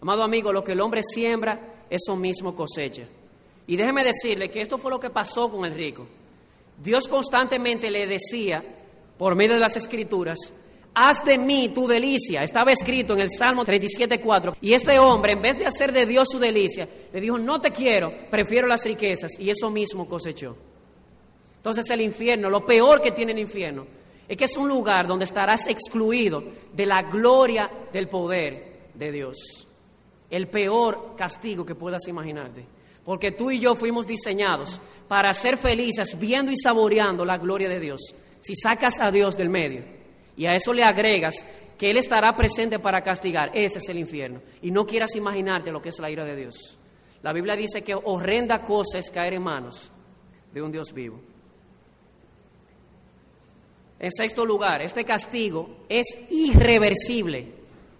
Amado 0.00 0.22
amigo, 0.22 0.52
lo 0.52 0.62
que 0.62 0.72
el 0.72 0.80
hombre 0.80 1.02
siembra, 1.02 1.84
eso 1.90 2.14
mismo 2.14 2.54
cosecha. 2.54 3.04
Y 3.66 3.76
déjeme 3.76 4.04
decirle 4.04 4.50
que 4.50 4.60
esto 4.60 4.78
fue 4.78 4.90
lo 4.90 5.00
que 5.00 5.10
pasó 5.10 5.50
con 5.50 5.64
el 5.64 5.74
rico. 5.74 6.06
Dios 6.82 7.08
constantemente 7.08 7.90
le 7.90 8.06
decía, 8.06 8.62
por 9.16 9.34
medio 9.34 9.54
de 9.54 9.60
las 9.60 9.76
escrituras, 9.76 10.38
haz 10.94 11.24
de 11.24 11.38
mí 11.38 11.70
tu 11.74 11.86
delicia. 11.86 12.42
Estaba 12.42 12.72
escrito 12.72 13.14
en 13.14 13.20
el 13.20 13.30
Salmo 13.30 13.64
37.4. 13.64 14.56
Y 14.60 14.72
este 14.72 14.98
hombre, 14.98 15.32
en 15.32 15.42
vez 15.42 15.58
de 15.58 15.66
hacer 15.66 15.92
de 15.92 16.06
Dios 16.06 16.28
su 16.30 16.38
delicia, 16.38 16.88
le 17.12 17.20
dijo, 17.20 17.38
no 17.38 17.60
te 17.60 17.70
quiero, 17.70 18.12
prefiero 18.30 18.66
las 18.66 18.84
riquezas. 18.84 19.32
Y 19.38 19.50
eso 19.50 19.70
mismo 19.70 20.06
cosechó. 20.06 20.56
Entonces 21.56 21.90
el 21.90 22.00
infierno, 22.00 22.48
lo 22.48 22.64
peor 22.64 23.00
que 23.00 23.10
tiene 23.10 23.32
el 23.32 23.40
infierno, 23.40 23.86
es 24.28 24.36
que 24.36 24.44
es 24.44 24.56
un 24.56 24.68
lugar 24.68 25.06
donde 25.06 25.24
estarás 25.24 25.66
excluido 25.66 26.44
de 26.72 26.86
la 26.86 27.02
gloria 27.02 27.70
del 27.92 28.08
poder 28.08 28.90
de 28.94 29.10
Dios 29.10 29.66
el 30.30 30.48
peor 30.48 31.14
castigo 31.16 31.64
que 31.64 31.74
puedas 31.74 32.06
imaginarte. 32.08 32.66
Porque 33.08 33.32
tú 33.32 33.50
y 33.50 33.58
yo 33.58 33.74
fuimos 33.74 34.06
diseñados 34.06 34.78
para 35.08 35.32
ser 35.32 35.56
felices 35.56 36.18
viendo 36.18 36.52
y 36.52 36.56
saboreando 36.56 37.24
la 37.24 37.38
gloria 37.38 37.66
de 37.66 37.80
Dios. 37.80 38.14
Si 38.40 38.54
sacas 38.54 39.00
a 39.00 39.10
Dios 39.10 39.34
del 39.34 39.48
medio 39.48 39.82
y 40.36 40.44
a 40.44 40.54
eso 40.54 40.74
le 40.74 40.84
agregas 40.84 41.46
que 41.78 41.88
Él 41.88 41.96
estará 41.96 42.36
presente 42.36 42.78
para 42.78 43.00
castigar, 43.00 43.50
ese 43.54 43.78
es 43.78 43.88
el 43.88 43.98
infierno. 43.98 44.42
Y 44.60 44.70
no 44.70 44.84
quieras 44.84 45.16
imaginarte 45.16 45.72
lo 45.72 45.80
que 45.80 45.88
es 45.88 45.98
la 45.98 46.10
ira 46.10 46.26
de 46.26 46.36
Dios. 46.36 46.76
La 47.22 47.32
Biblia 47.32 47.56
dice 47.56 47.80
que 47.80 47.94
horrenda 47.94 48.60
cosa 48.60 48.98
es 48.98 49.10
caer 49.10 49.32
en 49.32 49.42
manos 49.42 49.90
de 50.52 50.60
un 50.60 50.70
Dios 50.70 50.92
vivo. 50.92 51.18
En 53.98 54.12
sexto 54.12 54.44
lugar, 54.44 54.82
este 54.82 55.04
castigo 55.04 55.78
es 55.88 56.06
irreversible. 56.28 57.54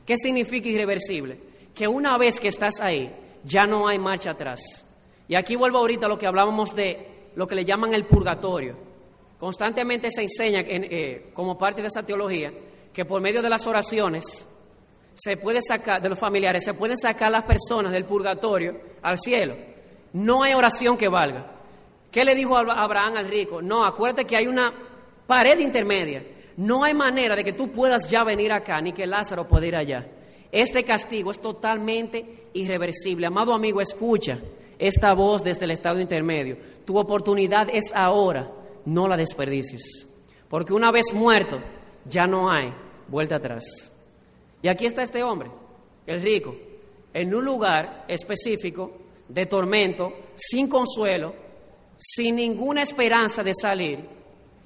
¿Qué 0.04 0.18
significa 0.18 0.68
irreversible? 0.68 1.48
que 1.78 1.86
una 1.86 2.18
vez 2.18 2.40
que 2.40 2.48
estás 2.48 2.80
ahí, 2.80 3.14
ya 3.44 3.64
no 3.64 3.86
hay 3.86 4.00
marcha 4.00 4.32
atrás. 4.32 4.84
Y 5.28 5.34
aquí 5.34 5.56
vuelvo 5.56 5.78
ahorita 5.78 6.06
a 6.06 6.08
lo 6.08 6.18
que 6.18 6.26
hablábamos 6.26 6.74
de 6.74 7.30
lo 7.36 7.46
que 7.46 7.54
le 7.54 7.64
llaman 7.64 7.92
el 7.94 8.06
purgatorio. 8.06 8.76
Constantemente 9.38 10.10
se 10.10 10.22
enseña 10.22 10.60
eh, 10.60 11.30
como 11.34 11.56
parte 11.56 11.82
de 11.82 11.88
esa 11.88 12.02
teología 12.02 12.52
que 12.92 13.04
por 13.04 13.20
medio 13.20 13.42
de 13.42 13.50
las 13.50 13.66
oraciones 13.66 14.48
se 15.14 15.36
puede 15.36 15.60
sacar, 15.62 16.00
de 16.00 16.08
los 16.08 16.18
familiares, 16.18 16.64
se 16.64 16.74
pueden 16.74 16.96
sacar 16.96 17.30
las 17.30 17.44
personas 17.44 17.92
del 17.92 18.04
purgatorio 18.04 18.80
al 19.02 19.18
cielo. 19.18 19.54
No 20.14 20.42
hay 20.42 20.54
oración 20.54 20.96
que 20.96 21.08
valga. 21.08 21.54
¿Qué 22.10 22.24
le 22.24 22.34
dijo 22.34 22.56
Abraham 22.56 23.18
al 23.18 23.28
rico? 23.28 23.60
No, 23.60 23.84
acuérdate 23.84 24.24
que 24.24 24.36
hay 24.36 24.46
una 24.46 24.72
pared 25.26 25.58
intermedia. 25.58 26.24
No 26.56 26.82
hay 26.82 26.94
manera 26.94 27.36
de 27.36 27.44
que 27.44 27.52
tú 27.52 27.70
puedas 27.70 28.10
ya 28.10 28.24
venir 28.24 28.50
acá, 28.52 28.80
ni 28.80 28.92
que 28.92 29.06
Lázaro 29.06 29.46
pueda 29.46 29.66
ir 29.66 29.76
allá. 29.76 30.08
Este 30.50 30.82
castigo 30.82 31.30
es 31.30 31.40
totalmente 31.40 32.48
irreversible. 32.54 33.26
Amado 33.26 33.52
amigo, 33.52 33.80
escucha 33.80 34.40
esta 34.78 35.12
voz 35.14 35.42
desde 35.42 35.64
el 35.64 35.72
estado 35.72 36.00
intermedio. 36.00 36.58
Tu 36.84 36.98
oportunidad 36.98 37.68
es 37.72 37.92
ahora, 37.94 38.50
no 38.84 39.08
la 39.08 39.16
desperdicies. 39.16 40.06
Porque 40.48 40.72
una 40.72 40.90
vez 40.90 41.12
muerto, 41.12 41.60
ya 42.04 42.26
no 42.26 42.50
hay 42.50 42.72
vuelta 43.08 43.36
atrás. 43.36 43.64
Y 44.62 44.68
aquí 44.68 44.86
está 44.86 45.02
este 45.02 45.22
hombre, 45.22 45.50
el 46.06 46.22
rico, 46.22 46.56
en 47.12 47.34
un 47.34 47.44
lugar 47.44 48.04
específico 48.08 48.92
de 49.28 49.46
tormento, 49.46 50.12
sin 50.36 50.68
consuelo, 50.68 51.34
sin 51.96 52.36
ninguna 52.36 52.82
esperanza 52.82 53.42
de 53.42 53.52
salir, 53.54 53.98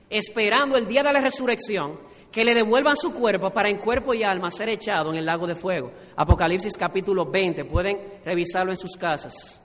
esperando 0.08 0.76
el 0.76 0.86
día 0.86 1.02
de 1.02 1.12
la 1.12 1.20
resurrección 1.20 1.98
que 2.30 2.44
le 2.44 2.54
devuelvan 2.54 2.96
su 2.96 3.12
cuerpo 3.12 3.50
para 3.50 3.68
en 3.68 3.78
cuerpo 3.78 4.14
y 4.14 4.22
alma 4.22 4.50
ser 4.50 4.68
echado 4.70 5.10
en 5.10 5.18
el 5.18 5.26
lago 5.26 5.46
de 5.46 5.54
fuego. 5.54 5.92
Apocalipsis 6.16 6.76
capítulo 6.76 7.26
20, 7.26 7.66
pueden 7.66 7.98
revisarlo 8.24 8.72
en 8.72 8.78
sus 8.78 8.96
casas. 8.96 9.61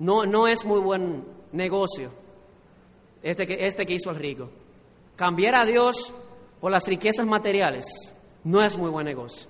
No, 0.00 0.24
no 0.24 0.48
es 0.48 0.64
muy 0.64 0.80
buen 0.80 1.24
negocio 1.52 2.10
este 3.22 3.46
que, 3.46 3.66
este 3.66 3.86
que 3.86 3.94
hizo 3.94 4.10
el 4.10 4.16
rico. 4.16 4.50
Cambiar 5.16 5.54
a 5.54 5.64
Dios 5.64 6.12
por 6.60 6.72
las 6.72 6.86
riquezas 6.86 7.26
materiales 7.26 7.84
no 8.44 8.62
es 8.62 8.76
muy 8.76 8.90
buen 8.90 9.04
negocio. 9.04 9.48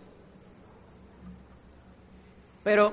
Pero 2.62 2.92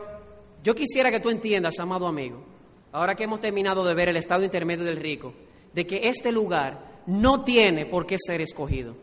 yo 0.63 0.73
quisiera 0.75 1.11
que 1.11 1.19
tú 1.19 1.29
entiendas, 1.29 1.79
amado 1.79 2.07
amigo, 2.07 2.43
ahora 2.91 3.15
que 3.15 3.23
hemos 3.23 3.41
terminado 3.41 3.83
de 3.83 3.95
ver 3.95 4.09
el 4.09 4.17
estado 4.17 4.43
intermedio 4.43 4.85
del 4.85 4.97
rico, 4.97 5.33
de 5.73 5.85
que 5.85 6.07
este 6.07 6.31
lugar 6.31 7.01
no 7.07 7.43
tiene 7.43 7.85
por 7.85 8.05
qué 8.05 8.17
ser 8.19 8.41
escogido. 8.41 8.95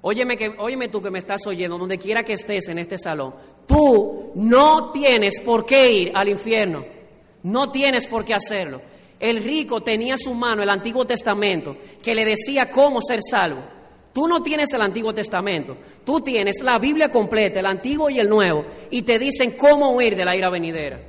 Óyeme, 0.00 0.36
que, 0.36 0.54
óyeme 0.58 0.88
tú 0.88 1.02
que 1.02 1.10
me 1.10 1.18
estás 1.18 1.46
oyendo, 1.46 1.76
donde 1.76 1.98
quiera 1.98 2.22
que 2.22 2.34
estés 2.34 2.68
en 2.68 2.78
este 2.78 2.96
salón, 2.96 3.34
tú 3.66 4.30
no 4.36 4.92
tienes 4.92 5.40
por 5.40 5.66
qué 5.66 5.90
ir 5.90 6.12
al 6.14 6.28
infierno, 6.28 6.84
no 7.42 7.70
tienes 7.70 8.06
por 8.06 8.24
qué 8.24 8.34
hacerlo. 8.34 8.80
El 9.20 9.42
rico 9.42 9.80
tenía 9.80 10.14
en 10.14 10.18
su 10.18 10.34
mano 10.34 10.62
el 10.62 10.70
Antiguo 10.70 11.04
Testamento 11.04 11.76
que 12.02 12.14
le 12.14 12.24
decía 12.24 12.70
cómo 12.70 13.00
ser 13.00 13.20
salvo. 13.28 13.62
Tú 14.12 14.26
no 14.26 14.42
tienes 14.42 14.72
el 14.72 14.80
Antiguo 14.80 15.12
Testamento, 15.12 15.76
tú 16.04 16.20
tienes 16.20 16.60
la 16.62 16.78
Biblia 16.78 17.08
completa, 17.08 17.60
el 17.60 17.66
Antiguo 17.66 18.10
y 18.10 18.18
el 18.18 18.28
Nuevo, 18.28 18.64
y 18.90 19.02
te 19.02 19.18
dicen 19.18 19.52
cómo 19.52 19.90
huir 19.90 20.16
de 20.16 20.24
la 20.24 20.34
ira 20.34 20.50
venidera. 20.50 21.00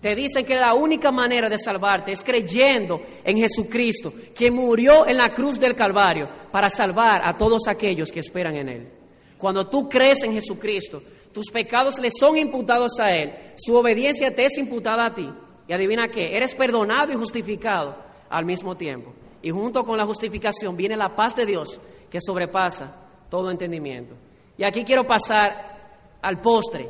Te 0.00 0.14
dicen 0.14 0.44
que 0.44 0.54
la 0.54 0.74
única 0.74 1.10
manera 1.10 1.48
de 1.48 1.58
salvarte 1.58 2.12
es 2.12 2.22
creyendo 2.22 3.02
en 3.24 3.38
Jesucristo, 3.38 4.12
que 4.34 4.50
murió 4.50 5.06
en 5.06 5.16
la 5.16 5.34
cruz 5.34 5.58
del 5.58 5.74
Calvario 5.74 6.28
para 6.52 6.70
salvar 6.70 7.22
a 7.24 7.36
todos 7.36 7.66
aquellos 7.66 8.10
que 8.10 8.20
esperan 8.20 8.56
en 8.56 8.68
Él. 8.68 8.88
Cuando 9.36 9.66
tú 9.66 9.88
crees 9.88 10.22
en 10.22 10.32
Jesucristo, 10.32 11.02
tus 11.32 11.50
pecados 11.50 11.98
le 11.98 12.10
son 12.10 12.36
imputados 12.36 13.00
a 13.00 13.14
Él, 13.14 13.32
su 13.56 13.74
obediencia 13.74 14.34
te 14.34 14.44
es 14.44 14.56
imputada 14.58 15.06
a 15.06 15.14
ti. 15.14 15.28
Y 15.68 15.72
adivina 15.72 16.08
qué, 16.08 16.36
eres 16.36 16.54
perdonado 16.54 17.12
y 17.12 17.16
justificado 17.16 17.96
al 18.28 18.44
mismo 18.44 18.76
tiempo. 18.76 19.12
Y 19.42 19.50
junto 19.50 19.84
con 19.84 19.98
la 19.98 20.06
justificación 20.06 20.76
viene 20.76 20.96
la 20.96 21.14
paz 21.14 21.34
de 21.34 21.46
Dios 21.46 21.80
que 22.10 22.20
sobrepasa 22.20 22.94
todo 23.28 23.50
entendimiento. 23.50 24.14
Y 24.56 24.64
aquí 24.64 24.84
quiero 24.84 25.06
pasar 25.06 26.18
al 26.22 26.40
postre. 26.40 26.88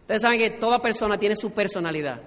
Ustedes 0.00 0.22
saben 0.22 0.38
que 0.38 0.50
toda 0.50 0.80
persona 0.80 1.18
tiene 1.18 1.36
su 1.36 1.52
personalidad. 1.52 2.20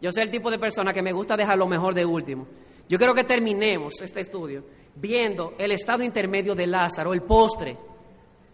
Yo 0.00 0.12
soy 0.12 0.22
el 0.22 0.30
tipo 0.30 0.50
de 0.50 0.58
persona 0.58 0.92
que 0.92 1.02
me 1.02 1.12
gusta 1.12 1.36
dejar 1.36 1.58
lo 1.58 1.66
mejor 1.66 1.94
de 1.94 2.04
último. 2.04 2.46
Yo 2.88 2.98
quiero 2.98 3.14
que 3.14 3.24
terminemos 3.24 4.00
este 4.00 4.20
estudio 4.20 4.64
viendo 4.94 5.54
el 5.58 5.72
estado 5.72 6.02
intermedio 6.02 6.54
de 6.54 6.66
Lázaro, 6.66 7.12
el 7.12 7.22
postre 7.22 7.76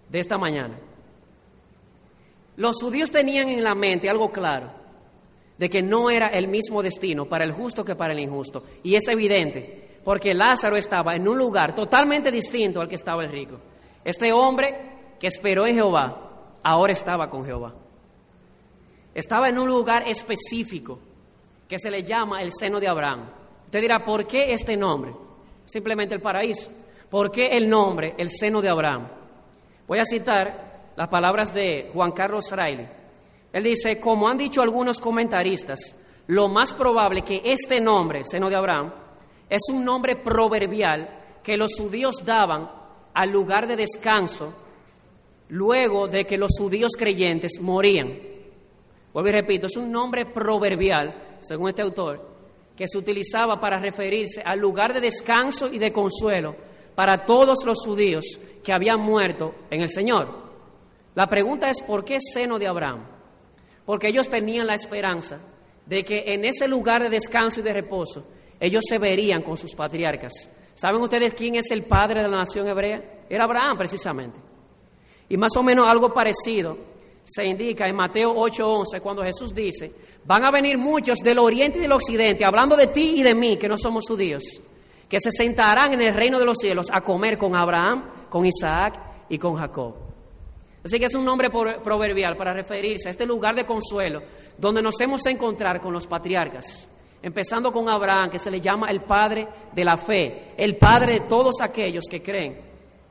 de 0.08 0.20
esta 0.20 0.38
mañana. 0.38 0.78
Los 2.56 2.80
judíos 2.80 3.10
tenían 3.10 3.48
en 3.48 3.62
la 3.62 3.74
mente 3.74 4.08
algo 4.08 4.30
claro, 4.30 4.70
de 5.58 5.70
que 5.70 5.82
no 5.82 6.10
era 6.10 6.28
el 6.28 6.48
mismo 6.48 6.82
destino 6.82 7.26
para 7.26 7.44
el 7.44 7.52
justo 7.52 7.84
que 7.84 7.96
para 7.96 8.12
el 8.12 8.20
injusto. 8.20 8.62
Y 8.82 8.94
es 8.94 9.08
evidente, 9.08 9.98
porque 10.04 10.34
Lázaro 10.34 10.76
estaba 10.76 11.14
en 11.14 11.26
un 11.26 11.38
lugar 11.38 11.74
totalmente 11.74 12.30
distinto 12.30 12.80
al 12.80 12.88
que 12.88 12.96
estaba 12.96 13.24
el 13.24 13.30
rico. 13.30 13.58
Este 14.04 14.32
hombre 14.32 15.16
que 15.18 15.26
esperó 15.26 15.66
en 15.66 15.74
Jehová, 15.74 16.52
ahora 16.62 16.92
estaba 16.92 17.30
con 17.30 17.44
Jehová. 17.44 17.74
Estaba 19.14 19.48
en 19.48 19.58
un 19.58 19.68
lugar 19.68 20.06
específico 20.06 20.98
que 21.66 21.78
se 21.78 21.90
le 21.90 22.02
llama 22.02 22.42
el 22.42 22.52
seno 22.52 22.78
de 22.78 22.88
Abraham. 22.88 23.30
Usted 23.64 23.80
dirá, 23.80 24.04
¿por 24.04 24.26
qué 24.26 24.52
este 24.52 24.76
nombre? 24.76 25.12
Simplemente 25.64 26.14
el 26.14 26.20
paraíso. 26.20 26.70
¿Por 27.10 27.30
qué 27.30 27.48
el 27.48 27.68
nombre, 27.68 28.14
el 28.18 28.30
seno 28.30 28.60
de 28.60 28.68
Abraham? 28.68 29.08
Voy 29.88 29.98
a 29.98 30.04
citar 30.04 30.92
las 30.96 31.08
palabras 31.08 31.54
de 31.54 31.90
Juan 31.92 32.12
Carlos 32.12 32.50
Riley. 32.50 32.88
Él 33.56 33.62
dice, 33.62 33.98
como 33.98 34.28
han 34.28 34.36
dicho 34.36 34.60
algunos 34.60 35.00
comentaristas, 35.00 35.78
lo 36.26 36.46
más 36.46 36.74
probable 36.74 37.22
que 37.22 37.40
este 37.42 37.80
nombre, 37.80 38.22
seno 38.22 38.50
de 38.50 38.56
Abraham, 38.56 38.92
es 39.48 39.62
un 39.72 39.82
nombre 39.82 40.14
proverbial 40.16 41.38
que 41.42 41.56
los 41.56 41.72
judíos 41.74 42.16
daban 42.22 42.70
al 43.14 43.30
lugar 43.30 43.66
de 43.66 43.76
descanso 43.76 44.52
luego 45.48 46.06
de 46.06 46.26
que 46.26 46.36
los 46.36 46.50
judíos 46.58 46.92
creyentes 46.98 47.52
morían. 47.58 48.18
Vuelvo 49.14 49.30
y 49.30 49.32
repito, 49.32 49.68
es 49.68 49.76
un 49.78 49.90
nombre 49.90 50.26
proverbial, 50.26 51.38
según 51.40 51.70
este 51.70 51.80
autor, 51.80 52.28
que 52.76 52.86
se 52.86 52.98
utilizaba 52.98 53.58
para 53.58 53.80
referirse 53.80 54.42
al 54.42 54.58
lugar 54.58 54.92
de 54.92 55.00
descanso 55.00 55.72
y 55.72 55.78
de 55.78 55.94
consuelo 55.94 56.54
para 56.94 57.24
todos 57.24 57.64
los 57.64 57.78
judíos 57.82 58.38
que 58.62 58.74
habían 58.74 59.00
muerto 59.00 59.54
en 59.70 59.80
el 59.80 59.88
Señor. 59.88 60.28
La 61.14 61.26
pregunta 61.26 61.70
es, 61.70 61.80
¿por 61.80 62.04
qué 62.04 62.18
seno 62.20 62.58
de 62.58 62.66
Abraham? 62.66 63.15
Porque 63.86 64.08
ellos 64.08 64.28
tenían 64.28 64.66
la 64.66 64.74
esperanza 64.74 65.40
de 65.86 66.04
que 66.04 66.24
en 66.26 66.44
ese 66.44 66.68
lugar 66.68 67.02
de 67.02 67.08
descanso 67.08 67.60
y 67.60 67.62
de 67.62 67.72
reposo 67.72 68.26
ellos 68.60 68.84
se 68.86 68.98
verían 68.98 69.42
con 69.42 69.56
sus 69.56 69.74
patriarcas. 69.74 70.32
¿Saben 70.74 71.00
ustedes 71.00 71.32
quién 71.32 71.54
es 71.54 71.70
el 71.70 71.84
padre 71.84 72.22
de 72.22 72.28
la 72.28 72.38
nación 72.38 72.68
hebrea? 72.68 73.22
Era 73.30 73.44
Abraham 73.44 73.78
precisamente. 73.78 74.38
Y 75.28 75.36
más 75.36 75.56
o 75.56 75.62
menos 75.62 75.86
algo 75.86 76.12
parecido 76.12 76.76
se 77.24 77.44
indica 77.44 77.88
en 77.88 77.96
Mateo 77.96 78.34
8:11 78.34 79.00
cuando 79.00 79.22
Jesús 79.22 79.54
dice, 79.54 79.92
van 80.24 80.44
a 80.44 80.50
venir 80.50 80.78
muchos 80.78 81.18
del 81.18 81.38
oriente 81.38 81.78
y 81.78 81.82
del 81.82 81.92
occidente, 81.92 82.44
hablando 82.44 82.76
de 82.76 82.88
ti 82.88 83.14
y 83.16 83.22
de 83.22 83.34
mí, 83.34 83.56
que 83.56 83.68
no 83.68 83.76
somos 83.76 84.04
judíos, 84.06 84.42
que 85.08 85.18
se 85.18 85.30
sentarán 85.30 85.92
en 85.92 86.02
el 86.02 86.14
reino 86.14 86.38
de 86.38 86.44
los 86.44 86.58
cielos 86.58 86.86
a 86.92 87.00
comer 87.00 87.36
con 87.36 87.56
Abraham, 87.56 88.28
con 88.28 88.46
Isaac 88.46 89.00
y 89.28 89.38
con 89.38 89.56
Jacob. 89.56 90.05
Así 90.86 91.00
que 91.00 91.06
es 91.06 91.14
un 91.16 91.24
nombre 91.24 91.50
proverbial 91.50 92.36
para 92.36 92.52
referirse 92.52 93.08
a 93.08 93.10
este 93.10 93.26
lugar 93.26 93.56
de 93.56 93.66
consuelo 93.66 94.22
donde 94.56 94.80
nos 94.80 95.00
hemos 95.00 95.20
de 95.22 95.32
encontrar 95.32 95.80
con 95.80 95.92
los 95.92 96.06
patriarcas, 96.06 96.88
empezando 97.20 97.72
con 97.72 97.88
Abraham, 97.88 98.30
que 98.30 98.38
se 98.38 98.52
le 98.52 98.60
llama 98.60 98.88
el 98.88 99.00
padre 99.00 99.48
de 99.72 99.84
la 99.84 99.96
fe, 99.96 100.54
el 100.56 100.76
padre 100.76 101.14
de 101.14 101.20
todos 101.22 101.60
aquellos 101.60 102.04
que 102.08 102.22
creen 102.22 102.60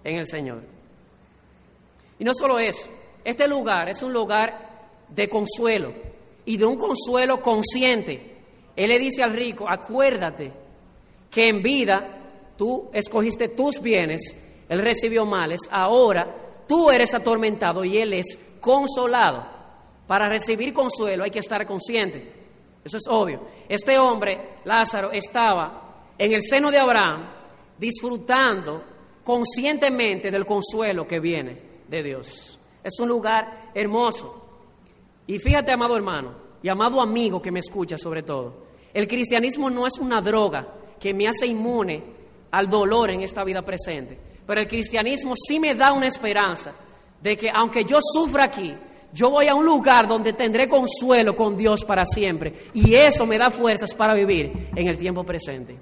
en 0.05 0.15
el 0.15 0.25
Señor. 0.25 0.63
Y 2.17 2.23
no 2.23 2.33
solo 2.33 2.59
eso, 2.59 2.89
este 3.25 3.45
lugar 3.45 3.89
es 3.89 4.01
un 4.01 4.13
lugar 4.13 4.87
de 5.09 5.27
consuelo 5.27 5.93
y 6.45 6.55
de 6.55 6.63
un 6.63 6.77
consuelo 6.77 7.41
consciente. 7.41 8.37
Él 8.73 8.87
le 8.87 8.99
dice 8.99 9.21
al 9.21 9.33
rico, 9.33 9.65
acuérdate 9.67 10.53
que 11.29 11.49
en 11.49 11.61
vida 11.61 12.53
tú 12.55 12.89
escogiste 12.93 13.49
tus 13.49 13.81
bienes, 13.81 14.33
él 14.69 14.79
recibió 14.79 15.25
males, 15.25 15.59
ahora 15.69 16.44
tú 16.67 16.89
eres 16.89 17.13
atormentado 17.13 17.83
y 17.83 17.97
él 17.97 18.13
es 18.13 18.37
consolado. 18.59 19.53
Para 20.07 20.29
recibir 20.29 20.73
consuelo 20.73 21.23
hay 21.23 21.31
que 21.31 21.39
estar 21.39 21.65
consciente, 21.65 22.31
eso 22.83 22.97
es 22.97 23.07
obvio. 23.09 23.41
Este 23.67 23.97
hombre, 23.97 24.59
Lázaro, 24.63 25.11
estaba 25.11 26.11
en 26.17 26.33
el 26.33 26.41
seno 26.43 26.69
de 26.69 26.77
Abraham 26.77 27.27
disfrutando 27.77 28.83
conscientemente 29.23 30.29
del 30.29 30.45
consuelo 30.45 31.07
que 31.07 31.19
viene 31.19 31.59
de 31.87 32.03
Dios. 32.03 32.59
Es 32.83 32.99
un 32.99 33.09
lugar 33.09 33.71
hermoso. 33.73 34.43
Y 35.25 35.39
fíjate, 35.39 35.71
amado 35.71 35.97
hermano, 35.97 36.35
y 36.61 36.69
amado 36.69 37.01
amigo 37.01 37.41
que 37.41 37.51
me 37.51 37.59
escucha 37.59 37.97
sobre 37.97 38.21
todo, 38.21 38.65
el 38.93 39.07
cristianismo 39.07 39.69
no 39.69 39.87
es 39.87 39.97
una 39.97 40.21
droga 40.21 40.67
que 40.99 41.13
me 41.13 41.27
hace 41.27 41.47
inmune 41.47 42.03
al 42.51 42.69
dolor 42.69 43.09
en 43.09 43.21
esta 43.21 43.43
vida 43.43 43.63
presente. 43.63 44.19
Pero 44.45 44.61
el 44.61 44.67
cristianismo 44.67 45.33
sí 45.35 45.59
me 45.59 45.75
da 45.75 45.91
una 45.91 46.07
esperanza 46.07 46.73
de 47.21 47.35
que 47.35 47.49
aunque 47.49 47.83
yo 47.83 47.99
sufra 48.01 48.45
aquí, 48.45 48.75
yo 49.11 49.29
voy 49.29 49.47
a 49.47 49.55
un 49.55 49.65
lugar 49.65 50.07
donde 50.07 50.33
tendré 50.33 50.67
consuelo 50.67 51.35
con 51.35 51.55
Dios 51.55 51.85
para 51.85 52.05
siempre. 52.05 52.53
Y 52.73 52.95
eso 52.95 53.25
me 53.25 53.37
da 53.37 53.49
fuerzas 53.49 53.93
para 53.93 54.13
vivir 54.13 54.69
en 54.75 54.87
el 54.87 54.97
tiempo 54.97 55.23
presente. 55.23 55.77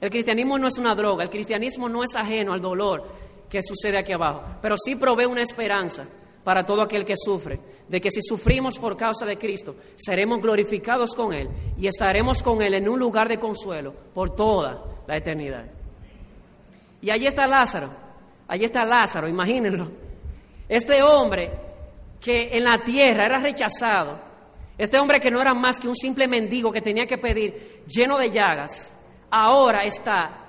El 0.00 0.10
cristianismo 0.10 0.58
no 0.58 0.68
es 0.68 0.76
una 0.76 0.94
droga, 0.94 1.24
el 1.24 1.30
cristianismo 1.30 1.88
no 1.88 2.04
es 2.04 2.14
ajeno 2.14 2.52
al 2.52 2.60
dolor 2.60 3.08
que 3.48 3.62
sucede 3.62 3.96
aquí 3.96 4.12
abajo, 4.12 4.42
pero 4.60 4.76
sí 4.76 4.96
provee 4.96 5.24
una 5.24 5.42
esperanza 5.42 6.06
para 6.44 6.66
todo 6.66 6.82
aquel 6.82 7.04
que 7.04 7.14
sufre, 7.16 7.58
de 7.88 8.00
que 8.00 8.10
si 8.10 8.20
sufrimos 8.20 8.78
por 8.78 8.96
causa 8.96 9.24
de 9.24 9.38
Cristo, 9.38 9.76
seremos 9.96 10.42
glorificados 10.42 11.14
con 11.14 11.32
Él 11.32 11.48
y 11.78 11.86
estaremos 11.86 12.42
con 12.42 12.60
Él 12.60 12.74
en 12.74 12.88
un 12.88 12.98
lugar 12.98 13.28
de 13.28 13.38
consuelo 13.38 13.94
por 14.12 14.34
toda 14.34 14.84
la 15.06 15.16
eternidad. 15.16 15.73
Y 17.04 17.10
allí 17.10 17.26
está 17.26 17.46
Lázaro, 17.46 17.90
allí 18.48 18.64
está 18.64 18.82
Lázaro, 18.82 19.28
imagínenlo. 19.28 19.90
Este 20.66 21.02
hombre 21.02 21.52
que 22.18 22.48
en 22.56 22.64
la 22.64 22.78
tierra 22.78 23.26
era 23.26 23.40
rechazado, 23.40 24.18
este 24.78 24.98
hombre 24.98 25.20
que 25.20 25.30
no 25.30 25.38
era 25.38 25.52
más 25.52 25.78
que 25.78 25.86
un 25.86 25.96
simple 25.96 26.26
mendigo 26.26 26.72
que 26.72 26.80
tenía 26.80 27.06
que 27.06 27.18
pedir 27.18 27.82
lleno 27.86 28.16
de 28.16 28.30
llagas, 28.30 28.94
ahora 29.30 29.84
está 29.84 30.48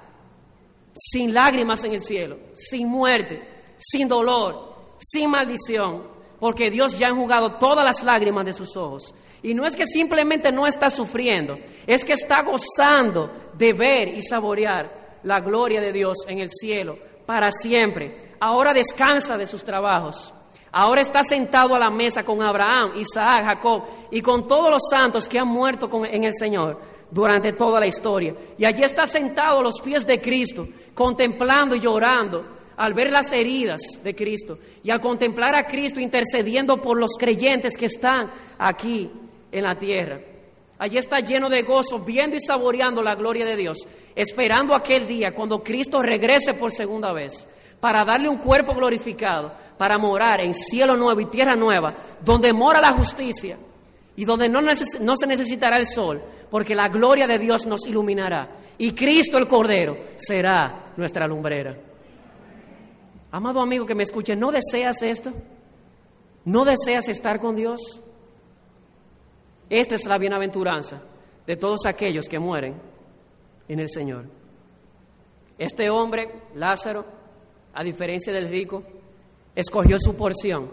sin 0.94 1.34
lágrimas 1.34 1.84
en 1.84 1.92
el 1.92 2.02
cielo, 2.02 2.38
sin 2.54 2.88
muerte, 2.88 3.74
sin 3.76 4.08
dolor, 4.08 4.96
sin 4.98 5.30
maldición, 5.32 6.08
porque 6.40 6.72
Dios 6.72 6.98
ya 6.98 7.08
ha 7.08 7.10
enjugado 7.10 7.58
todas 7.58 7.84
las 7.84 8.02
lágrimas 8.02 8.46
de 8.46 8.54
sus 8.54 8.78
ojos. 8.78 9.14
Y 9.44 9.54
no 9.54 9.66
es 9.68 9.76
que 9.76 9.88
simplemente 9.88 10.54
no 10.54 10.66
está 10.66 10.90
sufriendo, 10.90 11.58
es 11.86 12.06
que 12.06 12.14
está 12.14 12.44
gozando 12.44 13.30
de 13.58 13.74
ver 13.74 14.08
y 14.08 14.22
saborear 14.22 15.05
la 15.26 15.42
gloria 15.42 15.82
de 15.82 15.92
Dios 15.92 16.20
en 16.28 16.40
el 16.40 16.50
cielo 16.50 16.98
para 17.26 17.52
siempre. 17.52 18.36
Ahora 18.40 18.74
descansa 18.74 19.38
de 19.38 19.48
sus 19.48 19.64
trabajos. 19.64 20.34
Ahora 20.72 21.02
está 21.02 21.24
sentado 21.24 21.74
a 21.74 21.80
la 21.80 21.90
mesa 21.90 22.24
con 22.24 22.42
Abraham, 22.42 22.94
Isaac, 22.98 23.46
Jacob 23.46 23.84
y 24.12 24.22
con 24.22 24.48
todos 24.48 24.70
los 24.70 24.82
santos 24.90 25.28
que 25.28 25.40
han 25.40 25.48
muerto 25.48 25.90
en 26.06 26.26
el 26.26 26.34
Señor 26.34 26.82
durante 27.10 27.54
toda 27.54 27.80
la 27.80 27.88
historia. 27.88 28.36
Y 28.58 28.66
allí 28.66 28.84
está 28.84 29.08
sentado 29.08 29.60
a 29.60 29.64
los 29.64 29.80
pies 29.82 30.06
de 30.06 30.20
Cristo, 30.20 30.68
contemplando 30.94 31.76
y 31.76 31.80
llorando 31.80 32.46
al 32.76 32.94
ver 32.94 33.10
las 33.10 33.32
heridas 33.32 33.80
de 34.04 34.14
Cristo 34.14 34.60
y 34.84 34.92
al 34.92 35.00
contemplar 35.00 35.56
a 35.56 35.66
Cristo 35.66 36.02
intercediendo 36.02 36.82
por 36.82 37.00
los 37.00 37.12
creyentes 37.18 37.78
que 37.78 37.86
están 37.86 38.32
aquí 38.60 39.10
en 39.52 39.64
la 39.64 39.80
tierra. 39.80 40.20
Allí 40.78 40.98
está 40.98 41.20
lleno 41.20 41.50
de 41.50 41.62
gozo, 41.62 42.00
viendo 42.00 42.36
y 42.36 42.42
saboreando 42.42 43.02
la 43.02 43.16
gloria 43.16 43.46
de 43.46 43.56
Dios, 43.56 43.78
esperando 44.16 44.76
aquel 44.76 45.08
día 45.08 45.34
cuando 45.34 45.64
Cristo 45.64 46.02
regrese 46.02 46.54
por 46.54 46.72
segunda 46.72 47.14
vez 47.14 47.48
para 47.80 48.04
darle 48.04 48.28
un 48.28 48.38
cuerpo 48.38 48.74
glorificado, 48.74 49.54
para 49.78 49.98
morar 49.98 50.42
en 50.42 50.54
cielo 50.54 50.98
nuevo 50.98 51.22
y 51.22 51.28
tierra 51.28 51.56
nueva, 51.56 51.96
donde 52.24 52.52
mora 52.52 52.82
la 52.82 52.94
justicia 52.94 53.58
y 54.16 54.26
donde 54.26 54.50
no, 54.50 54.62
no 54.62 55.16
se 55.16 55.28
necesitará 55.28 55.78
el 55.78 55.88
sol, 55.88 56.22
porque 56.50 56.76
la 56.76 56.90
gloria 56.90 57.28
de 57.28 57.38
Dios 57.38 57.66
nos 57.66 57.86
iluminará 57.86 58.58
y 58.78 58.92
Cristo 58.94 59.38
el 59.38 59.48
Cordero 59.48 59.98
será 60.16 60.94
nuestra 60.98 61.28
lumbrera. 61.28 61.78
Amado 63.32 63.60
amigo 63.60 63.86
que 63.86 63.96
me 63.96 64.04
escuche, 64.04 64.36
¿no 64.36 64.52
deseas 64.52 65.02
esto? 65.02 65.32
¿No 66.46 66.64
deseas 66.64 67.08
estar 67.10 67.40
con 67.40 67.56
Dios? 67.56 68.02
Esta 69.70 69.96
es 69.96 70.06
la 70.06 70.18
bienaventuranza 70.18 71.02
de 71.46 71.56
todos 71.56 71.86
aquellos 71.86 72.28
que 72.28 72.40
mueren 72.40 72.76
en 73.68 73.80
el 73.80 73.90
Señor. 73.90 74.26
Este 75.58 75.90
hombre, 75.90 76.44
Lázaro, 76.54 77.06
a 77.74 77.84
diferencia 77.84 78.34
del 78.34 78.50
rico, 78.50 78.84
escogió 79.56 79.98
su 80.00 80.16
porción. 80.16 80.72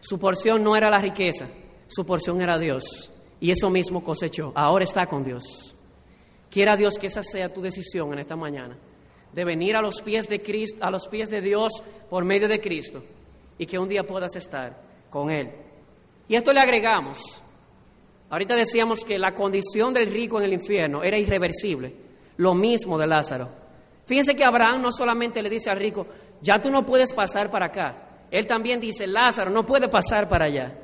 Su 0.00 0.18
porción 0.18 0.62
no 0.62 0.76
era 0.76 0.90
la 0.90 1.00
riqueza, 1.00 1.48
su 1.86 2.04
porción 2.04 2.40
era 2.40 2.58
Dios. 2.58 3.12
Y 3.40 3.50
eso 3.50 3.70
mismo 3.70 4.02
cosechó. 4.02 4.52
Ahora 4.54 4.84
está 4.84 5.06
con 5.06 5.22
Dios. 5.22 5.74
Quiera 6.50 6.76
Dios 6.76 6.98
que 6.98 7.06
esa 7.06 7.22
sea 7.22 7.52
tu 7.52 7.60
decisión 7.60 8.12
en 8.12 8.18
esta 8.18 8.36
mañana, 8.36 8.76
de 9.32 9.44
venir 9.44 9.74
a 9.74 9.82
los 9.82 10.02
pies 10.02 10.28
de 10.28 10.42
Cristo, 10.42 10.84
a 10.84 10.90
los 10.90 11.08
pies 11.08 11.30
de 11.30 11.40
Dios 11.40 11.72
por 12.10 12.24
medio 12.24 12.46
de 12.46 12.60
Cristo 12.60 13.02
y 13.58 13.66
que 13.66 13.78
un 13.78 13.88
día 13.88 14.04
puedas 14.04 14.34
estar 14.36 14.82
con 15.10 15.30
Él. 15.30 15.50
Y 16.28 16.36
esto 16.36 16.52
le 16.52 16.60
agregamos. 16.60 17.41
Ahorita 18.32 18.56
decíamos 18.56 19.04
que 19.04 19.18
la 19.18 19.34
condición 19.34 19.92
del 19.92 20.10
rico 20.10 20.38
en 20.38 20.46
el 20.46 20.54
infierno 20.54 21.02
era 21.02 21.18
irreversible. 21.18 21.94
Lo 22.38 22.54
mismo 22.54 22.96
de 22.96 23.06
Lázaro. 23.06 23.50
Fíjense 24.06 24.34
que 24.34 24.42
Abraham 24.42 24.80
no 24.80 24.90
solamente 24.90 25.42
le 25.42 25.50
dice 25.50 25.68
al 25.68 25.76
rico, 25.76 26.06
ya 26.40 26.58
tú 26.58 26.70
no 26.70 26.86
puedes 26.86 27.12
pasar 27.12 27.50
para 27.50 27.66
acá. 27.66 28.24
Él 28.30 28.46
también 28.46 28.80
dice, 28.80 29.06
Lázaro 29.06 29.50
no 29.50 29.66
puede 29.66 29.86
pasar 29.88 30.30
para 30.30 30.46
allá. 30.46 30.78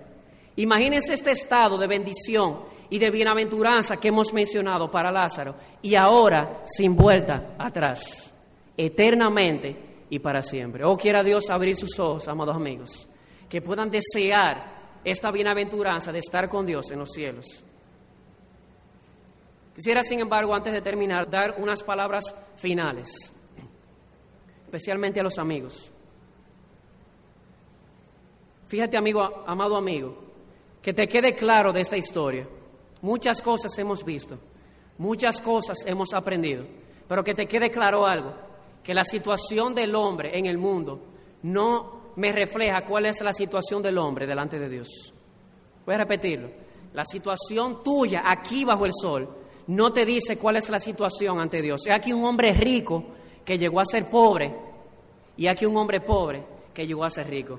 Imagínense 0.56 1.14
este 1.14 1.30
estado 1.30 1.78
de 1.78 1.86
bendición 1.86 2.64
y 2.90 2.98
de 2.98 3.10
bienaventuranza 3.10 3.96
que 3.96 4.08
hemos 4.08 4.30
mencionado 4.34 4.90
para 4.90 5.10
Lázaro 5.10 5.54
y 5.80 5.94
ahora 5.94 6.60
sin 6.64 6.94
vuelta 6.94 7.54
atrás, 7.58 8.34
eternamente 8.76 10.04
y 10.10 10.18
para 10.18 10.42
siempre. 10.42 10.84
Oh, 10.84 10.98
quiera 10.98 11.22
Dios 11.22 11.48
abrir 11.48 11.76
sus 11.76 11.98
ojos, 11.98 12.28
amados 12.28 12.56
amigos, 12.56 13.08
que 13.48 13.62
puedan 13.62 13.90
desear 13.90 14.77
esta 15.10 15.30
bienaventuranza 15.30 16.12
de 16.12 16.18
estar 16.18 16.48
con 16.48 16.66
Dios 16.66 16.90
en 16.90 16.98
los 16.98 17.10
cielos. 17.10 17.46
Quisiera, 19.74 20.02
sin 20.02 20.20
embargo, 20.20 20.54
antes 20.54 20.72
de 20.72 20.82
terminar, 20.82 21.30
dar 21.30 21.54
unas 21.58 21.82
palabras 21.84 22.34
finales, 22.56 23.32
especialmente 24.64 25.20
a 25.20 25.22
los 25.22 25.38
amigos. 25.38 25.90
Fíjate, 28.66 28.96
amigo, 28.96 29.44
amado 29.46 29.76
amigo, 29.76 30.18
que 30.82 30.92
te 30.92 31.06
quede 31.06 31.34
claro 31.34 31.72
de 31.72 31.80
esta 31.80 31.96
historia. 31.96 32.48
Muchas 33.00 33.40
cosas 33.40 33.78
hemos 33.78 34.04
visto, 34.04 34.38
muchas 34.98 35.40
cosas 35.40 35.78
hemos 35.86 36.12
aprendido, 36.12 36.66
pero 37.06 37.22
que 37.22 37.34
te 37.34 37.46
quede 37.46 37.70
claro 37.70 38.04
algo, 38.04 38.34
que 38.82 38.94
la 38.94 39.04
situación 39.04 39.74
del 39.74 39.94
hombre 39.94 40.36
en 40.36 40.46
el 40.46 40.58
mundo 40.58 41.00
no 41.42 41.97
me 42.18 42.32
refleja 42.32 42.84
cuál 42.84 43.06
es 43.06 43.20
la 43.20 43.32
situación 43.32 43.82
del 43.82 43.98
hombre 43.98 44.26
delante 44.26 44.58
de 44.58 44.68
Dios. 44.68 44.88
Voy 45.86 45.94
a 45.94 45.98
repetirlo. 45.98 46.50
La 46.92 47.04
situación 47.04 47.82
tuya 47.82 48.22
aquí 48.26 48.64
bajo 48.64 48.84
el 48.86 48.92
sol 48.92 49.28
no 49.68 49.92
te 49.92 50.04
dice 50.04 50.36
cuál 50.36 50.56
es 50.56 50.68
la 50.68 50.78
situación 50.78 51.40
ante 51.40 51.62
Dios. 51.62 51.86
Es 51.86 51.94
aquí 51.94 52.12
un 52.12 52.24
hombre 52.24 52.52
rico 52.52 53.04
que 53.44 53.56
llegó 53.56 53.80
a 53.80 53.84
ser 53.84 54.10
pobre 54.10 54.54
y 55.36 55.46
aquí 55.46 55.64
un 55.64 55.76
hombre 55.76 56.00
pobre 56.00 56.44
que 56.74 56.86
llegó 56.86 57.04
a 57.04 57.10
ser 57.10 57.28
rico 57.28 57.58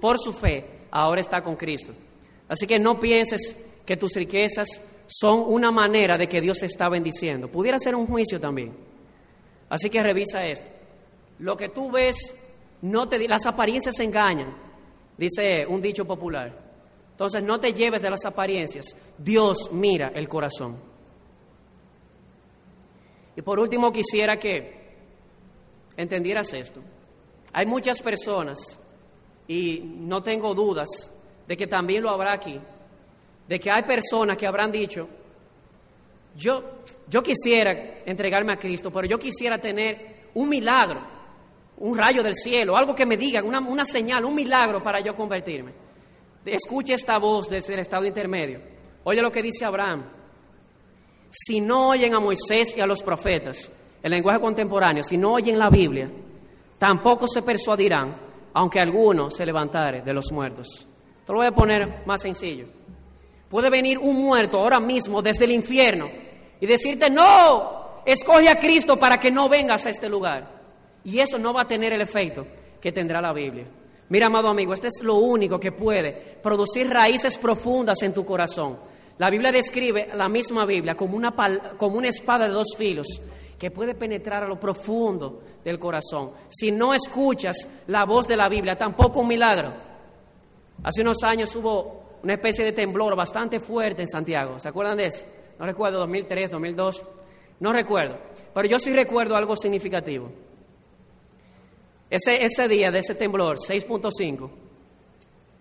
por 0.00 0.18
su 0.18 0.32
fe, 0.32 0.86
ahora 0.90 1.20
está 1.20 1.42
con 1.42 1.56
Cristo. 1.56 1.92
Así 2.48 2.66
que 2.66 2.78
no 2.78 2.98
pienses 2.98 3.56
que 3.84 3.96
tus 3.96 4.14
riquezas 4.14 4.68
son 5.06 5.44
una 5.46 5.70
manera 5.70 6.16
de 6.16 6.28
que 6.28 6.40
Dios 6.40 6.58
te 6.58 6.66
está 6.66 6.88
bendiciendo. 6.88 7.48
Pudiera 7.48 7.78
ser 7.78 7.94
un 7.94 8.06
juicio 8.06 8.40
también. 8.40 8.76
Así 9.68 9.90
que 9.90 10.02
revisa 10.02 10.46
esto. 10.46 10.70
Lo 11.38 11.56
que 11.56 11.68
tú 11.68 11.90
ves, 11.90 12.34
no 12.82 13.08
te, 13.08 13.26
las 13.28 13.46
apariencias 13.46 13.98
engañan, 14.00 14.54
dice 15.16 15.66
un 15.66 15.80
dicho 15.80 16.04
popular. 16.04 16.66
Entonces 17.10 17.42
no 17.42 17.58
te 17.58 17.72
lleves 17.72 18.00
de 18.00 18.10
las 18.10 18.24
apariencias. 18.24 18.94
Dios 19.16 19.70
mira 19.72 20.12
el 20.14 20.28
corazón. 20.28 20.76
Y 23.34 23.42
por 23.42 23.58
último 23.58 23.92
quisiera 23.92 24.36
que 24.38 24.78
entendieras 25.96 26.52
esto. 26.54 26.80
Hay 27.52 27.66
muchas 27.66 28.00
personas 28.00 28.58
y 29.48 29.80
no 29.82 30.22
tengo 30.22 30.54
dudas 30.54 31.12
de 31.46 31.56
que 31.56 31.66
también 31.66 32.02
lo 32.02 32.10
habrá 32.10 32.34
aquí, 32.34 32.60
de 33.48 33.58
que 33.58 33.70
hay 33.70 33.82
personas 33.82 34.36
que 34.36 34.46
habrán 34.46 34.70
dicho, 34.70 35.08
yo, 36.36 36.62
yo 37.08 37.22
quisiera 37.22 38.02
entregarme 38.04 38.52
a 38.52 38.58
Cristo, 38.58 38.92
pero 38.92 39.08
yo 39.08 39.18
quisiera 39.18 39.58
tener 39.58 40.28
un 40.34 40.48
milagro, 40.48 41.00
un 41.80 41.96
rayo 41.96 42.22
del 42.22 42.34
cielo, 42.34 42.76
algo 42.76 42.94
que 42.94 43.06
me 43.06 43.16
diga, 43.16 43.42
una, 43.42 43.60
una 43.60 43.84
señal, 43.84 44.24
un 44.24 44.34
milagro 44.34 44.82
para 44.82 45.00
yo 45.00 45.14
convertirme. 45.14 45.72
Escuche 46.44 46.94
esta 46.94 47.18
voz 47.18 47.48
desde 47.48 47.74
el 47.74 47.80
estado 47.80 48.04
intermedio. 48.04 48.60
Oye 49.04 49.22
lo 49.22 49.30
que 49.30 49.42
dice 49.42 49.64
Abraham. 49.64 50.04
Si 51.30 51.60
no 51.60 51.90
oyen 51.90 52.14
a 52.14 52.20
Moisés 52.20 52.76
y 52.76 52.80
a 52.80 52.86
los 52.86 53.02
profetas, 53.02 53.70
el 54.02 54.10
lenguaje 54.10 54.40
contemporáneo, 54.40 55.02
si 55.02 55.16
no 55.16 55.34
oyen 55.34 55.58
la 55.58 55.68
Biblia, 55.68 56.10
tampoco 56.78 57.26
se 57.28 57.42
persuadirán 57.42 58.28
aunque 58.54 58.80
alguno 58.80 59.30
se 59.30 59.46
levantare 59.46 60.00
de 60.02 60.12
los 60.12 60.32
muertos. 60.32 60.86
Te 61.24 61.32
lo 61.32 61.38
voy 61.38 61.46
a 61.46 61.52
poner 61.52 62.02
más 62.06 62.22
sencillo. 62.22 62.66
Puede 63.48 63.70
venir 63.70 63.98
un 63.98 64.16
muerto 64.16 64.58
ahora 64.58 64.80
mismo 64.80 65.22
desde 65.22 65.44
el 65.44 65.52
infierno 65.52 66.08
y 66.60 66.66
decirte, 66.66 67.10
no, 67.10 68.02
escoge 68.04 68.48
a 68.48 68.58
Cristo 68.58 68.98
para 68.98 69.18
que 69.20 69.30
no 69.30 69.48
vengas 69.48 69.86
a 69.86 69.90
este 69.90 70.08
lugar. 70.08 70.57
Y 71.04 71.20
eso 71.20 71.38
no 71.38 71.52
va 71.52 71.62
a 71.62 71.68
tener 71.68 71.92
el 71.92 72.00
efecto 72.00 72.46
que 72.80 72.92
tendrá 72.92 73.20
la 73.20 73.32
Biblia. 73.32 73.66
Mira, 74.10 74.26
amado 74.26 74.48
amigo, 74.48 74.72
este 74.72 74.88
es 74.88 75.02
lo 75.02 75.16
único 75.16 75.60
que 75.60 75.72
puede 75.72 76.12
producir 76.42 76.88
raíces 76.88 77.36
profundas 77.36 78.02
en 78.02 78.14
tu 78.14 78.24
corazón. 78.24 78.78
La 79.18 79.30
Biblia 79.30 79.52
describe 79.52 80.08
la 80.14 80.28
misma 80.28 80.64
Biblia 80.64 80.94
como 80.94 81.16
una, 81.16 81.34
como 81.76 81.98
una 81.98 82.08
espada 82.08 82.46
de 82.46 82.52
dos 82.52 82.68
filos 82.76 83.06
que 83.58 83.70
puede 83.70 83.94
penetrar 83.94 84.44
a 84.44 84.48
lo 84.48 84.58
profundo 84.58 85.42
del 85.64 85.78
corazón. 85.78 86.30
Si 86.48 86.70
no 86.70 86.94
escuchas 86.94 87.68
la 87.88 88.04
voz 88.04 88.26
de 88.28 88.36
la 88.36 88.48
Biblia, 88.48 88.78
tampoco 88.78 89.20
un 89.20 89.28
milagro. 89.28 89.74
Hace 90.84 91.02
unos 91.02 91.22
años 91.24 91.54
hubo 91.56 92.20
una 92.22 92.34
especie 92.34 92.64
de 92.64 92.72
temblor 92.72 93.16
bastante 93.16 93.58
fuerte 93.58 94.02
en 94.02 94.08
Santiago. 94.08 94.60
¿Se 94.60 94.68
acuerdan 94.68 94.96
de 94.96 95.06
eso? 95.06 95.26
No 95.58 95.66
recuerdo, 95.66 95.98
2003, 95.98 96.52
2002, 96.52 97.02
no 97.60 97.72
recuerdo. 97.72 98.18
Pero 98.54 98.68
yo 98.68 98.78
sí 98.78 98.92
recuerdo 98.92 99.36
algo 99.36 99.56
significativo. 99.56 100.30
Ese, 102.10 102.44
ese 102.44 102.68
día 102.68 102.90
de 102.90 103.00
ese 103.00 103.14
temblor, 103.14 103.58
6.5, 103.58 104.50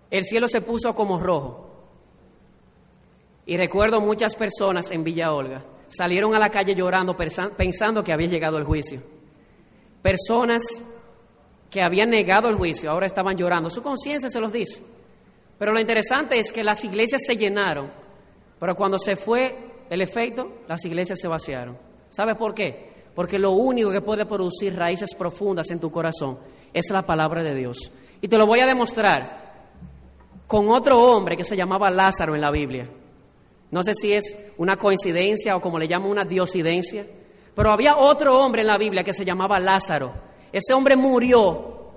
el 0.10 0.24
cielo 0.24 0.48
se 0.48 0.62
puso 0.62 0.96
como 0.96 1.20
rojo. 1.20 1.66
Y 3.46 3.58
recuerdo 3.58 4.02
muchas 4.02 4.36
personas 4.36 4.92
en 4.92 5.04
Villa 5.04 5.34
Olga 5.34 5.64
salieron 5.90 6.36
a 6.36 6.40
la 6.40 6.50
calle 6.50 6.76
llorando 6.76 7.16
pensando 7.16 8.04
que 8.04 8.14
había 8.14 8.28
llegado 8.28 8.58
el 8.58 8.64
juicio. 8.64 9.02
Personas 10.02 10.62
que 11.70 11.82
habían 11.82 12.10
negado 12.10 12.50
el 12.50 12.56
juicio 12.56 12.90
ahora 12.92 13.06
estaban 13.06 13.36
llorando. 13.36 13.70
Su 13.70 13.82
conciencia 13.82 14.30
se 14.30 14.40
los 14.40 14.52
dice. 14.52 14.84
Pero 15.58 15.74
lo 15.74 15.80
interesante 15.80 16.38
es 16.38 16.52
que 16.52 16.64
las 16.64 16.84
iglesias 16.84 17.24
se 17.26 17.36
llenaron, 17.36 17.92
pero 18.60 18.76
cuando 18.76 19.00
se 19.00 19.16
fue 19.16 19.58
el 19.90 20.02
efecto, 20.02 20.60
las 20.68 20.86
iglesias 20.86 21.20
se 21.20 21.28
vaciaron. 21.28 21.78
¿Sabes 22.10 22.36
por 22.36 22.54
qué? 22.54 22.97
Porque 23.18 23.40
lo 23.40 23.54
único 23.54 23.90
que 23.90 24.02
puede 24.02 24.28
producir 24.28 24.76
raíces 24.76 25.16
profundas 25.18 25.72
en 25.72 25.80
tu 25.80 25.90
corazón 25.90 26.38
es 26.72 26.88
la 26.92 27.02
palabra 27.02 27.42
de 27.42 27.56
Dios. 27.56 27.92
Y 28.22 28.28
te 28.28 28.38
lo 28.38 28.46
voy 28.46 28.60
a 28.60 28.68
demostrar 28.68 29.66
con 30.46 30.70
otro 30.70 31.02
hombre 31.02 31.36
que 31.36 31.44
se 31.44 31.58
llamaba 31.58 31.90
Lázaro 31.90 32.36
en 32.36 32.42
la 32.42 32.52
Biblia. 32.52 32.88
No 33.72 33.82
sé 33.82 33.96
si 33.96 34.14
es 34.14 34.38
una 34.60 34.78
coincidencia 34.78 35.56
o 35.56 35.62
como 35.62 35.80
le 35.80 35.88
llamo 35.88 36.12
una 36.12 36.26
diosidencia, 36.26 37.08
pero 37.56 37.72
había 37.72 37.98
otro 37.98 38.40
hombre 38.40 38.62
en 38.62 38.68
la 38.68 38.78
Biblia 38.78 39.04
que 39.04 39.14
se 39.14 39.26
llamaba 39.26 39.60
Lázaro. 39.60 40.14
Ese 40.52 40.76
hombre 40.76 40.96
murió, 40.96 41.88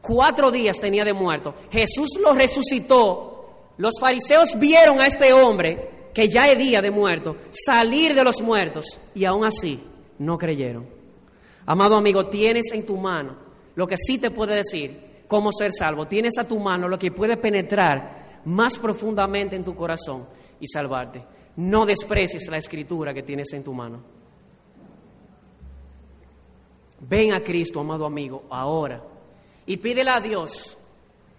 cuatro 0.00 0.52
días 0.52 0.78
tenía 0.78 1.02
de 1.02 1.12
muerto. 1.12 1.56
Jesús 1.72 2.20
lo 2.22 2.34
resucitó. 2.34 3.72
Los 3.78 3.94
fariseos 3.98 4.56
vieron 4.56 5.00
a 5.00 5.08
este 5.08 5.32
hombre, 5.32 6.10
que 6.14 6.28
ya 6.28 6.48
es 6.48 6.56
día 6.56 6.80
de 6.80 6.92
muerto, 6.92 7.34
salir 7.50 8.14
de 8.14 8.22
los 8.22 8.40
muertos 8.40 9.00
y 9.12 9.24
aún 9.24 9.44
así 9.44 9.82
no 10.18 10.38
creyeron. 10.38 10.86
Amado 11.66 11.96
amigo, 11.96 12.26
tienes 12.26 12.72
en 12.72 12.86
tu 12.86 12.96
mano 12.96 13.36
lo 13.74 13.86
que 13.86 13.96
sí 13.96 14.18
te 14.18 14.30
puede 14.30 14.54
decir 14.56 15.22
cómo 15.26 15.50
ser 15.52 15.72
salvo. 15.72 16.06
Tienes 16.06 16.38
a 16.38 16.44
tu 16.44 16.58
mano 16.58 16.88
lo 16.88 16.98
que 16.98 17.10
puede 17.10 17.36
penetrar 17.36 18.40
más 18.44 18.78
profundamente 18.78 19.56
en 19.56 19.64
tu 19.64 19.74
corazón 19.74 20.26
y 20.60 20.66
salvarte. 20.66 21.24
No 21.56 21.84
desprecies 21.84 22.48
la 22.48 22.56
escritura 22.56 23.12
que 23.12 23.22
tienes 23.22 23.52
en 23.52 23.64
tu 23.64 23.72
mano. 23.72 24.02
Ven 27.00 27.32
a 27.32 27.42
Cristo, 27.42 27.80
amado 27.80 28.04
amigo, 28.06 28.44
ahora 28.50 29.02
y 29.68 29.76
pídele 29.76 30.10
a 30.10 30.18
Dios 30.18 30.78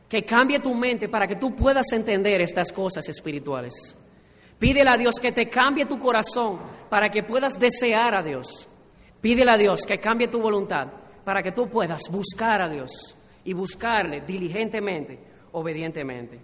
que 0.08 0.24
cambie 0.24 0.60
tu 0.60 0.76
mente 0.76 1.10
para 1.10 1.26
que 1.26 1.36
tú 1.36 1.56
puedas 1.56 1.92
entender 1.92 2.42
estas 2.42 2.72
cosas 2.72 3.10
espirituales. 3.10 3.74
Pídele 4.60 4.88
a 4.88 4.98
Dios 4.98 5.16
que 5.20 5.32
te 5.32 5.50
cambie 5.50 5.88
tu 5.88 5.98
corazón 5.98 6.60
para 6.90 7.10
que 7.10 7.24
puedas 7.24 7.58
desear 7.58 8.14
a 8.14 8.22
Dios. 8.22 8.69
Pídele 9.22 9.52
a 9.52 9.58
Dios 9.58 9.82
que 9.86 10.00
cambie 10.00 10.28
tu 10.28 10.40
voluntad 10.40 10.88
para 11.24 11.44
que 11.44 11.52
tú 11.52 11.70
puedas 11.70 12.02
buscar 12.12 12.62
a 12.62 12.70
Dios 12.70 13.16
y 13.44 13.54
buscarle 13.54 14.22
diligentemente, 14.22 15.20
obedientemente. 15.52 16.40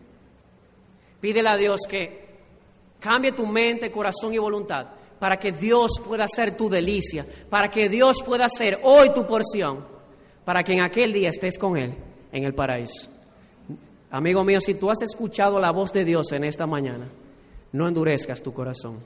Pídele 1.19 1.49
a 1.49 1.57
Dios 1.57 1.82
que 1.88 2.26
Cambia 2.99 3.36
tu 3.36 3.45
mente, 3.45 3.91
corazón 3.91 4.34
y 4.34 4.38
voluntad 4.38 4.88
para 5.19 5.38
que 5.38 5.51
Dios 5.51 5.91
pueda 6.05 6.28
ser 6.28 6.57
tu 6.57 6.69
delicia, 6.69 7.26
para 7.49 7.69
que 7.69 7.88
Dios 7.88 8.17
pueda 8.26 8.49
ser 8.49 8.80
hoy 8.84 9.11
tu 9.13 9.26
porción, 9.26 9.86
para 10.43 10.63
que 10.63 10.73
en 10.73 10.82
aquel 10.82 11.13
día 11.13 11.30
estés 11.30 11.57
con 11.57 11.78
Él 11.78 11.95
en 12.32 12.43
el 12.43 12.53
paraíso. 12.53 13.09
Amigo 14.11 14.43
mío, 14.43 14.59
si 14.59 14.73
tú 14.73 14.89
has 14.89 15.01
escuchado 15.03 15.59
la 15.59 15.71
voz 15.71 15.93
de 15.93 16.03
Dios 16.03 16.32
en 16.32 16.43
esta 16.45 16.65
mañana, 16.65 17.07
no 17.71 17.88
endurezcas 17.88 18.41
tu 18.41 18.53
corazón. 18.53 18.99